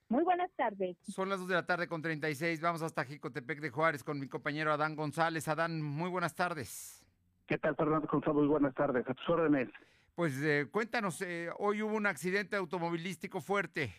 Muy 0.08 0.24
buenas 0.24 0.50
tardes. 0.56 0.96
Son 1.02 1.28
las 1.28 1.38
2 1.40 1.48
de 1.48 1.54
la 1.54 1.66
tarde 1.66 1.86
con 1.86 2.00
36. 2.00 2.60
Vamos 2.60 2.82
hasta 2.82 3.04
Jicotepec 3.04 3.60
de 3.60 3.70
Juárez 3.70 4.02
con 4.02 4.18
mi 4.18 4.26
compañero 4.28 4.72
Adán 4.72 4.96
González. 4.96 5.48
Adán, 5.48 5.82
muy 5.82 6.08
buenas 6.08 6.34
tardes. 6.34 7.04
¿Qué 7.46 7.58
tal, 7.58 7.76
Fernando 7.76 8.08
González? 8.10 8.36
Muy 8.36 8.46
buenas 8.46 8.74
tardes. 8.74 9.06
A 9.08 9.14
tus 9.14 9.28
órdenes. 9.28 9.68
Pues 10.14 10.42
eh, 10.42 10.66
cuéntanos, 10.70 11.20
eh, 11.22 11.50
hoy 11.58 11.82
hubo 11.82 11.94
un 11.94 12.06
accidente 12.06 12.56
automovilístico 12.56 13.40
fuerte. 13.40 13.92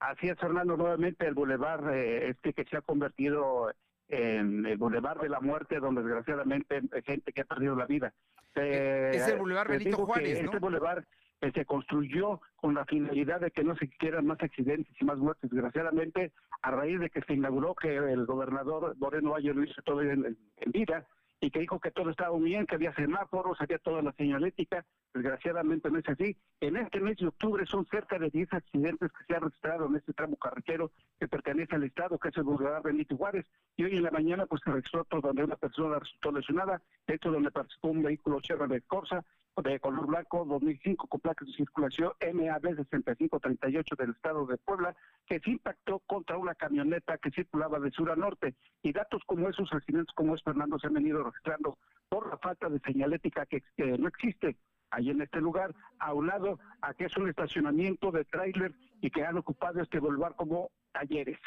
Así 0.00 0.28
es, 0.28 0.38
Fernando. 0.38 0.76
Nuevamente 0.76 1.26
el 1.26 1.34
bulevar 1.34 1.82
eh, 1.92 2.28
este 2.28 2.52
que 2.52 2.64
se 2.64 2.76
ha 2.76 2.82
convertido 2.82 3.72
en 4.08 4.66
el 4.66 4.76
bulevar 4.76 5.18
de 5.18 5.30
la 5.30 5.40
muerte, 5.40 5.80
donde 5.80 6.02
desgraciadamente 6.02 6.82
hay 6.92 7.02
gente 7.02 7.32
que 7.32 7.40
ha 7.40 7.44
perdido 7.44 7.74
la 7.74 7.86
vida. 7.86 8.12
Eh, 8.54 9.12
es 9.14 9.28
el 9.28 9.38
Boulevard 9.38 9.70
les 9.70 9.78
Benito 9.78 10.04
Juárez, 10.04 10.42
¿no? 10.42 10.44
Este 10.44 10.58
bulevar 10.58 11.06
eh, 11.42 11.50
se 11.52 11.64
construyó 11.64 12.40
con 12.54 12.74
la 12.74 12.84
finalidad 12.84 13.40
de 13.40 13.50
que 13.50 13.64
no 13.64 13.74
se 13.74 13.88
quieran 13.88 14.26
más 14.26 14.40
accidentes 14.40 14.94
y 15.00 15.04
más 15.04 15.18
muertes. 15.18 15.50
Desgraciadamente, 15.50 16.32
a 16.62 16.70
raíz 16.70 17.00
de 17.00 17.10
que 17.10 17.20
se 17.22 17.34
inauguró 17.34 17.74
que 17.74 17.96
el 17.96 18.26
gobernador 18.26 18.96
Moreno 18.98 19.32
Valle 19.32 19.52
lo 19.52 19.64
hizo 19.64 19.82
todo 19.82 20.02
en, 20.02 20.38
vida 20.66 21.04
y 21.40 21.50
que 21.50 21.58
dijo 21.58 21.80
que 21.80 21.90
todo 21.90 22.10
estaba 22.10 22.38
bien, 22.38 22.64
que 22.64 22.76
había 22.76 22.94
semáforos, 22.94 23.60
había 23.60 23.78
toda 23.78 24.02
la 24.02 24.12
señalética. 24.12 24.86
Desgraciadamente 25.12 25.90
no 25.90 25.98
es 25.98 26.08
así. 26.08 26.36
En 26.60 26.76
este 26.76 27.00
mes 27.00 27.16
de 27.16 27.26
octubre 27.26 27.66
son 27.66 27.84
cerca 27.86 28.20
de 28.20 28.30
10 28.30 28.52
accidentes 28.52 29.10
que 29.10 29.24
se 29.24 29.34
han 29.34 29.42
registrado 29.42 29.86
en 29.86 29.96
este 29.96 30.12
tramo 30.12 30.36
carretero 30.36 30.92
que 31.18 31.26
pertenece 31.26 31.74
al 31.74 31.82
Estado, 31.82 32.20
que 32.20 32.28
es 32.28 32.36
el 32.36 32.44
Boulevard 32.44 32.84
Benito 32.84 33.16
Juárez. 33.16 33.46
Y 33.76 33.82
hoy 33.82 33.96
en 33.96 34.04
la 34.04 34.12
mañana 34.12 34.46
pues 34.46 34.62
se 34.64 34.70
registró 34.70 35.00
otro 35.00 35.20
donde 35.20 35.42
una 35.42 35.56
persona 35.56 35.98
resultó 35.98 36.30
lesionada, 36.30 36.80
esto 37.08 37.32
donde 37.32 37.50
participó 37.50 37.88
un 37.88 38.04
vehículo 38.04 38.40
Chevrolet 38.40 38.86
Corsa 38.86 39.24
de 39.60 39.80
color 39.80 40.06
blanco 40.06 40.46
2005 40.46 41.06
con 41.08 41.20
placas 41.20 41.46
de 41.46 41.54
circulación 41.54 42.12
MAB 42.20 42.74
6538 42.76 43.96
del 43.96 44.10
estado 44.10 44.46
de 44.46 44.56
Puebla 44.56 44.96
que 45.26 45.40
se 45.40 45.50
impactó 45.50 45.98
contra 46.00 46.38
una 46.38 46.54
camioneta 46.54 47.18
que 47.18 47.30
circulaba 47.30 47.78
de 47.78 47.90
sur 47.90 48.10
a 48.10 48.16
norte 48.16 48.54
y 48.82 48.92
datos 48.92 49.22
como 49.26 49.50
esos 49.50 49.70
accidentes 49.72 50.14
como 50.14 50.34
es 50.34 50.42
Fernando 50.42 50.78
se 50.78 50.86
han 50.86 50.94
venido 50.94 51.22
registrando 51.22 51.76
por 52.08 52.28
la 52.28 52.38
falta 52.38 52.70
de 52.70 52.80
señalética 52.80 53.44
que, 53.44 53.62
que 53.76 53.98
no 53.98 54.08
existe 54.08 54.56
ahí 54.92 55.10
en 55.10 55.22
este 55.22 55.40
lugar, 55.40 55.74
aunado 55.98 56.58
a 56.82 56.94
que 56.94 57.06
es 57.06 57.16
un 57.16 57.28
estacionamiento 57.28 58.10
de 58.10 58.24
tráiler 58.24 58.74
y 59.00 59.10
que 59.10 59.24
han 59.24 59.38
ocupado 59.38 59.80
este 59.80 59.98
boulevard 59.98 60.34
como 60.36 60.70
talleres. 60.92 61.38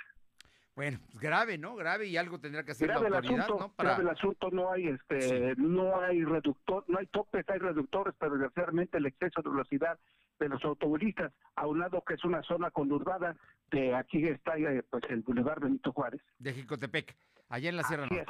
Bueno, 0.75 0.99
pues 1.05 1.19
grave, 1.19 1.57
¿no? 1.57 1.75
Grave 1.75 2.07
y 2.07 2.17
algo 2.17 2.39
tendrá 2.39 2.63
que 2.65 2.73
hacer 2.73 2.89
Grave 2.89 3.05
el 3.05 3.11
la 3.11 3.17
autoridad, 3.19 3.45
asunto, 3.45 3.63
¿no? 3.63 3.73
Para... 3.73 3.89
grave 3.91 4.03
el 4.03 4.09
asunto, 4.09 4.51
no 4.51 4.71
hay 4.71 4.87
este, 4.89 5.55
no 5.55 6.01
hay 6.01 6.23
reductor, 6.23 6.83
no 6.87 6.99
hay 6.99 7.07
topes, 7.07 7.45
hay 7.47 7.59
reductores, 7.59 8.13
pero 8.19 8.33
desgraciadamente 8.33 8.97
el 8.97 9.05
exceso 9.05 9.41
de 9.41 9.49
velocidad 9.49 9.97
de 10.37 10.49
los 10.49 10.63
automovilistas, 10.65 11.31
a 11.55 11.65
un 11.65 11.79
lado 11.79 12.03
que 12.05 12.15
es 12.15 12.23
una 12.25 12.43
zona 12.43 12.71
conurbada, 12.71 13.37
de 13.71 13.95
aquí 13.95 14.27
está 14.27 14.57
eh, 14.57 14.83
pues 14.89 15.03
el 15.09 15.21
Boulevard 15.21 15.61
Benito 15.61 15.93
Juárez. 15.93 16.21
De 16.39 16.53
Jicotepec, 16.53 17.15
allá 17.47 17.69
en 17.69 17.77
la 17.77 17.83
Sierra 17.83 18.05
Así 18.05 18.17
es, 18.17 18.27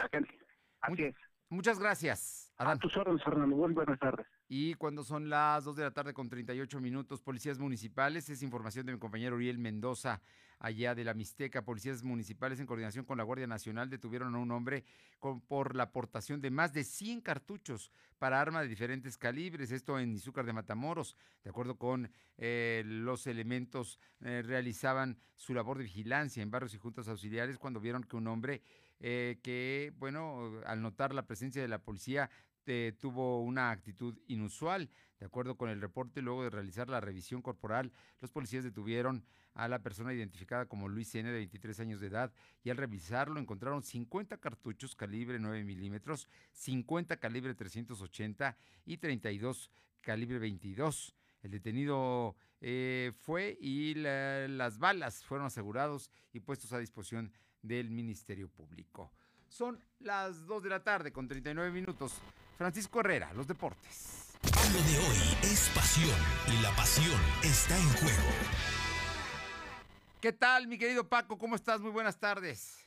así 0.81 1.03
es. 1.03 1.15
Muchas 1.49 1.79
gracias, 1.79 2.53
Adán. 2.57 2.77
A 2.77 2.79
tus 2.79 2.95
órdenes, 2.95 3.23
Fernando. 3.23 3.55
Muy 3.55 3.73
buenas 3.73 3.99
tardes. 3.99 4.27
Y 4.47 4.75
cuando 4.75 5.03
son 5.03 5.29
las 5.29 5.63
2 5.63 5.75
de 5.75 5.83
la 5.83 5.91
tarde 5.91 6.13
con 6.13 6.29
38 6.29 6.79
minutos, 6.79 7.21
policías 7.21 7.57
municipales, 7.57 8.29
es 8.29 8.43
información 8.43 8.85
de 8.85 8.93
mi 8.93 8.99
compañero 8.99 9.35
Uriel 9.35 9.57
Mendoza, 9.57 10.21
allá 10.59 10.93
de 10.93 11.03
la 11.03 11.13
Mixteca, 11.13 11.63
policías 11.63 12.03
municipales 12.03 12.59
en 12.59 12.65
coordinación 12.65 13.05
con 13.05 13.17
la 13.17 13.23
Guardia 13.23 13.47
Nacional 13.47 13.89
detuvieron 13.89 14.35
a 14.35 14.37
un 14.37 14.51
hombre 14.51 14.83
por 15.47 15.75
la 15.75 15.83
aportación 15.83 16.41
de 16.41 16.51
más 16.51 16.73
de 16.73 16.83
100 16.83 17.21
cartuchos 17.21 17.91
para 18.19 18.39
armas 18.39 18.63
de 18.63 18.69
diferentes 18.69 19.17
calibres, 19.17 19.71
esto 19.71 19.99
en 19.99 20.13
Izúcar 20.13 20.45
de 20.45 20.53
Matamoros. 20.53 21.15
De 21.43 21.49
acuerdo 21.49 21.77
con 21.77 22.11
eh, 22.37 22.83
los 22.85 23.27
elementos, 23.27 23.99
eh, 24.21 24.43
realizaban 24.45 25.17
su 25.35 25.53
labor 25.53 25.77
de 25.77 25.85
vigilancia 25.85 26.43
en 26.43 26.51
barrios 26.51 26.73
y 26.73 26.77
juntas 26.77 27.07
auxiliares 27.07 27.57
cuando 27.57 27.79
vieron 27.79 28.03
que 28.03 28.15
un 28.15 28.27
hombre 28.27 28.61
eh, 28.99 29.39
que, 29.43 29.91
bueno, 29.97 30.61
al 30.65 30.81
notar 30.81 31.13
la 31.13 31.25
presencia 31.25 31.61
de 31.61 31.67
la 31.67 31.79
policía, 31.79 32.29
eh, 32.67 32.93
tuvo 32.99 33.41
una 33.41 33.71
actitud 33.71 34.17
inusual. 34.27 34.89
De 35.19 35.25
acuerdo 35.25 35.55
con 35.55 35.69
el 35.69 35.79
reporte, 35.81 36.21
luego 36.21 36.43
de 36.43 36.49
realizar 36.49 36.89
la 36.89 36.99
revisión 36.99 37.41
corporal, 37.41 37.91
los 38.19 38.31
policías 38.31 38.63
detuvieron 38.63 39.25
a 39.53 39.67
la 39.69 39.79
persona 39.81 40.13
identificada 40.13 40.65
como 40.65 40.89
Luis 40.89 41.15
N., 41.15 41.29
de 41.29 41.37
23 41.37 41.79
años 41.79 42.01
de 42.01 42.07
edad, 42.07 42.33
y 42.63 42.69
al 42.69 42.75
revisarlo 42.77 43.39
encontraron 43.39 43.81
50 43.81 44.37
cartuchos 44.39 44.93
calibre 44.95 45.39
9 45.39 45.63
milímetros, 45.63 46.27
50 46.51 47.17
calibre 47.17 47.55
380 47.55 48.57
y 48.85 48.97
32 48.97 49.71
calibre 50.01 50.37
22. 50.39 51.15
El 51.43 51.51
detenido 51.51 52.35
eh, 52.59 53.13
fue 53.21 53.57
y 53.61 53.93
la- 53.95 54.47
las 54.49 54.77
balas 54.79 55.23
fueron 55.23 55.47
asegurados 55.47 56.09
y 56.33 56.41
puestos 56.41 56.73
a 56.73 56.79
disposición 56.79 57.31
del 57.61 57.89
Ministerio 57.89 58.49
Público. 58.49 59.11
Son 59.47 59.79
las 59.99 60.45
2 60.45 60.63
de 60.63 60.69
la 60.69 60.83
tarde 60.83 61.13
con 61.13 61.27
39 61.29 61.71
minutos. 61.71 62.19
Francisco 62.57 62.99
Herrera, 63.01 63.33
los 63.33 63.47
deportes. 63.47 64.37
Lo 64.43 64.79
de 64.79 64.97
hoy 64.99 65.17
es 65.43 65.71
pasión 65.75 66.17
y 66.53 66.61
la 66.61 66.69
pasión 66.75 67.19
está 67.43 67.75
en 67.75 67.89
juego. 67.99 68.31
¿Qué 70.21 70.31
tal, 70.33 70.67
mi 70.67 70.77
querido 70.77 71.07
Paco? 71.07 71.37
¿Cómo 71.37 71.55
estás? 71.55 71.81
Muy 71.81 71.91
buenas 71.91 72.19
tardes. 72.19 72.81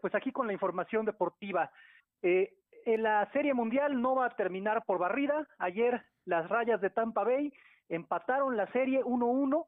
Pues 0.00 0.14
aquí 0.14 0.32
con 0.32 0.46
la 0.46 0.52
información 0.52 1.04
deportiva. 1.04 1.70
Eh, 2.22 2.54
en 2.84 3.02
la 3.02 3.30
Serie 3.32 3.54
Mundial 3.54 4.00
no 4.00 4.16
va 4.16 4.26
a 4.26 4.36
terminar 4.36 4.84
por 4.84 4.98
barrida. 4.98 5.46
Ayer 5.58 6.04
las 6.24 6.48
rayas 6.48 6.80
de 6.80 6.90
Tampa 6.90 7.24
Bay 7.24 7.52
empataron 7.88 8.56
la 8.56 8.66
serie 8.72 9.02
1-1 9.04 9.66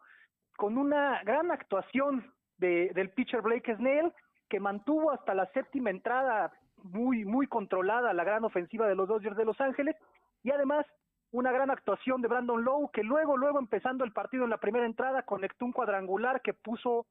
con 0.56 0.78
una 0.78 1.22
gran 1.24 1.50
actuación 1.50 2.32
de- 2.58 2.90
del 2.94 3.10
pitcher 3.10 3.40
Blake 3.42 3.74
Snell 3.76 4.12
que 4.48 4.60
mantuvo 4.60 5.10
hasta 5.12 5.32
la 5.34 5.46
séptima 5.52 5.90
entrada 5.90 6.52
muy, 6.84 7.24
muy 7.24 7.46
controlada 7.46 8.12
la 8.12 8.24
gran 8.24 8.44
ofensiva 8.44 8.88
de 8.88 8.94
los 8.94 9.08
Dodgers 9.08 9.36
de 9.36 9.44
Los 9.44 9.60
Ángeles 9.60 9.96
y 10.42 10.50
además 10.50 10.86
una 11.32 11.52
gran 11.52 11.70
actuación 11.70 12.22
de 12.22 12.28
Brandon 12.28 12.64
Lowe, 12.64 12.90
que 12.92 13.02
luego, 13.02 13.36
luego 13.36 13.58
empezando 13.58 14.04
el 14.04 14.12
partido 14.12 14.44
en 14.44 14.50
la 14.50 14.58
primera 14.58 14.86
entrada, 14.86 15.22
conectó 15.22 15.64
un 15.64 15.72
cuadrangular 15.72 16.42
que 16.42 16.54
puso 16.54 17.06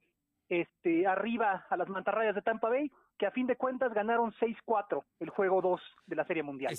este, 0.50 1.08
arriba 1.08 1.66
a 1.70 1.78
las 1.78 1.88
mantarrayas 1.88 2.36
de 2.36 2.42
Tampa 2.42 2.70
Bay, 2.70 2.92
que 3.18 3.28
a 3.28 3.32
fin 3.32 3.48
de 3.48 3.56
cuentas 3.56 3.94
ganaron 3.94 4.34
6-4 4.34 5.04
el 5.20 5.30
juego 5.30 5.62
2 5.62 5.82
de 6.08 6.16
la 6.16 6.26
Serie 6.26 6.44
Mundial. 6.44 6.74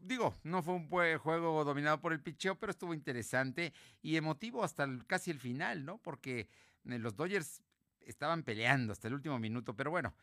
digo, 0.00 0.34
no 0.42 0.62
fue 0.62 0.74
un 0.74 0.88
juego 0.88 1.64
dominado 1.64 2.00
por 2.00 2.12
el 2.12 2.20
picheo, 2.20 2.56
pero 2.56 2.70
estuvo 2.70 2.94
interesante 2.94 3.72
y 4.02 4.16
emotivo 4.16 4.62
hasta 4.62 4.86
casi 5.06 5.30
el 5.30 5.38
final, 5.38 5.84
¿no? 5.84 5.98
Porque 5.98 6.40
eh, 6.40 6.98
los 6.98 7.16
Dodgers 7.16 7.62
estaban 8.00 8.42
peleando 8.42 8.92
hasta 8.92 9.08
el 9.08 9.14
último 9.14 9.38
minuto, 9.38 9.74
pero 9.74 9.90
bueno, 9.90 10.14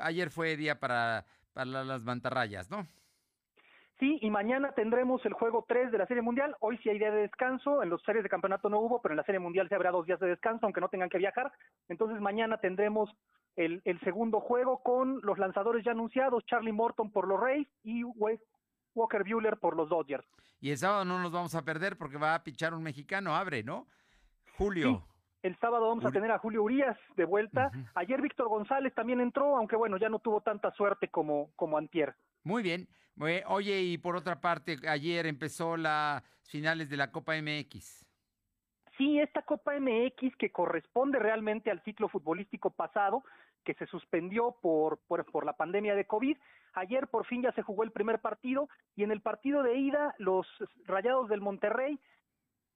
ayer 0.00 0.30
fue 0.30 0.56
día 0.56 0.80
para, 0.80 1.26
para 1.56 1.84
las 1.84 2.04
mantarrayas, 2.04 2.70
¿no? 2.70 2.86
Sí, 3.98 4.18
y 4.20 4.28
mañana 4.28 4.72
tendremos 4.72 5.24
el 5.24 5.32
juego 5.32 5.64
3 5.66 5.90
de 5.90 5.96
la 5.96 6.06
Serie 6.06 6.22
Mundial. 6.22 6.54
Hoy 6.60 6.76
sí 6.82 6.90
hay 6.90 6.98
día 6.98 7.10
de 7.10 7.22
descanso. 7.22 7.82
En 7.82 7.88
los 7.88 8.02
series 8.02 8.22
de 8.22 8.28
campeonato 8.28 8.68
no 8.68 8.78
hubo, 8.78 9.00
pero 9.00 9.14
en 9.14 9.16
la 9.16 9.24
Serie 9.24 9.38
Mundial 9.38 9.70
se 9.70 9.74
habrá 9.74 9.90
dos 9.90 10.04
días 10.04 10.20
de 10.20 10.28
descanso, 10.28 10.66
aunque 10.66 10.82
no 10.82 10.90
tengan 10.90 11.08
que 11.08 11.16
viajar. 11.16 11.50
Entonces 11.88 12.20
mañana 12.20 12.58
tendremos 12.58 13.08
el, 13.56 13.80
el 13.86 13.98
segundo 14.00 14.40
juego 14.40 14.82
con 14.82 15.20
los 15.22 15.38
lanzadores 15.38 15.82
ya 15.82 15.92
anunciados, 15.92 16.44
Charlie 16.44 16.72
Morton 16.72 17.10
por 17.10 17.26
los 17.26 17.40
Rays 17.40 17.66
y 17.84 18.04
Walker 18.04 19.24
Bueller 19.24 19.56
por 19.56 19.74
los 19.74 19.88
Dodgers. 19.88 20.26
Y 20.60 20.72
el 20.72 20.76
sábado 20.76 21.06
no 21.06 21.18
nos 21.18 21.32
vamos 21.32 21.54
a 21.54 21.64
perder 21.64 21.96
porque 21.96 22.18
va 22.18 22.34
a 22.34 22.44
pichar 22.44 22.74
un 22.74 22.82
mexicano, 22.82 23.34
abre, 23.34 23.62
¿no? 23.62 23.86
Julio. 24.58 25.06
El 25.46 25.56
sábado 25.60 25.86
vamos 25.86 26.04
a 26.04 26.10
tener 26.10 26.28
a 26.32 26.38
Julio 26.38 26.64
Urias 26.64 26.98
de 27.14 27.24
vuelta. 27.24 27.70
Ayer 27.94 28.20
Víctor 28.20 28.48
González 28.48 28.92
también 28.94 29.20
entró, 29.20 29.56
aunque 29.56 29.76
bueno, 29.76 29.96
ya 29.96 30.08
no 30.08 30.18
tuvo 30.18 30.40
tanta 30.40 30.72
suerte 30.72 31.06
como, 31.06 31.52
como 31.54 31.78
Antier. 31.78 32.16
Muy 32.42 32.64
bien. 32.64 32.88
Oye, 33.46 33.80
y 33.80 33.96
por 33.96 34.16
otra 34.16 34.40
parte, 34.40 34.76
ayer 34.88 35.24
empezó 35.24 35.76
las 35.76 36.24
finales 36.42 36.90
de 36.90 36.96
la 36.96 37.12
Copa 37.12 37.34
MX. 37.40 38.04
Sí, 38.98 39.20
esta 39.20 39.42
Copa 39.42 39.74
MX 39.78 40.34
que 40.36 40.50
corresponde 40.50 41.20
realmente 41.20 41.70
al 41.70 41.80
ciclo 41.84 42.08
futbolístico 42.08 42.70
pasado, 42.70 43.22
que 43.62 43.74
se 43.74 43.86
suspendió 43.86 44.56
por, 44.60 44.98
por, 45.06 45.24
por, 45.26 45.46
la 45.46 45.52
pandemia 45.52 45.94
de 45.94 46.06
COVID. 46.06 46.36
Ayer 46.74 47.06
por 47.06 47.24
fin 47.24 47.42
ya 47.42 47.52
se 47.52 47.62
jugó 47.62 47.84
el 47.84 47.92
primer 47.92 48.18
partido 48.18 48.68
y 48.96 49.04
en 49.04 49.12
el 49.12 49.20
partido 49.20 49.62
de 49.62 49.76
ida 49.76 50.12
los 50.18 50.44
Rayados 50.86 51.28
del 51.28 51.40
Monterrey 51.40 52.00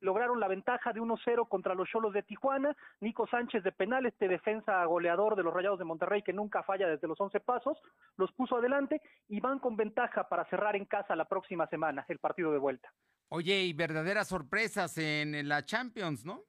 lograron 0.00 0.40
la 0.40 0.48
ventaja 0.48 0.92
de 0.92 1.00
1-0 1.00 1.48
contra 1.48 1.74
los 1.74 1.88
Cholos 1.88 2.12
de 2.12 2.22
Tijuana. 2.22 2.76
Nico 3.00 3.26
Sánchez 3.26 3.62
de 3.62 3.72
penal, 3.72 4.06
este 4.06 4.28
defensa 4.28 4.84
goleador 4.84 5.36
de 5.36 5.42
los 5.42 5.54
Rayados 5.54 5.78
de 5.78 5.84
Monterrey 5.84 6.22
que 6.22 6.32
nunca 6.32 6.62
falla 6.62 6.88
desde 6.88 7.08
los 7.08 7.20
11 7.20 7.40
pasos, 7.40 7.78
los 8.16 8.32
puso 8.32 8.56
adelante 8.56 9.00
y 9.28 9.40
van 9.40 9.58
con 9.58 9.76
ventaja 9.76 10.28
para 10.28 10.44
cerrar 10.46 10.76
en 10.76 10.84
casa 10.84 11.16
la 11.16 11.26
próxima 11.26 11.66
semana 11.68 12.04
el 12.08 12.18
partido 12.18 12.52
de 12.52 12.58
vuelta. 12.58 12.92
Oye, 13.28 13.62
y 13.62 13.72
verdaderas 13.72 14.28
sorpresas 14.28 14.98
en 14.98 15.48
la 15.48 15.64
Champions, 15.64 16.24
¿no? 16.24 16.42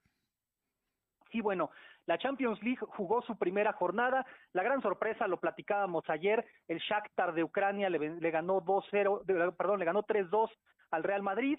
Sí, 1.31 1.39
bueno, 1.39 1.71
la 2.05 2.17
Champions 2.17 2.61
League 2.61 2.79
jugó 2.81 3.21
su 3.21 3.37
primera 3.37 3.73
jornada. 3.73 4.25
La 4.53 4.63
gran 4.63 4.81
sorpresa, 4.81 5.27
lo 5.27 5.39
platicábamos 5.39 6.03
ayer, 6.09 6.45
el 6.67 6.79
Shakhtar 6.79 7.33
de 7.33 7.43
Ucrania 7.43 7.89
le, 7.89 8.19
le 8.19 8.31
ganó 8.31 8.61
2-0, 8.61 9.55
perdón, 9.55 9.79
le 9.79 9.85
ganó 9.85 10.03
3-2 10.03 10.49
al 10.91 11.03
Real 11.03 11.21
Madrid. 11.21 11.57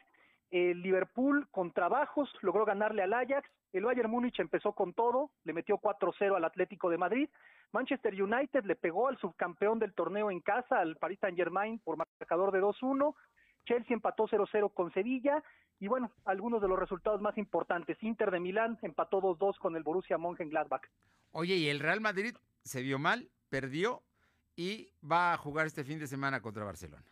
El 0.53 0.82
Liverpool 0.82 1.48
con 1.50 1.72
trabajos 1.72 2.30
logró 2.42 2.66
ganarle 2.66 3.03
al 3.03 3.14
Ajax. 3.14 3.48
El 3.72 3.86
Bayern 3.86 4.11
Múnich 4.11 4.38
empezó 4.38 4.74
con 4.74 4.92
todo, 4.92 5.30
le 5.44 5.55
metió 5.55 5.78
4-0 5.78 6.36
al 6.36 6.44
Atlético 6.44 6.90
de 6.90 6.98
Madrid. 6.98 7.30
Manchester 7.72 8.22
United 8.22 8.64
le 8.64 8.76
pegó 8.76 9.09
al 9.09 9.16
subcampeón 9.16 9.78
del 9.78 9.94
torneo 9.94 10.30
en 10.30 10.40
casa, 10.40 10.78
al 10.78 10.96
Paris 10.96 11.18
Saint-Germain, 11.20 11.78
por 11.78 11.96
marcador 11.96 12.53
de 12.53 12.61
2-1. 12.61 13.14
Chelsea 13.64 13.94
empató 13.94 14.28
0-0 14.28 14.74
con 14.74 14.92
Sevilla. 14.92 15.42
Y 15.80 15.88
bueno, 15.88 16.12
algunos 16.26 16.61
de 16.61 16.68
los 16.68 16.78
resultados 16.78 17.22
más 17.22 17.38
importantes. 17.38 17.96
Inter 18.03 18.30
de 18.30 18.38
Milán 18.38 18.78
empató 18.82 19.22
2-2 19.22 19.57
con 19.57 19.74
el 19.74 19.82
Borussia 19.82 20.18
Mönchengladbach. 20.18 20.82
Oye, 21.30 21.57
y 21.57 21.70
el 21.70 21.80
Real 21.80 22.03
Madrid 22.03 22.36
se 22.62 22.82
vio 22.82 22.98
mal, 22.98 23.30
perdió 23.48 24.03
y 24.55 24.90
va 25.03 25.32
a 25.32 25.38
jugar 25.38 25.66
este 25.66 25.82
fin 25.82 25.98
de 25.98 26.07
semana 26.07 26.42
contra 26.42 26.62
Barcelona. 26.62 27.11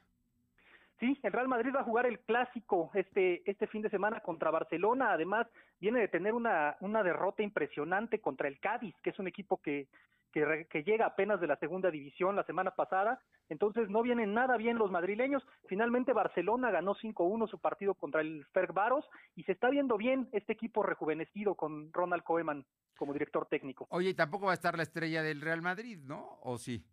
Sí, 1.00 1.18
el 1.22 1.32
Real 1.32 1.48
Madrid 1.48 1.72
va 1.74 1.80
a 1.80 1.84
jugar 1.84 2.04
el 2.04 2.20
clásico 2.20 2.90
este, 2.92 3.42
este 3.50 3.66
fin 3.66 3.80
de 3.80 3.88
semana 3.88 4.20
contra 4.20 4.50
Barcelona. 4.50 5.12
Además, 5.12 5.46
viene 5.80 5.98
de 5.98 6.08
tener 6.08 6.34
una, 6.34 6.76
una 6.80 7.02
derrota 7.02 7.42
impresionante 7.42 8.20
contra 8.20 8.48
el 8.48 8.60
Cádiz, 8.60 8.94
que 9.02 9.08
es 9.08 9.18
un 9.18 9.26
equipo 9.26 9.62
que, 9.62 9.88
que, 10.30 10.66
que, 10.70 10.82
llega 10.82 11.06
apenas 11.06 11.40
de 11.40 11.46
la 11.46 11.56
segunda 11.56 11.90
división 11.90 12.36
la 12.36 12.44
semana 12.44 12.72
pasada. 12.72 13.18
Entonces, 13.48 13.88
no 13.88 14.02
vienen 14.02 14.34
nada 14.34 14.58
bien 14.58 14.76
los 14.76 14.90
madrileños. 14.90 15.42
Finalmente, 15.68 16.12
Barcelona 16.12 16.70
ganó 16.70 16.94
5-1 16.94 17.48
su 17.48 17.58
partido 17.58 17.94
contra 17.94 18.20
el 18.20 18.44
Ferg 18.52 18.74
Baros 18.74 19.06
y 19.36 19.44
se 19.44 19.52
está 19.52 19.70
viendo 19.70 19.96
bien 19.96 20.28
este 20.32 20.52
equipo 20.52 20.82
rejuvenecido 20.82 21.54
con 21.54 21.90
Ronald 21.94 22.24
Koeman 22.24 22.66
como 22.98 23.14
director 23.14 23.46
técnico. 23.46 23.86
Oye, 23.88 24.10
y 24.10 24.14
tampoco 24.14 24.44
va 24.44 24.52
a 24.52 24.54
estar 24.54 24.76
la 24.76 24.82
estrella 24.82 25.22
del 25.22 25.40
Real 25.40 25.62
Madrid, 25.62 25.98
¿no? 26.04 26.38
¿O 26.42 26.58
sí? 26.58 26.84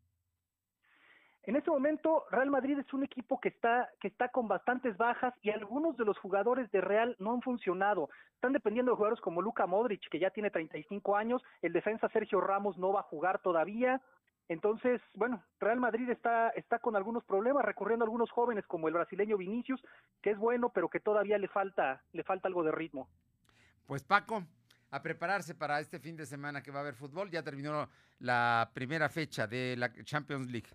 En 1.48 1.56
este 1.56 1.72
momento, 1.72 2.26
Real 2.30 2.50
Madrid 2.50 2.78
es 2.78 2.94
un 2.94 3.06
equipo 3.06 3.40
que 3.40 3.48
está, 3.48 3.90
que 4.02 4.10
está 4.10 4.28
con 4.28 4.50
bastantes 4.50 4.98
bajas 4.98 5.34
y 5.42 5.50
algunos 5.50 5.96
de 5.96 6.04
los 6.04 6.18
jugadores 6.18 6.70
de 6.72 6.82
Real 6.82 7.16
no 7.20 7.32
han 7.32 7.42
funcionado. 7.42 8.10
Están 8.36 8.52
dependiendo 8.52 8.92
de 8.92 8.98
jugadores 8.98 9.22
como 9.22 9.42
Luka 9.42 9.66
Modric, 9.66 10.10
que 10.10 10.20
ya 10.20 10.30
tiene 10.30 10.52
35 10.52 11.16
años, 11.16 11.42
el 11.62 11.72
defensa 11.72 12.10
Sergio 12.10 12.42
Ramos 12.42 12.78
no 12.78 12.92
va 12.92 13.00
a 13.00 13.04
jugar 13.04 13.40
todavía. 13.40 14.02
Entonces, 14.50 15.00
bueno, 15.14 15.42
Real 15.58 15.80
Madrid 15.80 16.10
está, 16.10 16.50
está 16.50 16.80
con 16.80 16.98
algunos 16.98 17.24
problemas, 17.24 17.64
recurriendo 17.64 18.04
a 18.04 18.08
algunos 18.08 18.30
jóvenes 18.30 18.66
como 18.68 18.90
el 18.90 18.96
brasileño 18.96 19.38
Vinicius, 19.38 19.82
que 20.22 20.32
es 20.32 20.38
bueno, 20.38 20.68
pero 20.68 20.90
que 20.90 21.00
todavía 21.00 21.38
le 21.38 21.48
falta, 21.48 22.04
le 22.12 22.26
falta 22.26 22.50
algo 22.50 22.64
de 22.64 22.74
ritmo. 22.74 23.08
Pues 23.86 24.04
Paco, 24.04 24.44
a 24.92 25.02
prepararse 25.02 25.56
para 25.56 25.80
este 25.80 25.98
fin 25.98 26.18
de 26.18 26.26
semana 26.26 26.62
que 26.62 26.72
va 26.72 26.80
a 26.80 26.82
haber 26.82 26.96
fútbol. 26.96 27.32
Ya 27.32 27.42
terminó 27.42 27.88
la 28.20 28.70
primera 28.74 29.08
fecha 29.08 29.48
de 29.48 29.78
la 29.78 29.94
Champions 30.04 30.52
League. 30.52 30.68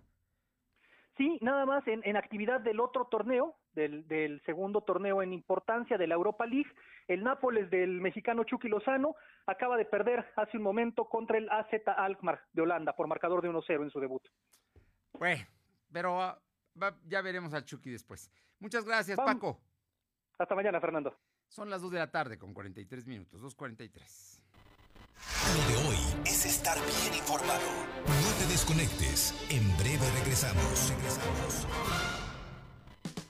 Sí, 1.17 1.39
nada 1.43 1.67
más 1.67 1.87
en, 1.87 2.01
en 2.05 2.17
actividad 2.17 2.61
del 2.61 2.81
otro 2.81 3.07
torneo, 3.07 3.55
del, 3.75 4.07
del, 4.09 4.41
segundo 4.47 4.81
torneo 4.81 5.23
en 5.23 5.33
importancia 5.33 5.99
de 5.99 6.07
la 6.07 6.15
Europa 6.15 6.47
League, 6.47 6.71
el 7.07 7.23
Nápoles 7.23 7.71
del 7.71 8.01
mexicano 8.01 8.45
Chucky 8.45 8.69
Lozano 8.69 9.15
acaba 9.47 9.77
de 9.77 9.85
perder 9.85 10.25
hace 10.37 10.57
un 10.57 10.63
momento 10.63 11.05
contra 11.05 11.37
el 11.37 11.51
AZ 11.51 11.69
Alkmaar 11.97 12.41
de 12.53 12.63
Holanda 12.63 12.95
por 12.95 13.09
marcador 13.09 13.43
de 13.43 13.51
1-0 13.51 13.83
en 13.83 13.91
su 13.91 14.01
debut. 14.01 14.23
Bueno, 15.13 15.45
pero 15.93 16.23
ah, 16.23 16.41
ya 17.05 17.21
veremos 17.21 17.53
al 17.53 17.65
Chucky 17.65 17.91
después. 17.91 18.31
Muchas 18.59 18.85
gracias, 18.85 19.17
Paco. 19.17 19.61
Hasta 20.39 20.55
mañana, 20.55 20.81
Fernando. 20.81 21.15
Son 21.49 21.69
las 21.69 21.83
2 21.83 21.93
de 21.93 21.99
la 21.99 22.11
tarde 22.11 22.39
con 22.39 22.55
43 22.55 23.07
minutos, 23.07 23.43
2.43. 23.43 24.42
Lo 25.53 25.69
de 25.69 25.89
hoy 25.89 25.97
es 26.25 26.47
estar 26.47 26.79
bien 26.79 27.15
informado. 27.15 27.61
No 28.07 28.33
te 28.39 28.51
desconectes. 28.51 29.35
En 29.51 29.77
breve 29.77 30.07
regresamos. 30.19 30.89
Regresamos. 30.89 31.67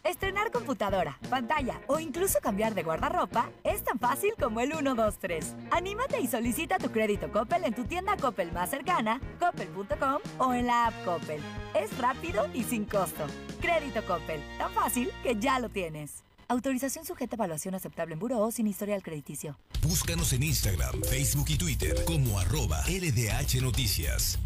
Estrenar 0.05 0.53
computadora, 0.53 1.19
pantalla 1.29 1.81
o 1.89 1.99
incluso 1.99 2.39
cambiar 2.41 2.75
de 2.75 2.85
guardarropa 2.85 3.51
es 3.65 3.83
tan 3.83 3.99
fácil 3.99 4.35
como 4.39 4.61
el 4.61 4.71
123. 4.71 5.55
Anímate 5.73 6.21
y 6.21 6.29
solicita 6.29 6.79
tu 6.79 6.93
crédito 6.93 7.33
Coppel 7.33 7.65
en 7.65 7.75
tu 7.75 7.85
tienda 7.85 8.17
Coppel 8.17 8.53
más 8.53 8.71
cercana, 8.71 9.21
coppel.com 9.41 10.19
o 10.39 10.55
en 10.55 10.67
la 10.67 10.87
app 10.87 11.05
Coppel. 11.05 11.41
Es 11.75 11.97
rápido 11.99 12.49
y 12.55 12.63
sin 12.63 12.85
costo. 12.85 13.25
Crédito 13.61 14.05
Coppel, 14.07 14.41
tan 14.59 14.73
fácil 14.73 15.11
que 15.25 15.35
ya 15.37 15.59
lo 15.59 15.71
tienes. 15.71 16.23
Autorización 16.47 17.05
sujeta 17.05 17.35
a 17.35 17.39
evaluación 17.39 17.75
aceptable 17.75 18.15
en 18.15 18.21
Buró 18.21 18.49
sin 18.53 18.69
historial 18.69 19.03
crediticio. 19.03 19.57
Búscanos 19.83 20.33
en 20.33 20.45
Instagram, 20.45 21.03
Facebook 21.03 21.47
y 21.49 21.59
Twitter 21.59 22.05
como 22.05 22.39
arroba 22.39 22.85
LDH 22.87 23.61
Noticias. 23.61 24.39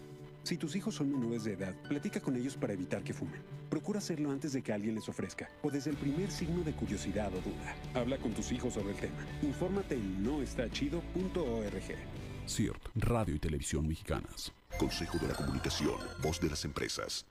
Si 0.44 0.56
tus 0.56 0.74
hijos 0.78 0.96
son 0.96 1.12
menores 1.12 1.44
de 1.44 1.52
edad, 1.54 1.76
platica 1.90 2.22
con 2.22 2.38
ellos 2.38 2.56
para 2.56 2.72
evitar 2.72 3.04
que 3.04 3.14
fumen. 3.14 3.42
Procura 3.70 4.00
hacerlo 4.00 4.32
antes 4.32 4.54
de 4.54 4.62
que 4.62 4.72
alguien 4.72 4.96
les 4.96 5.10
ofrezca 5.10 5.50
o 5.64 5.70
desde 5.70 5.90
el 5.90 5.98
primer 5.98 6.32
signo 6.32 6.64
de 6.64 6.72
curiosidad 6.72 7.34
o 7.34 7.42
duda. 7.42 7.76
Habla 7.94 8.18
con 8.20 8.32
tus 8.32 8.54
hijos 8.54 8.76
sobre 8.76 8.92
el 8.92 8.98
tema. 8.98 9.18
Infórmate 9.42 9.96
en 9.96 10.24
noestachido.org. 10.24 12.29
CIRT, 12.50 12.82
Radio 12.96 13.36
y 13.36 13.40
Televisión 13.40 13.88
Mexicanas. 13.88 14.52
Consejo 14.80 15.18
de 15.20 15.28
la 15.28 15.36
Comunicación, 15.36 15.96
voz 16.22 16.42
de 16.42 16.50
las 16.50 16.66
empresas. 16.66 17.26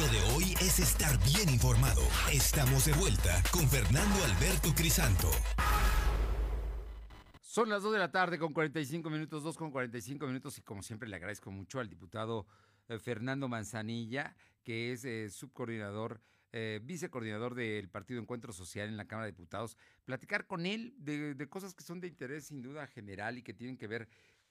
Lo 0.00 0.08
de 0.08 0.34
hoy 0.34 0.54
es 0.60 0.80
estar 0.80 1.18
bien 1.24 1.48
informado. 1.48 2.00
Estamos 2.32 2.86
de 2.86 2.92
vuelta 2.94 3.42
con 3.52 3.68
Fernando 3.68 4.16
Alberto 4.24 4.74
Crisanto. 4.74 5.30
Son 7.42 7.68
las 7.68 7.82
2 7.82 7.92
de 7.92 7.98
la 7.98 8.10
tarde 8.10 8.38
con 8.38 8.52
45 8.52 9.10
minutos, 9.10 9.42
2 9.42 9.56
con 9.56 9.70
45 9.70 10.26
minutos 10.26 10.56
y 10.58 10.62
como 10.62 10.82
siempre 10.82 11.08
le 11.08 11.16
agradezco 11.16 11.50
mucho 11.50 11.80
al 11.80 11.88
diputado 11.88 12.46
eh, 12.88 12.98
Fernando 12.98 13.48
Manzanilla, 13.48 14.36
que 14.64 14.92
es 14.92 15.04
eh, 15.04 15.28
subcoordinador, 15.28 16.20
eh, 16.52 16.80
vicecoordinador 16.82 17.54
del 17.54 17.88
Partido 17.88 18.20
Encuentro 18.20 18.52
Social 18.52 18.88
en 18.88 18.96
la 18.96 19.06
Cámara 19.06 19.26
de 19.26 19.32
Diputados, 19.32 19.76
platicar 20.04 20.46
con 20.46 20.66
él 20.66 20.94
de, 20.98 21.34
de 21.34 21.48
cosas 21.48 21.74
que 21.74 21.84
son 21.84 22.00
de 22.00 22.08
interés 22.08 22.46
sin 22.46 22.62
duda 22.62 22.86
general 22.86 23.38
y 23.38 23.42
que 23.42 23.54
tienen 23.54 23.76
que 23.76 23.86
ver 23.86 24.08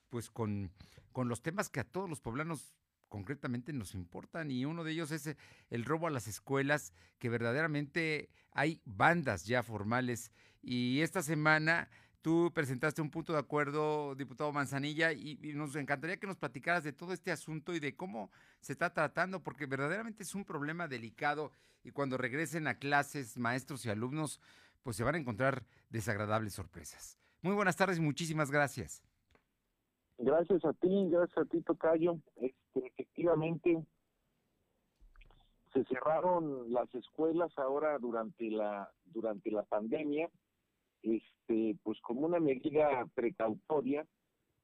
pues 0.10 0.30
con, 0.30 0.72
con 1.12 1.30
los 1.30 1.42
temas 1.42 1.70
que 1.70 1.80
a 1.80 1.84
todos 1.84 2.10
los 2.10 2.20
poblanos 2.20 2.74
concretamente 3.10 3.74
nos 3.74 3.94
importan. 3.94 4.52
Y 4.52 4.66
uno 4.66 4.84
de 4.84 4.92
ellos 4.92 5.12
es 5.12 5.36
el 5.70 5.86
robo 5.86 6.08
a 6.08 6.12
las 6.12 6.28
escuelas, 6.28 6.94
que 7.18 7.30
verdaderamente 7.30 8.30
hay 8.52 8.82
bandas 8.86 9.46
ya 9.46 9.64
formales. 9.64 10.32
Y 10.62 11.02
esta 11.02 11.22
semana 11.22 11.90
Tú 12.22 12.52
presentaste 12.54 13.02
un 13.02 13.10
punto 13.10 13.32
de 13.32 13.40
acuerdo, 13.40 14.14
diputado 14.14 14.52
Manzanilla, 14.52 15.14
y, 15.14 15.38
nos 15.56 15.74
encantaría 15.78 16.20
que 16.20 16.28
nos 16.28 16.36
platicaras 16.36 16.84
de 16.84 16.92
todo 16.92 17.14
este 17.14 17.32
asunto 17.32 17.74
y 17.74 17.80
de 17.80 17.96
cómo 17.96 18.30
se 18.60 18.74
está 18.74 18.94
tratando, 18.94 19.42
porque 19.42 19.66
verdaderamente 19.66 20.24
es 20.24 20.36
un 20.36 20.44
problema 20.44 20.90
delicado 20.90 21.54
y 21.84 21.92
cuando 21.92 22.18
regresen 22.18 22.68
a 22.68 22.80
clases 22.80 23.38
maestros 23.38 23.86
y 23.86 23.90
alumnos, 23.90 24.40
pues 24.84 24.96
se 24.96 25.04
van 25.04 25.16
a 25.16 25.20
encontrar 25.20 25.66
desagradables 25.90 26.54
sorpresas. 26.54 27.18
Muy 27.42 27.56
buenas 27.56 27.76
tardes 27.76 28.00
muchísimas 28.00 28.52
gracias. 28.52 29.04
Gracias 30.18 30.66
a 30.66 30.74
ti, 30.74 31.08
gracias 31.10 31.38
a 31.38 31.46
ti, 31.46 31.62
Tocayo. 31.62 32.20
Este, 32.36 32.88
efectivamente, 32.88 33.86
se 35.74 35.84
cerraron 35.86 36.72
las 36.74 36.94
escuelas 36.94 37.52
ahora 37.58 37.98
durante 38.00 38.50
la 38.50 38.90
durante 39.06 39.52
la 39.52 39.64
pandemia 39.64 40.30
este 41.04 41.78
pues 41.84 42.00
como 42.02 42.22
una 42.22 42.40
medida 42.40 43.06
precautoria 43.14 44.06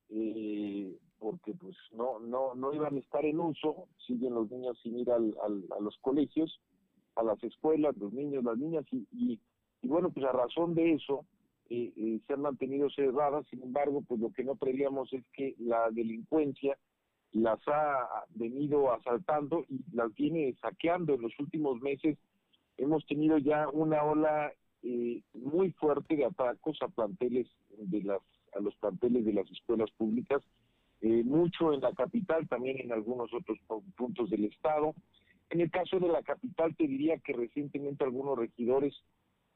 eh, 0.09 0.97
porque 1.19 1.53
pues 1.53 1.75
no 1.91 2.19
no 2.19 2.55
no 2.55 2.73
iban 2.73 2.95
a 2.95 2.99
estar 2.99 3.23
en 3.25 3.39
uso 3.39 3.87
siguen 4.05 4.33
los 4.33 4.49
niños 4.49 4.79
sin 4.81 4.99
ir 4.99 5.11
al, 5.11 5.35
a 5.41 5.79
los 5.79 5.97
colegios 6.01 6.59
a 7.15 7.23
las 7.23 7.43
escuelas 7.43 7.97
los 7.97 8.13
niños 8.13 8.43
las 8.43 8.57
niñas 8.57 8.85
y, 8.91 9.07
y, 9.11 9.39
bueno 9.83 10.09
pues 10.09 10.25
a 10.25 10.31
razón 10.31 10.75
de 10.75 10.93
eso 10.93 11.25
eh, 11.69 11.91
eh, 11.95 12.19
se 12.25 12.33
han 12.33 12.41
mantenido 12.41 12.89
cerradas 12.89 13.45
sin 13.49 13.61
embargo 13.63 14.03
pues 14.07 14.19
lo 14.19 14.31
que 14.31 14.43
no 14.43 14.55
prevíamos 14.55 15.11
es 15.13 15.23
que 15.33 15.55
la 15.59 15.89
delincuencia 15.91 16.77
las 17.35 17.59
ha 17.67 18.23
venido 18.29 18.93
asaltando 18.93 19.65
y 19.69 19.83
las 19.93 20.13
viene 20.15 20.55
saqueando. 20.61 21.13
En 21.13 21.21
los 21.21 21.37
últimos 21.37 21.81
meses 21.81 22.17
hemos 22.77 23.05
tenido 23.05 23.37
ya 23.37 23.67
una 23.69 24.03
ola 24.03 24.53
eh, 24.83 25.21
muy 25.33 25.71
fuerte 25.73 26.15
de 26.15 26.25
atacos 26.25 26.77
a 26.81 26.87
planteles 26.87 27.47
de 27.77 28.03
las 28.03 28.21
a 28.55 28.61
los 28.61 28.73
planteles 28.75 29.25
de 29.25 29.33
las 29.33 29.51
escuelas 29.51 29.91
públicas 29.97 30.41
eh, 31.01 31.23
mucho 31.25 31.73
en 31.73 31.81
la 31.81 31.91
capital 31.93 32.47
también 32.47 32.79
en 32.79 32.93
algunos 32.93 33.33
otros 33.33 33.57
puntos 33.97 34.29
del 34.29 34.45
estado 34.45 34.95
en 35.49 35.61
el 35.61 35.71
caso 35.71 35.99
de 35.99 36.07
la 36.07 36.23
capital 36.23 36.75
te 36.75 36.87
diría 36.87 37.17
que 37.19 37.33
recientemente 37.33 38.03
algunos 38.03 38.37
regidores 38.37 38.93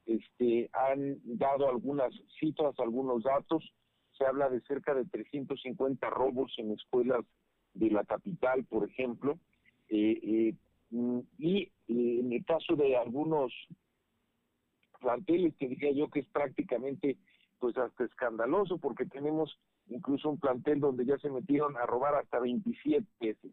este 0.05 0.69
han 0.73 1.19
dado 1.23 1.69
algunas 1.69 2.13
cifras 2.39 2.77
algunos 2.79 3.23
datos 3.23 3.63
se 4.17 4.25
habla 4.25 4.49
de 4.49 4.61
cerca 4.61 4.93
de 4.93 5.05
350 5.05 6.09
robos 6.09 6.53
en 6.57 6.71
escuelas 6.71 7.25
de 7.73 7.89
la 7.89 8.03
capital 8.03 8.65
por 8.65 8.89
ejemplo 8.89 9.39
eh, 9.89 10.53
y 11.37 11.71
en 11.87 12.33
el 12.33 12.45
caso 12.45 12.75
de 12.75 12.97
algunos 12.97 13.53
planteles 14.99 15.55
que 15.55 15.67
diría 15.67 15.91
yo 15.91 16.09
que 16.09 16.21
es 16.21 16.27
prácticamente 16.27 17.17
pues 17.59 17.77
hasta 17.77 18.05
escandaloso 18.05 18.77
porque 18.77 19.05
tenemos 19.05 19.57
incluso 19.89 20.29
un 20.29 20.39
plantel 20.39 20.79
donde 20.79 21.05
ya 21.05 21.17
se 21.17 21.29
metieron 21.29 21.75
a 21.77 21.85
robar 21.85 22.15
hasta 22.15 22.39
27 22.39 23.05
veces. 23.19 23.51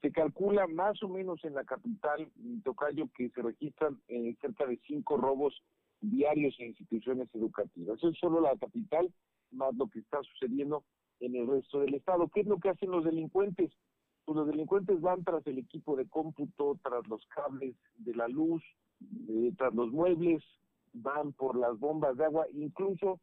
Se 0.00 0.10
calcula 0.12 0.66
más 0.66 1.02
o 1.02 1.08
menos 1.08 1.44
en 1.44 1.54
la 1.54 1.64
capital, 1.64 2.30
Tocayo, 2.64 3.08
que 3.14 3.28
se 3.30 3.42
registran 3.42 4.00
eh, 4.08 4.34
cerca 4.40 4.66
de 4.66 4.78
cinco 4.86 5.16
robos 5.18 5.54
diarios 6.00 6.54
en 6.58 6.68
instituciones 6.68 7.28
educativas. 7.34 7.98
Eso 7.98 8.08
es 8.08 8.18
solo 8.18 8.40
la 8.40 8.56
capital, 8.56 9.12
más 9.50 9.74
lo 9.76 9.88
que 9.88 9.98
está 9.98 10.22
sucediendo 10.22 10.84
en 11.20 11.36
el 11.36 11.46
resto 11.46 11.80
del 11.80 11.94
estado. 11.94 12.28
¿Qué 12.28 12.40
es 12.40 12.46
lo 12.46 12.58
que 12.58 12.70
hacen 12.70 12.90
los 12.90 13.04
delincuentes? 13.04 13.72
Pues 14.24 14.36
los 14.36 14.46
delincuentes 14.46 15.00
van 15.00 15.22
tras 15.22 15.46
el 15.46 15.58
equipo 15.58 15.96
de 15.96 16.08
cómputo, 16.08 16.78
tras 16.82 17.06
los 17.08 17.24
cables 17.26 17.74
de 17.96 18.14
la 18.14 18.28
luz, 18.28 18.62
eh, 19.28 19.52
tras 19.58 19.74
los 19.74 19.90
muebles, 19.92 20.42
van 20.92 21.32
por 21.32 21.56
las 21.56 21.78
bombas 21.78 22.16
de 22.16 22.24
agua, 22.24 22.46
incluso, 22.52 23.20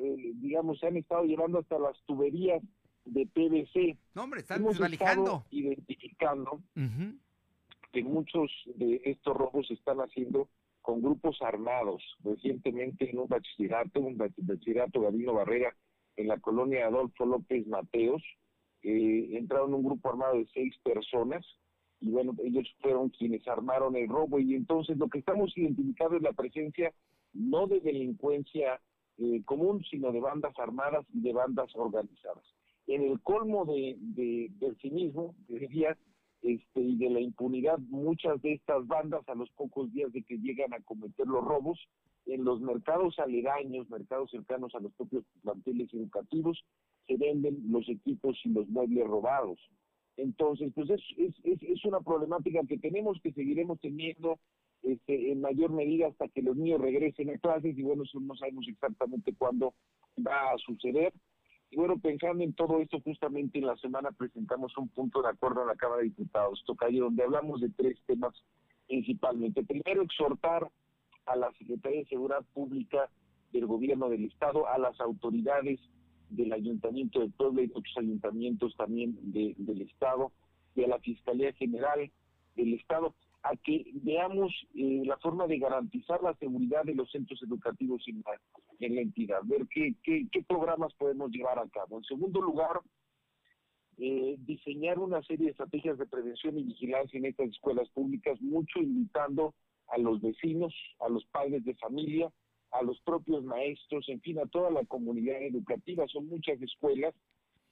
eh, 0.00 0.32
digamos, 0.34 0.78
se 0.78 0.88
han 0.88 0.96
estado 0.96 1.24
llevando 1.24 1.58
hasta 1.58 1.78
las 1.78 2.00
tuberías 2.04 2.62
de 3.04 3.26
PVC. 3.26 3.96
No, 4.14 4.24
hombre, 4.24 4.40
están 4.40 4.64
desvalijando. 4.64 5.44
identificando 5.50 6.62
que 7.92 8.02
muchos 8.02 8.50
de 8.76 9.00
estos 9.04 9.36
robos 9.36 9.66
se 9.68 9.74
están 9.74 9.98
haciendo 9.98 10.48
con 10.80 11.02
grupos 11.02 11.40
armados. 11.42 12.02
Recientemente 12.24 13.10
en 13.10 13.18
un 13.18 13.28
bachillerato, 13.28 14.00
un 14.00 14.16
bachillerato 14.16 15.00
Gabino 15.00 15.34
Barrera, 15.34 15.74
en 16.16 16.28
la 16.28 16.38
colonia 16.38 16.86
Adolfo 16.86 17.24
López 17.24 17.66
Mateos, 17.66 18.22
eh, 18.82 19.28
entraron 19.32 19.74
un 19.74 19.84
grupo 19.84 20.10
armado 20.10 20.34
de 20.34 20.46
seis 20.52 20.74
personas, 20.82 21.46
y 22.00 22.10
bueno, 22.10 22.34
ellos 22.42 22.66
fueron 22.80 23.10
quienes 23.10 23.46
armaron 23.46 23.94
el 23.94 24.08
robo 24.08 24.40
y 24.40 24.54
entonces 24.54 24.96
lo 24.98 25.08
que 25.08 25.18
estamos 25.18 25.56
identificando 25.56 26.16
es 26.16 26.22
la 26.22 26.32
presencia 26.32 26.92
no 27.32 27.68
de 27.68 27.80
delincuencia 27.80 28.80
eh, 29.18 29.42
común, 29.44 29.84
sino 29.88 30.10
de 30.10 30.20
bandas 30.20 30.58
armadas 30.58 31.06
y 31.14 31.20
de 31.20 31.32
bandas 31.32 31.70
organizadas. 31.76 32.44
En 32.86 33.02
el 33.02 33.20
colmo 33.20 33.64
de, 33.64 33.96
del 34.58 34.76
cinismo, 34.78 35.34
diría, 35.48 35.96
este, 36.42 36.80
y 36.80 36.96
de 36.96 37.10
la 37.10 37.20
impunidad, 37.20 37.78
muchas 37.78 38.42
de 38.42 38.54
estas 38.54 38.86
bandas 38.86 39.28
a 39.28 39.34
los 39.34 39.50
pocos 39.52 39.92
días 39.92 40.12
de 40.12 40.22
que 40.22 40.38
llegan 40.38 40.74
a 40.74 40.80
cometer 40.80 41.26
los 41.26 41.44
robos, 41.44 41.78
en 42.26 42.44
los 42.44 42.60
mercados 42.60 43.18
aledaños, 43.18 43.88
mercados 43.90 44.30
cercanos 44.30 44.74
a 44.74 44.80
los 44.80 44.92
propios 44.94 45.24
planteles 45.42 45.92
educativos, 45.94 46.64
se 47.06 47.16
venden 47.16 47.62
los 47.70 47.88
equipos 47.88 48.38
y 48.44 48.50
los 48.50 48.68
muebles 48.68 49.06
robados. 49.06 49.58
Entonces, 50.16 50.72
pues 50.74 50.90
es, 50.90 51.00
es, 51.16 51.62
es, 51.62 51.84
una 51.84 52.00
problemática 52.00 52.60
que 52.68 52.78
tenemos, 52.78 53.18
que 53.22 53.32
seguiremos 53.32 53.80
teniendo 53.80 54.38
este, 54.82 55.32
en 55.32 55.40
mayor 55.40 55.70
medida 55.70 56.08
hasta 56.08 56.28
que 56.28 56.42
los 56.42 56.56
niños 56.56 56.80
regresen 56.80 57.30
a 57.30 57.38
clases 57.38 57.76
y 57.76 57.82
bueno, 57.82 58.02
eso 58.02 58.20
no 58.20 58.36
sabemos 58.36 58.66
exactamente 58.68 59.34
cuándo 59.36 59.74
va 60.18 60.52
a 60.52 60.58
suceder. 60.58 61.12
Y 61.72 61.76
bueno, 61.76 61.98
pensando 61.98 62.44
en 62.44 62.52
todo 62.52 62.80
esto, 62.80 63.00
justamente 63.00 63.58
en 63.58 63.66
la 63.66 63.76
semana 63.78 64.12
presentamos 64.12 64.76
un 64.76 64.88
punto 64.88 65.22
de 65.22 65.30
acuerdo 65.30 65.62
en 65.62 65.68
la 65.68 65.74
Cámara 65.74 66.02
de 66.02 66.08
Diputados, 66.10 66.62
Tocayo, 66.66 67.04
donde 67.04 67.22
hablamos 67.22 67.62
de 67.62 67.70
tres 67.70 67.98
temas 68.06 68.34
principalmente. 68.86 69.64
Primero, 69.64 70.02
exhortar 70.02 70.68
a 71.24 71.34
la 71.34 71.50
Secretaría 71.52 72.00
de 72.00 72.08
Seguridad 72.08 72.44
Pública 72.52 73.08
del 73.52 73.64
Gobierno 73.64 74.10
del 74.10 74.26
Estado, 74.26 74.68
a 74.68 74.76
las 74.76 75.00
autoridades 75.00 75.80
del 76.28 76.52
Ayuntamiento 76.52 77.20
de 77.20 77.30
Puebla 77.30 77.62
y 77.62 77.70
otros 77.70 77.96
ayuntamientos 77.96 78.76
también 78.76 79.16
del 79.32 79.80
Estado 79.80 80.30
y 80.74 80.84
a 80.84 80.88
la 80.88 80.98
Fiscalía 80.98 81.54
General 81.54 82.10
del 82.54 82.74
Estado 82.74 83.14
a 83.42 83.56
que 83.56 83.90
veamos 83.94 84.52
eh, 84.74 85.02
la 85.04 85.16
forma 85.18 85.46
de 85.46 85.58
garantizar 85.58 86.22
la 86.22 86.34
seguridad 86.36 86.84
de 86.84 86.94
los 86.94 87.10
centros 87.10 87.42
educativos 87.42 88.02
en 88.06 88.22
la, 88.24 88.40
en 88.78 88.94
la 88.94 89.00
entidad, 89.00 89.40
ver 89.44 89.66
qué, 89.68 89.94
programas 90.46 90.94
podemos 90.94 91.30
llevar 91.30 91.58
a 91.58 91.68
cabo. 91.68 91.98
En 91.98 92.04
segundo 92.04 92.40
lugar, 92.40 92.80
eh, 93.98 94.36
diseñar 94.38 94.98
una 94.98 95.22
serie 95.22 95.46
de 95.46 95.50
estrategias 95.52 95.98
de 95.98 96.06
prevención 96.06 96.58
y 96.58 96.64
vigilancia 96.64 97.18
en 97.18 97.26
estas 97.26 97.48
escuelas 97.48 97.88
públicas, 97.90 98.40
mucho 98.40 98.78
invitando 98.78 99.54
a 99.88 99.98
los 99.98 100.20
vecinos, 100.20 100.74
a 101.00 101.08
los 101.08 101.24
padres 101.26 101.64
de 101.64 101.74
familia, 101.74 102.30
a 102.70 102.82
los 102.82 103.00
propios 103.02 103.44
maestros, 103.44 104.08
en 104.08 104.20
fin, 104.20 104.38
a 104.38 104.46
toda 104.46 104.70
la 104.70 104.84
comunidad 104.84 105.42
educativa. 105.42 106.06
Son 106.08 106.26
muchas 106.26 106.60
escuelas 106.62 107.14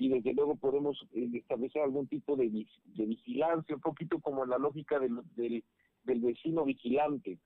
y 0.00 0.08
desde 0.08 0.32
luego 0.32 0.56
podemos 0.56 0.98
eh, 1.12 1.28
establecer 1.34 1.82
algún 1.82 2.06
tipo 2.06 2.34
de, 2.34 2.48
de, 2.48 3.04
vigilancia, 3.04 3.74
un 3.74 3.82
poquito 3.82 4.18
como 4.18 4.46
la 4.46 4.56
lógica 4.56 4.98
del, 4.98 5.20
del, 5.36 5.62
vecino 6.22 6.64
vigilante. 6.64 7.38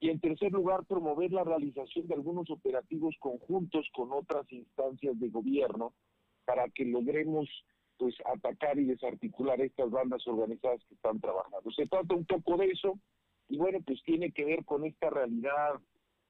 Y 0.00 0.08
en 0.08 0.18
tercer 0.18 0.50
lugar, 0.50 0.86
promover 0.86 1.30
la 1.30 1.44
realización 1.44 2.08
de 2.08 2.14
algunos 2.14 2.48
operativos 2.48 3.14
conjuntos 3.20 3.86
con 3.92 4.12
otras 4.12 4.50
instancias 4.50 5.20
de 5.20 5.28
gobierno 5.28 5.92
para 6.46 6.70
que 6.70 6.86
logremos 6.86 7.46
pues 7.98 8.14
atacar 8.24 8.78
y 8.78 8.86
desarticular 8.86 9.60
estas 9.60 9.90
bandas 9.90 10.26
organizadas 10.26 10.82
que 10.88 10.94
están 10.94 11.20
trabajando. 11.20 11.70
Se 11.70 11.86
trata 11.86 12.14
un 12.14 12.24
poco 12.24 12.56
de 12.56 12.70
eso 12.70 12.98
y 13.50 13.58
bueno, 13.58 13.78
pues 13.84 14.02
tiene 14.04 14.32
que 14.32 14.46
ver 14.46 14.64
con 14.64 14.86
esta 14.86 15.10
realidad 15.10 15.78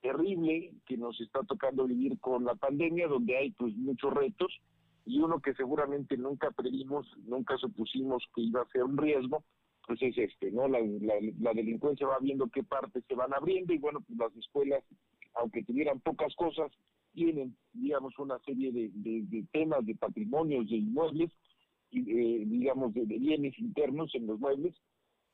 terrible 0.03 0.73
que 0.85 0.97
nos 0.97 1.21
está 1.21 1.45
tocando 1.45 1.87
vivir 1.87 2.18
con 2.18 2.45
la 2.45 2.57
pandemia, 2.57 3.07
donde 3.07 3.37
hay 3.37 3.53
pues 3.53 3.73
muchos 3.77 4.12
retos 4.12 4.61
y 5.05 5.20
uno 5.20 5.40
que 5.40 5.55
seguramente 5.55 6.16
nunca 6.16 6.51
previmos, 6.51 7.07
nunca 7.24 7.57
supusimos 7.59 8.22
que 8.34 8.42
iba 8.42 8.62
a 8.62 8.68
ser 8.68 8.84
un 8.84 8.96
riesgo, 8.96 9.44
pues 9.86 10.01
es 10.03 10.16
este, 10.18 10.51
¿no? 10.53 10.68
La, 10.68 10.78
la, 10.80 11.53
delincuencia 11.53 12.07
va 12.07 12.18
viendo 12.20 12.48
qué 12.48 12.62
partes 12.62 13.05
se 13.09 13.14
van 13.14 13.34
abriendo 13.34 13.72
y 13.72 13.78
bueno, 13.78 14.01
pues 14.01 14.18
las 14.18 14.36
escuelas, 14.36 14.84
aunque 15.34 15.64
tuvieran 15.64 16.01
pocas 16.01 16.34
cosas, 16.36 16.70
tienen, 17.12 17.57
digamos, 17.72 18.16
una 18.18 18.38
serie 18.40 18.72
de, 18.72 18.90
de, 18.94 19.44
temas, 19.53 19.84
de 19.84 19.94
patrimonios, 19.96 20.68
de 20.68 20.76
inmuebles, 20.76 21.30
y, 21.90 21.98
eh, 22.01 22.44
digamos, 22.46 22.94
de, 22.94 23.05
bienes 23.05 23.59
internos 23.59 24.14
en 24.14 24.26
los 24.26 24.38
muebles, 24.38 24.74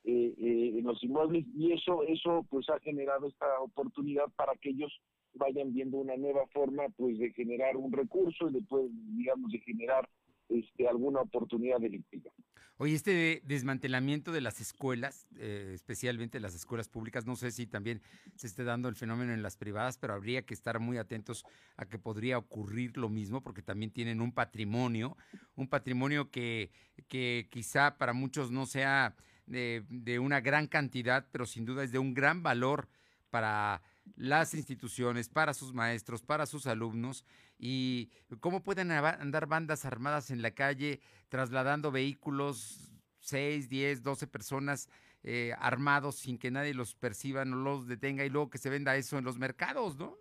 eh, 0.04 0.34
eh, 0.38 0.72
en 0.78 0.84
los 0.84 1.02
inmuebles, 1.02 1.44
y 1.54 1.72
eso, 1.72 2.02
eso 2.04 2.46
pues 2.48 2.68
ha 2.70 2.78
generado 2.80 3.26
esta 3.26 3.60
oportunidad 3.60 4.26
para 4.36 4.54
que 4.54 4.70
ellos 4.70 4.92
vayan 5.37 5.72
viendo 5.72 5.99
una 5.99 6.16
nueva 6.16 6.47
forma 6.49 6.89
pues 6.97 7.18
de 7.18 7.32
generar 7.32 7.76
un 7.76 7.93
recurso 7.93 8.49
y 8.49 8.55
después 8.55 8.84
digamos 9.16 9.51
de 9.53 9.59
generar 9.61 10.09
este, 10.49 10.89
alguna 10.89 11.20
oportunidad 11.20 11.80
delictiva. 11.80 12.30
Oye, 12.78 12.95
este 12.95 13.41
desmantelamiento 13.47 14.32
de 14.32 14.43
las 14.43 14.61
escuelas, 14.61 15.26
eh, 15.39 15.72
especialmente 15.74 16.41
las 16.41 16.55
escuelas 16.55 16.91
públicas, 16.91 17.24
no 17.24 17.34
sé 17.34 17.51
si 17.51 17.66
también 17.66 18.03
se 18.34 18.47
esté 18.47 18.64
dando 18.64 18.91
el 18.91 18.97
fenómeno 18.97 19.32
en 19.32 19.43
las 19.43 19.57
privadas, 19.57 19.97
pero 19.97 20.12
habría 20.12 20.43
que 20.43 20.53
estar 20.53 20.78
muy 20.78 20.99
atentos 20.99 21.47
a 21.76 21.87
que 21.87 21.99
podría 21.99 22.37
ocurrir 22.37 22.99
lo 22.99 23.09
mismo, 23.09 23.43
porque 23.43 23.62
también 23.62 23.93
tienen 23.93 24.20
un 24.20 24.30
patrimonio, 24.30 25.16
un 25.55 25.68
patrimonio 25.68 26.30
que, 26.30 26.70
que 27.09 27.49
quizá 27.51 27.97
para 27.97 28.12
muchos 28.12 28.51
no 28.51 28.66
sea 28.66 29.16
de, 29.47 29.84
de 29.89 30.18
una 30.18 30.43
gran 30.43 30.66
cantidad, 30.66 31.26
pero 31.32 31.47
sin 31.47 31.64
duda 31.64 31.82
es 31.82 31.93
de 31.93 31.99
un 31.99 32.12
gran 32.12 32.43
valor 32.43 32.89
para 33.30 33.82
las 34.14 34.54
instituciones, 34.54 35.28
para 35.28 35.52
sus 35.52 35.74
maestros, 35.74 36.22
para 36.22 36.46
sus 36.46 36.66
alumnos 36.66 37.24
y 37.59 38.11
cómo 38.40 38.62
pueden 38.62 38.90
andar 38.90 39.46
bandas 39.46 39.84
armadas 39.84 40.30
en 40.30 40.42
la 40.42 40.52
calle 40.52 41.00
trasladando 41.28 41.90
vehículos, 41.90 42.92
6, 43.20 43.68
10, 43.68 44.02
12 44.02 44.26
personas 44.26 44.88
eh, 45.22 45.52
armados 45.59 46.16
sin 46.16 46.38
que 46.38 46.50
nadie 46.50 46.74
los 46.74 46.94
perciba, 46.94 47.44
no 47.44 47.57
los 47.57 47.88
detenga 47.88 48.24
y 48.24 48.30
luego 48.30 48.50
que 48.50 48.59
se 48.59 48.70
venda 48.70 48.96
eso 48.96 49.18
en 49.18 49.24
los 49.24 49.38
mercados, 49.38 49.96
¿no? 49.96 50.16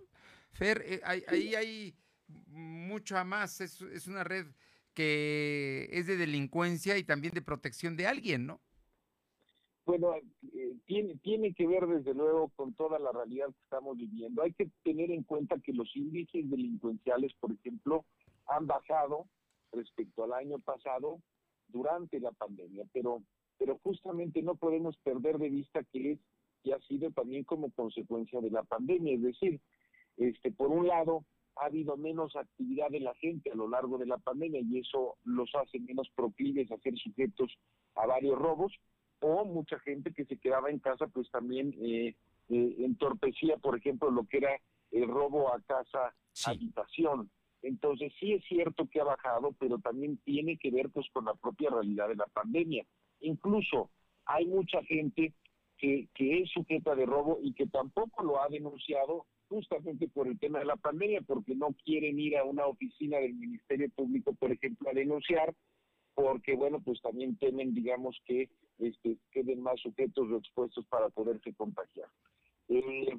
Fer, 0.52 0.82
eh, 0.86 1.02
ahí 1.04 1.54
hay, 1.54 1.96
mucho 2.48 3.24
más, 3.24 3.62
es, 3.62 3.82
es 3.82 4.08
una 4.08 4.24
red 4.24 4.48
que 4.94 5.90
es 5.92 6.08
de 6.08 6.18
delincuencia 6.18 6.98
y 6.98 7.04
también 7.04 7.34
de 7.34 7.42
protección 7.42 7.96
de 7.96 8.08
alguien, 8.08 8.48
¿no? 8.48 8.62
Bueno, 9.86 10.16
eh, 10.16 10.76
tiene, 10.86 11.16
tiene 11.18 11.54
que 11.54 11.68
ver 11.68 11.86
desde 11.86 12.14
luego 12.14 12.50
con 12.56 12.74
toda 12.74 12.98
la 12.98 13.12
realidad 13.12 13.48
que 13.48 13.64
estamos 13.64 13.98
viviendo. 13.98 14.42
Hay 14.42 14.54
que 14.54 14.70
tener 14.84 15.12
en 15.12 15.24
cuenta 15.24 15.60
que 15.60 15.74
los 15.74 15.96
índices 15.96 16.50
delincuenciales, 16.50 17.34
por 17.40 17.52
ejemplo, 17.52 18.06
han 18.48 18.66
bajado 18.66 19.28
respecto 19.72 20.24
al 20.24 20.34
año 20.34 20.60
pasado 20.60 21.20
durante 21.68 22.20
la 22.20 22.32
pandemia, 22.32 22.86
pero, 22.94 23.22
pero 23.58 23.78
justamente 23.84 24.42
no 24.42 24.56
podemos 24.56 24.98
perder 24.98 25.38
de 25.38 25.50
vista 25.50 25.84
que 25.84 26.14
es 26.14 26.20
que 26.64 26.74
ha 26.74 26.80
sido 26.82 27.12
también 27.12 27.44
como 27.44 27.70
consecuencia 27.72 28.42
de 28.42 28.50
la 28.50 28.64
pandemia. 28.64 29.14
Es 29.14 29.22
decir, 29.22 29.62
este, 30.18 30.52
por 30.52 30.72
un 30.72 30.88
lado, 30.88 31.26
ha 31.58 31.66
habido 31.66 31.96
menos 31.96 32.36
actividad 32.36 32.90
de 32.90 33.00
la 33.00 33.14
gente 33.16 33.52
a 33.52 33.56
lo 33.56 33.68
largo 33.68 34.00
de 34.00 34.08
la 34.08 34.18
pandemia 34.18 34.62
y 34.62 34.80
eso 34.80 35.18
los 35.24 35.54
hace 35.56 35.80
menos 35.80 36.10
proclives 36.16 36.72
a 36.72 36.78
ser 36.80 36.98
sujetos 36.98 37.56
a 37.96 38.08
varios 38.08 38.38
robos, 38.38 38.74
o 39.26 39.44
mucha 39.44 39.80
gente 39.80 40.14
que 40.14 40.26
se 40.26 40.38
quedaba 40.38 40.70
en 40.70 40.78
casa 40.78 41.08
pues 41.08 41.30
también 41.32 41.74
eh, 41.82 42.14
eh, 42.50 42.76
entorpecía, 42.80 43.58
por 43.58 43.76
ejemplo, 43.76 44.12
lo 44.12 44.26
que 44.26 44.38
era 44.38 44.62
el 44.92 45.08
robo 45.08 45.52
a 45.52 45.60
casa, 45.62 46.14
habitación. 46.46 47.32
Entonces 47.64 48.14
sí 48.20 48.34
es 48.34 48.46
cierto 48.46 48.88
que 48.88 49.02
ha 49.02 49.04
bajado, 49.04 49.54
pero 49.60 49.80
también 49.80 50.18
tiene 50.18 50.58
que 50.58 50.70
ver 50.70 50.92
pues 50.92 51.08
con 51.12 51.26
la 51.26 51.34
propia 51.34 51.72
realidad 51.72 52.08
de 52.08 52.18
la 52.18 52.28
pandemia. 52.28 52.86
Incluso 53.22 53.90
hay 54.26 54.46
mucha 54.46 54.84
gente 54.84 55.34
que, 55.80 56.08
que 56.14 56.42
es 56.42 56.52
sujeta 56.52 56.94
de 56.94 57.08
robo 57.08 57.40
y 57.42 57.54
que 57.54 57.66
tampoco 57.66 58.24
lo 58.24 58.40
ha 58.40 58.48
denunciado 58.48 59.26
justamente 59.50 60.08
por 60.08 60.28
el 60.28 60.38
tema 60.38 60.60
de 60.60 60.66
la 60.66 60.76
pandemia, 60.76 61.22
porque 61.22 61.56
no 61.56 61.76
quieren 61.84 62.20
ir 62.20 62.38
a 62.38 62.44
una 62.44 62.68
oficina 62.68 63.18
del 63.18 63.34
Ministerio 63.34 63.90
Público, 63.90 64.34
por 64.36 64.52
ejemplo, 64.52 64.90
a 64.90 64.94
denunciar, 64.94 65.56
porque 66.14 66.56
bueno, 66.56 66.80
pues 66.80 67.02
también 67.02 67.38
temen, 67.38 67.74
digamos, 67.74 68.22
que 68.26 68.50
este, 68.80 69.18
queden 69.32 69.62
más 69.62 69.80
sujetos 69.82 70.30
o 70.30 70.38
expuestos 70.38 70.86
para 70.88 71.10
poderse 71.10 71.54
contagiar. 71.54 72.10
Eh, 72.70 73.18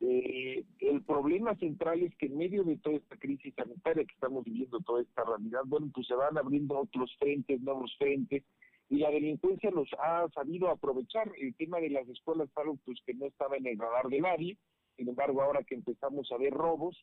eh, 0.00 0.64
el 0.80 1.02
problema 1.02 1.54
central 1.56 2.02
es 2.02 2.14
que 2.16 2.26
en 2.26 2.36
medio 2.36 2.64
de 2.64 2.76
toda 2.78 2.96
esta 2.96 3.16
crisis 3.16 3.54
sanitaria 3.54 4.04
que 4.04 4.14
estamos 4.14 4.44
viviendo, 4.44 4.80
toda 4.80 5.02
esta 5.02 5.24
realidad, 5.24 5.62
bueno, 5.66 5.90
pues 5.94 6.06
se 6.06 6.14
van 6.14 6.36
abriendo 6.36 6.78
otros 6.78 7.14
frentes, 7.18 7.60
nuevos 7.60 7.94
frentes, 7.98 8.42
y 8.88 8.96
la 8.96 9.10
delincuencia 9.10 9.70
los 9.70 9.88
ha 9.98 10.28
sabido 10.34 10.68
aprovechar. 10.68 11.30
El 11.38 11.54
tema 11.54 11.78
de 11.78 11.90
las 11.90 12.08
escuelas 12.08 12.48
algo 12.56 12.76
pues, 12.84 13.00
que 13.06 13.14
no 13.14 13.26
estaba 13.26 13.56
en 13.56 13.66
el 13.66 13.78
radar 13.78 14.08
de 14.08 14.20
nadie, 14.20 14.58
sin 14.96 15.08
embargo, 15.08 15.40
ahora 15.40 15.62
que 15.62 15.76
empezamos 15.76 16.30
a 16.32 16.36
ver 16.36 16.52
robos, 16.52 16.96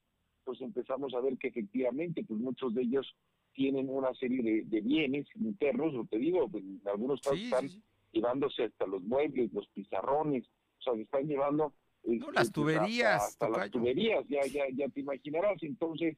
pues 0.43 0.61
empezamos 0.61 1.13
a 1.13 1.21
ver 1.21 1.37
que 1.37 1.47
efectivamente, 1.47 2.23
pues 2.23 2.39
muchos 2.39 2.73
de 2.75 2.81
ellos 2.83 3.15
tienen 3.53 3.89
una 3.89 4.13
serie 4.13 4.63
de, 4.63 4.81
bienes 4.81 5.27
internos, 5.35 5.93
lo 5.93 6.05
te 6.05 6.17
digo, 6.17 6.49
en 6.53 6.81
algunos 6.85 7.21
casos 7.21 7.39
están 7.39 7.69
llevándose 8.11 8.63
hasta 8.63 8.85
los 8.85 9.01
muebles, 9.03 9.51
los 9.53 9.67
pizarrones, 9.69 10.45
o 10.79 10.81
sea, 10.81 10.93
se 10.93 11.01
están 11.01 11.27
llevando... 11.27 11.73
Este, 12.03 12.31
las 12.33 12.51
tuberías. 12.51 13.23
Hasta, 13.23 13.49
las 13.49 13.69
tuberías, 13.71 14.25
ya, 14.27 14.41
ya, 14.45 14.63
ya 14.73 14.87
te 14.89 15.01
imaginarás. 15.01 15.61
Entonces, 15.63 16.17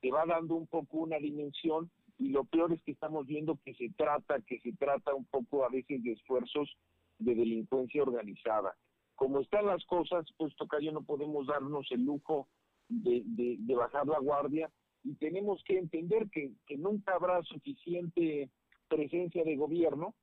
te 0.00 0.10
va 0.10 0.26
dando 0.26 0.54
un 0.54 0.66
poco 0.66 0.98
una 0.98 1.18
dimensión 1.18 1.90
y 2.18 2.28
lo 2.28 2.44
peor 2.44 2.72
es 2.72 2.82
que 2.82 2.92
estamos 2.92 3.26
viendo 3.26 3.58
que 3.64 3.74
se 3.74 3.88
trata, 3.96 4.40
que 4.42 4.60
se 4.60 4.72
trata 4.72 5.14
un 5.14 5.24
poco 5.24 5.64
a 5.64 5.68
veces 5.68 6.02
de 6.02 6.12
esfuerzos 6.12 6.76
de 7.18 7.34
delincuencia 7.34 8.02
organizada. 8.02 8.76
Como 9.14 9.40
están 9.40 9.66
las 9.66 9.84
cosas, 9.86 10.26
pues 10.36 10.54
Tocayo 10.56 10.92
no 10.92 11.02
podemos 11.02 11.46
darnos 11.46 11.86
el 11.90 12.04
lujo 12.04 12.48
de, 12.88 13.22
de 13.26 13.74
bajar 13.74 14.06
la 14.06 14.18
guardia 14.18 14.70
y 15.04 15.14
tenemos 15.14 15.62
que 15.64 15.78
entender 15.78 16.28
que, 16.30 16.52
que 16.66 16.76
nunca 16.76 17.14
habrá 17.14 17.42
suficiente 17.42 18.50
presencia 18.88 19.44
de 19.44 19.56
gobierno, 19.56 20.14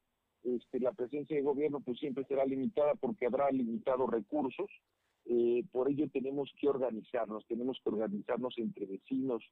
este, 0.45 0.79
la 0.79 0.91
presencia 0.93 1.35
de 1.35 1.41
gobierno 1.41 1.79
pues 1.79 1.99
siempre 1.99 2.23
será 2.25 2.45
limitada 2.45 2.93
porque 2.95 3.25
habrá 3.25 3.49
limitados 3.51 4.09
recursos, 4.09 4.69
eh, 5.25 5.63
por 5.71 5.89
ello 5.89 6.07
tenemos 6.09 6.53
que 6.59 6.69
organizarnos, 6.69 7.45
tenemos 7.47 7.79
que 7.83 7.89
organizarnos 7.89 8.53
entre 8.57 8.85
vecinos, 8.85 9.43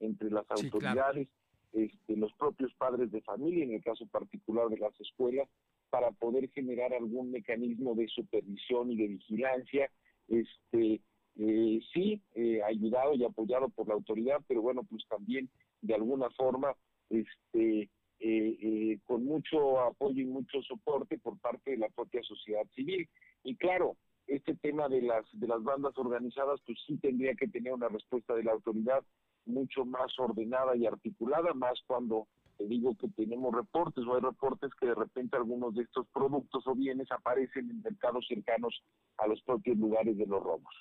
entre 0.00 0.30
las 0.30 0.50
autoridades, 0.50 1.28
este, 1.72 2.16
los 2.16 2.32
propios 2.32 2.72
padres 2.74 3.12
de 3.12 3.20
familia, 3.20 3.64
en 3.64 3.74
el 3.74 3.82
caso 3.82 4.06
particular 4.06 4.68
de 4.68 4.78
las 4.78 4.98
escuelas, 5.00 5.48
para 5.88 6.10
poder 6.10 6.50
generar 6.50 6.92
algún 6.94 7.30
mecanismo 7.30 7.94
de 7.94 8.08
supervisión 8.08 8.90
y 8.90 8.96
de 8.96 9.08
vigilancia, 9.08 9.90
este, 10.28 11.00
eh, 11.36 11.80
sí, 11.92 12.20
eh, 12.34 12.60
ayudado 12.62 13.14
y 13.14 13.24
apoyado 13.24 13.68
por 13.68 13.86
la 13.86 13.94
autoridad, 13.94 14.40
pero 14.48 14.62
bueno, 14.62 14.82
pues 14.82 15.04
también 15.08 15.48
de 15.80 15.94
alguna 15.94 16.28
forma, 16.30 16.74
este, 17.08 17.88
eh, 18.20 18.58
eh, 18.60 18.98
con 19.06 19.24
mucho 19.24 19.80
apoyo 19.80 20.22
y 20.22 20.26
mucho 20.26 20.62
soporte 20.62 21.18
por 21.18 21.38
parte 21.38 21.72
de 21.72 21.78
la 21.78 21.88
propia 21.88 22.22
sociedad 22.22 22.66
civil. 22.74 23.08
Y 23.44 23.56
claro, 23.56 23.96
este 24.26 24.54
tema 24.56 24.88
de 24.88 25.02
las 25.02 25.24
de 25.32 25.48
las 25.48 25.62
bandas 25.62 25.96
organizadas, 25.96 26.60
pues 26.66 26.78
sí 26.86 26.98
tendría 26.98 27.34
que 27.34 27.48
tener 27.48 27.72
una 27.72 27.88
respuesta 27.88 28.34
de 28.34 28.44
la 28.44 28.52
autoridad 28.52 29.02
mucho 29.46 29.84
más 29.84 30.12
ordenada 30.18 30.76
y 30.76 30.86
articulada, 30.86 31.54
más 31.54 31.80
cuando 31.86 32.28
te 32.58 32.66
digo 32.66 32.94
que 32.94 33.08
tenemos 33.08 33.54
reportes 33.54 34.04
o 34.06 34.14
hay 34.14 34.20
reportes 34.20 34.70
que 34.78 34.88
de 34.88 34.94
repente 34.94 35.36
algunos 35.36 35.74
de 35.74 35.82
estos 35.82 36.06
productos 36.12 36.66
o 36.66 36.74
bienes 36.74 37.10
aparecen 37.10 37.70
en 37.70 37.80
mercados 37.80 38.26
cercanos 38.28 38.82
a 39.16 39.26
los 39.26 39.40
propios 39.42 39.78
lugares 39.78 40.16
de 40.18 40.26
los 40.26 40.42
robos. 40.42 40.74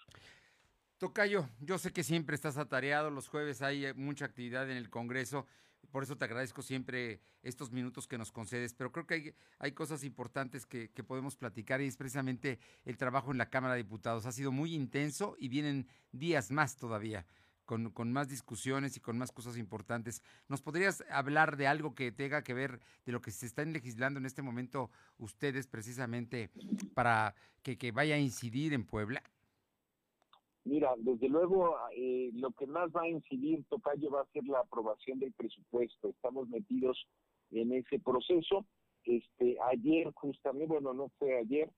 Tocayo, 0.98 1.46
yo 1.62 1.78
sé 1.78 1.94
que 1.94 2.04
siempre 2.04 2.36
estás 2.36 2.58
atareado, 2.58 3.10
los 3.10 3.30
jueves 3.30 3.62
hay 3.62 3.86
eh, 3.86 3.94
mucha 3.94 4.26
actividad 4.26 4.70
en 4.70 4.76
el 4.76 4.90
Congreso, 4.90 5.46
por 5.92 6.04
eso 6.04 6.18
te 6.18 6.26
agradezco 6.26 6.62
siempre 6.62 7.22
estos 7.42 7.72
minutos 7.72 8.08
que 8.08 8.18
nos 8.18 8.32
concedes, 8.32 8.74
pero 8.74 8.92
creo 8.92 9.08
que 9.08 9.36
hay, 9.58 9.72
cosas 9.72 10.04
importantes 10.04 10.66
que, 10.66 10.90
que, 10.92 11.04
podemos 11.04 11.36
platicar 11.36 11.82
y 11.82 11.88
es 11.88 11.98
precisamente 11.98 12.60
el 12.86 12.98
trabajo 12.98 13.32
en 13.32 13.38
la 13.38 13.50
Cámara 13.50 13.74
de 13.74 13.84
Diputados. 13.84 14.26
Ha 14.26 14.32
sido 14.32 14.52
muy 14.52 14.74
intenso 14.74 15.36
y 15.40 15.48
vienen 15.48 15.88
días 16.12 16.52
más 16.52 16.76
todavía 16.76 17.26
con, 17.70 17.92
con 17.92 18.12
más 18.12 18.28
discusiones 18.28 18.98
y 18.98 19.00
con 19.00 19.20
más 19.20 19.32
cosas 19.32 19.56
importantes. 19.56 20.24
¿Nos 20.48 20.60
podrías 20.60 21.04
hablar 21.12 21.56
de 21.56 21.68
algo 21.68 21.94
que 21.94 22.12
tenga 22.12 22.44
que 22.44 22.56
ver 22.56 22.80
de 23.06 23.12
lo 23.12 23.22
que 23.22 23.30
se 23.30 23.46
están 23.46 23.74
legislando 23.74 24.20
en 24.20 24.26
este 24.26 24.42
momento 24.42 24.90
ustedes 25.20 25.68
precisamente 25.68 26.50
para 26.96 27.36
que, 27.62 27.78
que 27.78 27.92
vaya 27.92 28.16
a 28.16 28.18
incidir 28.18 28.74
en 28.74 28.86
Puebla? 28.86 29.22
Mira, 30.66 30.93
desde 30.97 31.30
luego 31.30 31.76
eh, 31.95 32.32
lo 32.34 32.51
que 32.51 32.68
más 32.68 32.89
va 32.91 33.03
a 33.03 33.10
incidir, 33.10 33.64
Tocayo, 33.70 34.12
va 34.12 34.22
a 34.22 34.32
ser 34.34 34.43
la 34.45 34.60
aprobación 34.60 35.20
del 35.20 35.32
presupuesto. 35.34 36.10
Estamos 36.10 36.47
metidos 36.49 37.07
en 37.51 37.74
ese 37.74 37.99
proceso. 37.99 38.66
Este, 39.05 39.57
ayer, 39.72 40.12
justamente, 40.14 40.68
bueno, 40.68 40.93
no 40.93 41.10
fue 41.18 41.38
ayer, 41.38 41.72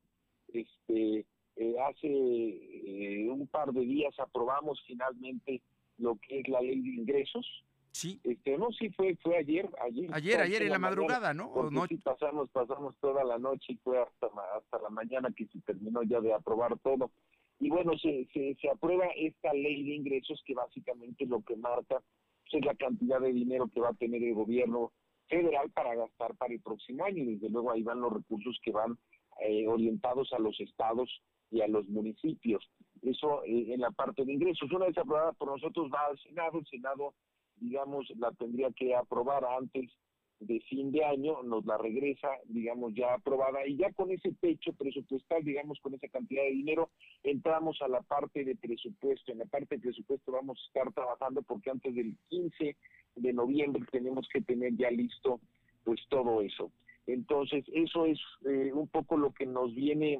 este, 0.47 1.25
eh, 1.55 1.75
hace 1.87 2.07
eh, 2.07 3.29
un 3.29 3.47
par 3.47 3.71
de 3.71 3.81
días 3.81 4.13
aprobamos 4.19 4.81
finalmente 4.85 5.61
lo 5.97 6.17
que 6.17 6.39
es 6.39 6.47
la 6.47 6.61
ley 6.61 6.81
de 6.81 6.89
ingresos. 6.89 7.45
Sí. 7.91 8.19
Este, 8.23 8.57
no, 8.57 8.71
sí 8.71 8.89
fue, 8.89 9.15
fue 9.21 9.37
ayer, 9.37 9.69
ayer. 9.81 10.09
Ayer, 10.13 10.41
ayer 10.41 10.61
en 10.63 10.69
la, 10.69 10.79
madrugada, 10.79 11.33
¿no? 11.33 11.69
No? 11.69 11.87
sí 11.87 11.97
pasamos, 11.97 12.49
pasamos 12.49 12.95
toda 12.99 13.23
la 13.23 13.37
noche 13.37 13.73
y 13.73 13.77
fue 13.77 14.01
hasta, 14.01 14.27
hasta 14.57 14.79
la 14.79 14.89
mañana 14.89 15.29
que 15.35 15.45
se 15.47 15.59
terminó 15.59 16.01
ya 16.03 16.21
de 16.21 16.33
aprobar 16.33 16.77
todo. 16.79 17.11
Y 17.61 17.69
bueno, 17.69 17.95
se, 17.99 18.27
se, 18.33 18.55
se 18.59 18.69
aprueba 18.71 19.05
esta 19.15 19.53
ley 19.53 19.83
de 19.83 19.93
ingresos 19.93 20.41
que 20.47 20.55
básicamente 20.55 21.27
lo 21.27 21.43
que 21.43 21.55
marca 21.55 22.01
pues, 22.41 22.53
es 22.53 22.65
la 22.65 22.73
cantidad 22.73 23.21
de 23.21 23.31
dinero 23.31 23.69
que 23.71 23.79
va 23.79 23.89
a 23.89 23.93
tener 23.93 24.23
el 24.23 24.33
gobierno 24.33 24.91
federal 25.27 25.69
para 25.69 25.93
gastar 25.93 26.35
para 26.37 26.55
el 26.55 26.59
próximo 26.59 27.05
año. 27.05 27.23
Y 27.23 27.35
desde 27.35 27.49
luego 27.49 27.71
ahí 27.71 27.83
van 27.83 28.01
los 28.01 28.13
recursos 28.13 28.59
que 28.63 28.71
van 28.71 28.97
eh, 29.41 29.67
orientados 29.67 30.33
a 30.33 30.39
los 30.39 30.59
estados 30.59 31.21
y 31.51 31.61
a 31.61 31.67
los 31.67 31.87
municipios. 31.87 32.67
Eso 33.03 33.43
eh, 33.43 33.73
en 33.73 33.81
la 33.81 33.91
parte 33.91 34.25
de 34.25 34.33
ingresos. 34.33 34.71
Una 34.71 34.87
vez 34.87 34.97
aprobada 34.97 35.33
por 35.33 35.49
nosotros 35.49 35.87
va 35.93 36.07
al 36.07 36.19
Senado, 36.19 36.57
el 36.57 36.65
Senado, 36.65 37.13
digamos, 37.57 38.11
la 38.17 38.31
tendría 38.31 38.71
que 38.71 38.95
aprobar 38.95 39.45
antes 39.45 39.91
de 40.41 40.59
fin 40.61 40.91
de 40.91 41.05
año, 41.05 41.43
nos 41.43 41.65
la 41.65 41.77
regresa, 41.77 42.27
digamos, 42.45 42.93
ya 42.95 43.13
aprobada, 43.13 43.65
y 43.67 43.77
ya 43.77 43.91
con 43.93 44.09
ese 44.09 44.31
techo 44.33 44.73
presupuestal, 44.73 45.43
digamos, 45.43 45.79
con 45.79 45.93
esa 45.93 46.07
cantidad 46.07 46.43
de 46.43 46.51
dinero, 46.51 46.89
entramos 47.23 47.79
a 47.81 47.87
la 47.87 48.01
parte 48.01 48.43
de 48.43 48.55
presupuesto. 48.55 49.31
En 49.31 49.37
la 49.37 49.45
parte 49.45 49.75
de 49.75 49.81
presupuesto 49.81 50.31
vamos 50.31 50.59
a 50.59 50.67
estar 50.67 50.93
trabajando 50.93 51.43
porque 51.43 51.69
antes 51.69 51.93
del 51.93 52.17
15 52.29 52.75
de 53.17 53.33
noviembre 53.33 53.83
tenemos 53.91 54.27
que 54.33 54.41
tener 54.41 54.75
ya 54.75 54.89
listo, 54.89 55.39
pues, 55.83 55.99
todo 56.09 56.41
eso. 56.41 56.71
Entonces, 57.05 57.63
eso 57.73 58.07
es 58.07 58.19
eh, 58.45 58.71
un 58.73 58.87
poco 58.87 59.17
lo 59.17 59.33
que 59.33 59.45
nos 59.45 59.75
viene 59.75 60.19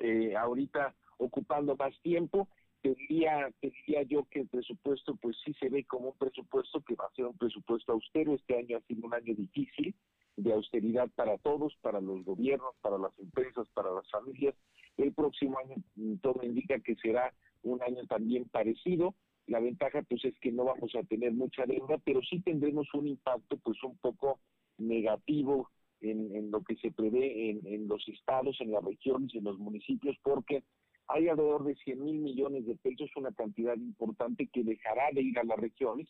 eh, 0.00 0.36
ahorita 0.36 0.94
ocupando 1.16 1.76
más 1.76 1.98
tiempo. 2.02 2.48
Te 2.82 2.94
diría, 2.94 3.50
te 3.60 3.70
diría 3.70 4.02
yo 4.02 4.24
que 4.30 4.40
el 4.40 4.48
presupuesto 4.48 5.16
pues 5.16 5.36
sí 5.44 5.52
se 5.54 5.68
ve 5.68 5.84
como 5.84 6.10
un 6.10 6.18
presupuesto 6.18 6.80
que 6.82 6.94
va 6.94 7.06
a 7.06 7.14
ser 7.14 7.26
un 7.26 7.36
presupuesto 7.36 7.92
austero. 7.92 8.34
Este 8.34 8.56
año 8.56 8.76
ha 8.76 8.80
sido 8.82 9.06
un 9.06 9.14
año 9.14 9.34
difícil 9.34 9.94
de 10.36 10.52
austeridad 10.52 11.08
para 11.16 11.36
todos, 11.38 11.74
para 11.80 12.00
los 12.00 12.24
gobiernos, 12.24 12.74
para 12.80 12.98
las 12.98 13.18
empresas, 13.18 13.66
para 13.74 13.90
las 13.90 14.08
familias. 14.10 14.54
El 14.96 15.12
próximo 15.12 15.58
año 15.58 15.76
mm, 15.96 16.16
todo 16.16 16.40
indica 16.44 16.78
que 16.78 16.94
será 16.96 17.34
un 17.62 17.82
año 17.82 18.06
también 18.06 18.44
parecido. 18.48 19.14
La 19.46 19.60
ventaja 19.60 20.02
pues 20.02 20.24
es 20.24 20.38
que 20.38 20.52
no 20.52 20.64
vamos 20.64 20.94
a 20.94 21.02
tener 21.02 21.32
mucha 21.32 21.66
deuda, 21.66 21.98
pero 22.04 22.20
sí 22.22 22.40
tendremos 22.40 22.86
un 22.94 23.08
impacto 23.08 23.56
pues 23.58 23.82
un 23.82 23.96
poco 23.98 24.38
negativo 24.76 25.70
en, 26.00 26.34
en 26.36 26.50
lo 26.50 26.62
que 26.62 26.76
se 26.76 26.92
prevé 26.92 27.50
en, 27.50 27.66
en 27.66 27.88
los 27.88 28.06
estados, 28.08 28.60
en 28.60 28.70
las 28.70 28.84
regiones, 28.84 29.34
en 29.34 29.44
los 29.44 29.58
municipios, 29.58 30.16
porque 30.22 30.62
hay 31.08 31.28
alrededor 31.28 31.64
de 31.64 31.74
100 31.76 32.04
mil 32.04 32.18
millones 32.18 32.66
de 32.66 32.76
pesos, 32.76 33.10
una 33.16 33.32
cantidad 33.32 33.74
importante 33.76 34.46
que 34.52 34.62
dejará 34.62 35.10
de 35.12 35.22
ir 35.22 35.38
a 35.38 35.44
las 35.44 35.58
regiones, 35.58 36.08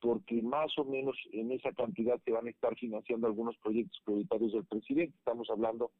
porque 0.00 0.40
más 0.42 0.76
o 0.78 0.84
menos 0.84 1.16
en 1.32 1.52
esa 1.52 1.72
cantidad 1.72 2.18
se 2.24 2.30
van 2.32 2.46
a 2.46 2.50
estar 2.50 2.74
financiando 2.76 3.26
algunos 3.26 3.56
proyectos 3.58 4.00
prioritarios 4.04 4.52
del 4.52 4.64
presidente. 4.64 5.14
Estamos 5.18 5.48
hablando 5.50 5.90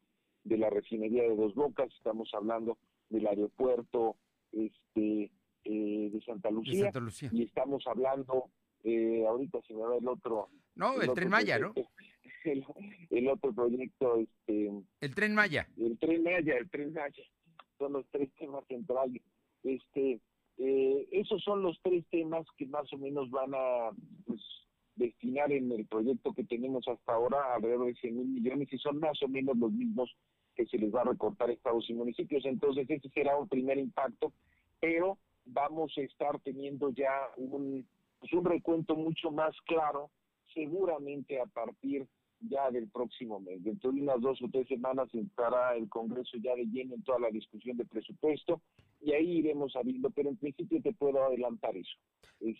de 0.43 0.57
la 0.57 0.69
refinería 0.69 1.23
de 1.23 1.35
Dos 1.35 1.53
Bocas, 1.53 1.89
estamos 1.97 2.29
hablando 2.33 2.77
del 3.09 3.27
aeropuerto 3.27 4.15
este 4.51 5.31
eh, 5.65 6.09
de 6.11 6.21
Santa 6.25 6.49
Lucía, 6.49 6.85
Santa 6.85 6.99
Lucía. 7.01 7.29
y 7.31 7.43
estamos 7.43 7.85
hablando 7.85 8.45
eh, 8.83 9.25
ahorita 9.27 9.59
se 9.67 9.73
me 9.73 9.81
va 9.81 9.97
el 9.97 10.07
otro 10.07 10.49
No, 10.75 11.01
el 11.01 11.13
Tren 11.13 11.29
Maya, 11.29 11.59
¿no? 11.59 11.73
el, 12.45 12.65
el 13.09 13.27
otro 13.27 13.53
proyecto 13.53 14.17
este 14.17 14.71
El 15.01 15.15
Tren 15.15 15.35
Maya. 15.35 15.67
el 15.77 15.97
tren 15.99 16.23
Maya, 16.23 16.55
el 16.57 16.69
tren 16.69 16.93
Maya, 16.93 17.23
son 17.79 17.93
los 17.93 18.05
tres 18.11 18.29
temas 18.37 18.63
centrales. 18.67 19.23
Este, 19.63 20.19
eh, 20.57 21.07
esos 21.11 21.41
son 21.43 21.63
los 21.63 21.79
tres 21.81 22.05
temas 22.11 22.45
que 22.57 22.67
más 22.67 22.91
o 22.93 22.97
menos 22.97 23.31
van 23.31 23.53
a 23.55 23.89
pues, 24.27 24.41
destinar 24.95 25.51
en 25.51 25.71
el 25.71 25.85
proyecto 25.87 26.33
que 26.33 26.43
tenemos 26.43 26.87
hasta 26.87 27.13
ahora 27.13 27.55
alrededor 27.55 27.87
de 27.87 27.95
100 27.95 28.17
mil 28.17 28.27
millones 28.27 28.71
y 28.71 28.77
son 28.77 28.99
más 28.99 29.21
o 29.23 29.27
menos 29.27 29.57
los 29.57 29.71
mismos 29.71 30.13
que 30.55 30.65
se 30.65 30.77
les 30.77 30.93
va 30.93 31.01
a 31.01 31.05
recortar 31.05 31.49
estados 31.49 31.89
y 31.89 31.93
municipios. 31.93 32.45
Entonces 32.45 32.89
ese 32.89 33.09
será 33.09 33.37
un 33.37 33.47
primer 33.47 33.77
impacto, 33.77 34.33
pero 34.79 35.17
vamos 35.45 35.93
a 35.97 36.01
estar 36.01 36.39
teniendo 36.41 36.89
ya 36.91 37.29
un, 37.37 37.87
pues, 38.19 38.33
un 38.33 38.45
recuento 38.45 38.95
mucho 38.95 39.31
más 39.31 39.55
claro, 39.65 40.11
seguramente 40.53 41.39
a 41.39 41.45
partir 41.45 42.05
ya 42.41 42.69
del 42.71 42.87
próximo 42.89 43.39
mes. 43.39 43.63
Dentro 43.63 43.91
de 43.91 44.01
unas 44.01 44.21
dos 44.21 44.41
o 44.41 44.49
tres 44.49 44.67
semanas 44.67 45.09
entrará 45.13 45.75
el 45.75 45.89
Congreso 45.89 46.37
ya 46.37 46.55
de 46.55 46.65
lleno 46.65 46.95
en 46.95 47.03
toda 47.03 47.19
la 47.19 47.29
discusión 47.29 47.77
de 47.77 47.85
presupuesto 47.85 48.61
y 49.01 49.13
ahí 49.13 49.39
iremos 49.39 49.73
sabiendo, 49.73 50.09
pero 50.09 50.29
en 50.29 50.37
principio 50.37 50.81
te 50.81 50.93
puedo 50.93 51.23
adelantar 51.23 51.75
eso. 51.75 51.95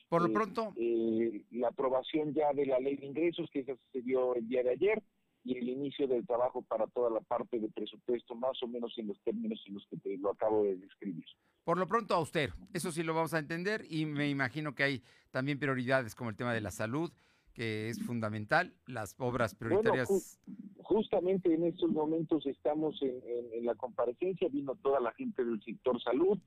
Por 0.10 0.22
lo 0.22 0.28
Este, 0.28 0.34
pronto- 0.40 0.74
eh, 0.78 1.44
la 1.52 1.70
aprobación 1.70 2.34
ya 2.34 2.52
de 2.54 2.66
la 2.66 2.80
ley 2.80 2.96
de 2.98 3.06
ingresos, 3.06 3.50
que 3.52 3.60
esa 3.62 3.74
se 3.92 4.02
dio 4.02 4.36
el 4.36 4.48
día 4.48 4.64
de 4.64 4.72
ayer, 4.72 5.02
y 5.46 5.58
el 5.58 5.70
inicio 5.70 6.06
del 6.08 6.28
trabajo 6.28 6.62
para 6.64 6.86
toda 6.88 7.10
la 7.10 7.22
parte 7.22 7.60
de 7.60 7.70
presupuesto, 7.70 8.36
más 8.36 8.62
o 8.62 8.68
menos 8.68 8.94
en 8.98 9.08
los 9.08 9.20
términos 9.22 9.64
en 9.68 9.76
los 9.76 9.88
que 9.88 9.96
te 9.98 10.18
lo 10.18 10.32
acabo 10.32 10.64
de 10.66 10.76
describir. 10.76 11.24
Por 11.64 11.78
lo 11.78 11.88
pronto 11.88 12.14
austero, 12.14 12.54
eso 12.74 12.92
sí 12.92 13.04
lo 13.04 13.14
vamos 13.14 13.34
a 13.34 13.40
entender 13.40 13.86
y 13.90 14.06
me 14.06 14.30
imagino 14.30 14.76
que 14.76 14.84
hay 14.84 15.04
también 15.32 15.58
prioridades 15.58 16.14
como 16.14 16.30
el 16.30 16.36
tema 16.36 16.54
de 16.54 16.60
la 16.62 16.72
salud, 16.72 17.12
que 17.60 17.90
es 17.90 18.00
fundamental, 18.00 18.74
las 18.88 19.16
obras 19.20 19.54
prioritarias. 19.54 20.08
Bueno, 20.08 20.22
ju- 20.22 20.84
justamente 20.84 21.54
en 21.54 21.66
estos 21.66 21.92
momentos 21.92 22.46
estamos 22.46 23.02
en, 23.02 23.10
en- 23.28 23.54
en 23.54 23.66
la 23.66 23.76
comparecencia, 23.76 24.48
vino 24.48 24.76
toda 24.76 25.02
la 25.02 25.12
gente 25.12 25.44
del 25.44 25.62
sector 25.62 26.02
salud, 26.02 26.38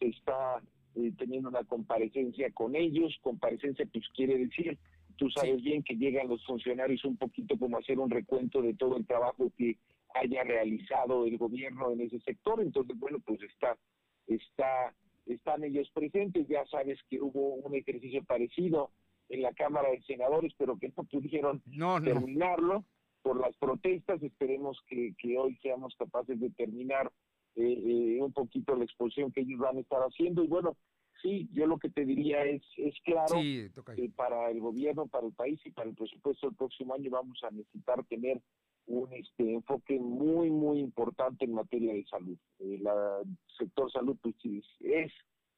se 0.00 0.08
está 0.08 0.60
eh, 0.96 1.12
teniendo 1.16 1.50
una 1.50 1.62
comparecencia 1.62 2.50
con 2.50 2.74
ellos, 2.74 3.16
comparecencia 3.22 3.86
pues 3.92 4.04
quiere 4.16 4.38
decir, 4.38 4.76
tú 5.16 5.30
sabes 5.30 5.62
bien 5.62 5.84
que 5.84 5.94
llegan 5.94 6.26
los 6.26 6.44
funcionarios 6.44 7.04
un 7.04 7.16
poquito 7.16 7.56
como 7.56 7.78
hacer 7.78 8.00
un 8.00 8.10
recuento 8.10 8.60
de 8.60 8.74
todo 8.74 8.96
el 8.96 9.06
trabajo 9.06 9.52
que 9.56 9.78
haya 10.16 10.42
realizado 10.42 11.26
el 11.26 11.38
gobierno 11.38 11.92
en 11.92 12.00
ese 12.00 12.18
sector, 12.22 12.60
entonces 12.60 12.98
bueno, 12.98 13.18
pues 13.24 13.40
está, 13.42 13.78
está, 14.26 14.92
están 15.26 15.62
ellos 15.62 15.88
presentes, 15.94 16.48
ya 16.48 16.66
sabes 16.66 16.98
que 17.08 17.20
hubo 17.20 17.54
un 17.54 17.72
ejercicio 17.76 18.24
parecido 18.24 18.90
en 19.28 19.42
la 19.42 19.52
Cámara 19.52 19.90
de 19.90 20.02
Senadores, 20.02 20.52
pero 20.56 20.76
que 20.78 20.92
no 20.96 21.04
pudieron 21.04 21.62
No, 21.66 21.98
no. 21.98 22.04
terminarlo 22.04 22.84
por 23.22 23.40
las 23.40 23.56
protestas. 23.56 24.22
Esperemos 24.22 24.80
que, 24.86 25.14
que 25.18 25.36
hoy 25.38 25.56
seamos 25.62 25.94
capaces 25.98 26.38
de 26.38 26.50
terminar 26.50 27.10
eh, 27.56 27.62
eh, 27.84 28.22
un 28.22 28.32
poquito 28.32 28.76
la 28.76 28.84
exposición 28.84 29.32
que 29.32 29.40
ellos 29.40 29.58
van 29.58 29.78
a 29.78 29.80
estar 29.80 30.00
haciendo. 30.02 30.44
Y 30.44 30.46
bueno, 30.46 30.76
sí, 31.22 31.48
yo 31.52 31.66
lo 31.66 31.78
que 31.78 31.88
te 31.90 32.04
diría 32.04 32.44
es, 32.44 32.62
es 32.76 32.94
claro 33.04 33.40
Sí, 33.40 33.68
que 33.96 34.08
para 34.10 34.50
el 34.50 34.60
gobierno, 34.60 35.06
para 35.06 35.26
el 35.26 35.32
país 35.32 35.60
y 35.64 35.70
para 35.70 35.88
el 35.88 35.96
presupuesto 35.96 36.46
del 36.46 36.56
próximo 36.56 36.94
año 36.94 37.10
vamos 37.10 37.42
a 37.42 37.50
necesitar 37.50 38.04
tener 38.04 38.40
un 38.86 39.12
este 39.12 39.54
enfoque 39.54 39.98
muy, 39.98 40.48
muy 40.50 40.78
importante 40.78 41.44
en 41.44 41.54
materia 41.54 41.92
de 41.92 42.04
salud. 42.04 42.36
Eh, 42.60 42.80
el 42.80 43.36
sector 43.58 43.90
salud 43.90 44.16
pues, 44.22 44.36
es 44.80 45.12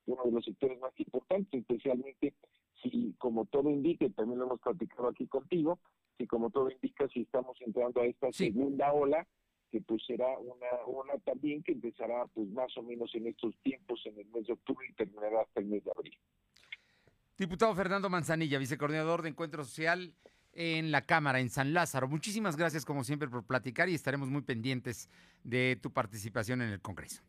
uno 0.06 0.22
de 0.24 0.32
los 0.32 0.44
sectores 0.46 0.80
más 0.80 0.98
importantes, 0.98 1.60
especialmente 1.60 2.32
si, 2.82 3.14
como 3.18 3.46
todo 3.46 3.70
indica, 3.70 4.04
y 4.04 4.10
también 4.10 4.38
lo 4.38 4.46
hemos 4.46 4.60
platicado 4.60 5.08
aquí 5.08 5.26
contigo, 5.26 5.78
si 6.16 6.26
como 6.26 6.50
todo 6.50 6.70
indica, 6.70 7.08
si 7.08 7.20
estamos 7.20 7.56
entrando 7.60 8.00
a 8.00 8.06
esta 8.06 8.32
segunda 8.32 8.92
ola, 8.92 9.26
que 9.70 9.80
pues 9.80 10.02
será 10.06 10.26
una 10.38 10.66
ola 10.86 11.18
también 11.24 11.62
que 11.62 11.72
empezará 11.72 12.26
pues 12.34 12.48
más 12.48 12.74
o 12.76 12.82
menos 12.82 13.14
en 13.14 13.26
estos 13.26 13.54
tiempos, 13.62 14.00
en 14.06 14.18
el 14.18 14.26
mes 14.28 14.46
de 14.46 14.54
octubre 14.54 14.86
y 14.88 14.94
terminará 14.94 15.42
hasta 15.42 15.60
el 15.60 15.66
mes 15.66 15.84
de 15.84 15.90
abril. 15.90 16.16
Diputado 17.36 17.74
Fernando 17.74 18.08
Manzanilla, 18.08 18.58
vicecoordinador 18.58 19.22
de 19.22 19.28
Encuentro 19.28 19.62
Social 19.64 20.14
en 20.52 20.90
la 20.90 21.02
Cámara, 21.02 21.38
en 21.38 21.50
San 21.50 21.72
Lázaro. 21.72 22.08
Muchísimas 22.08 22.56
gracias, 22.56 22.84
como 22.84 23.04
siempre, 23.04 23.28
por 23.28 23.44
platicar 23.44 23.88
y 23.88 23.94
estaremos 23.94 24.28
muy 24.28 24.42
pendientes 24.42 25.08
de 25.44 25.78
tu 25.80 25.92
participación 25.92 26.62
en 26.62 26.70
el 26.70 26.80
Congreso. 26.80 27.22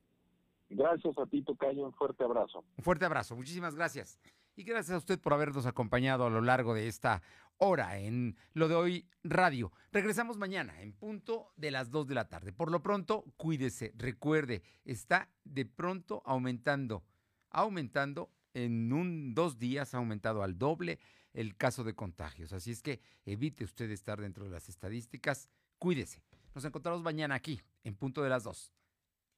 Gracias 0.70 1.18
a 1.18 1.26
ti, 1.26 1.44
Tocayo, 1.44 1.86
un 1.86 1.94
fuerte 1.94 2.24
abrazo. 2.24 2.64
Un 2.78 2.84
fuerte 2.84 3.06
abrazo, 3.06 3.36
muchísimas 3.36 3.76
gracias. 3.76 4.20
Y 4.60 4.66
gracias 4.66 4.94
a 4.94 4.98
usted 4.98 5.22
por 5.22 5.34
habernos 5.34 5.66
acompañado 5.66 6.26
a 6.26 6.30
lo 6.30 6.42
largo 6.42 6.74
de 6.74 6.90
esta 6.90 7.22
hora 7.60 7.98
en 7.98 8.36
Lo 8.52 8.68
de 8.68 8.76
Hoy 8.76 9.08
Radio. 9.24 9.72
Regresamos 9.94 10.38
mañana 10.38 10.82
en 10.82 10.92
punto 10.92 11.54
de 11.56 11.72
las 11.72 11.92
2 11.92 12.08
de 12.08 12.16
la 12.16 12.28
tarde. 12.28 12.52
Por 12.52 12.70
lo 12.70 12.84
pronto, 12.84 13.24
cuídese, 13.38 13.94
recuerde, 13.96 14.62
está 14.84 15.30
de 15.46 15.66
pronto 15.66 16.22
aumentando, 16.26 17.06
aumentando 17.52 18.34
en 18.54 18.92
un, 18.92 19.34
dos 19.34 19.60
días 19.60 19.94
ha 19.94 20.00
aumentado 20.00 20.44
al 20.44 20.58
doble 20.58 21.00
el 21.32 21.56
caso 21.56 21.86
de 21.86 21.96
contagios. 21.96 22.52
Así 22.52 22.72
es 22.72 22.82
que 22.82 23.00
evite 23.24 23.64
usted 23.64 23.90
estar 23.92 24.20
dentro 24.20 24.44
de 24.44 24.52
las 24.52 24.68
estadísticas. 24.68 25.48
Cuídese. 25.78 26.22
Nos 26.54 26.66
encontramos 26.66 27.02
mañana 27.02 27.34
aquí, 27.34 27.62
en 27.86 27.96
punto 27.96 28.24
de 28.24 28.30
las 28.30 28.44
dos. 28.44 28.74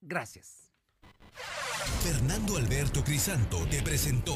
Gracias. 0.02 0.74
Fernando 2.02 2.58
Alberto 2.58 3.04
Crisanto 3.04 3.68
te 3.68 3.84
presentó 3.84 4.36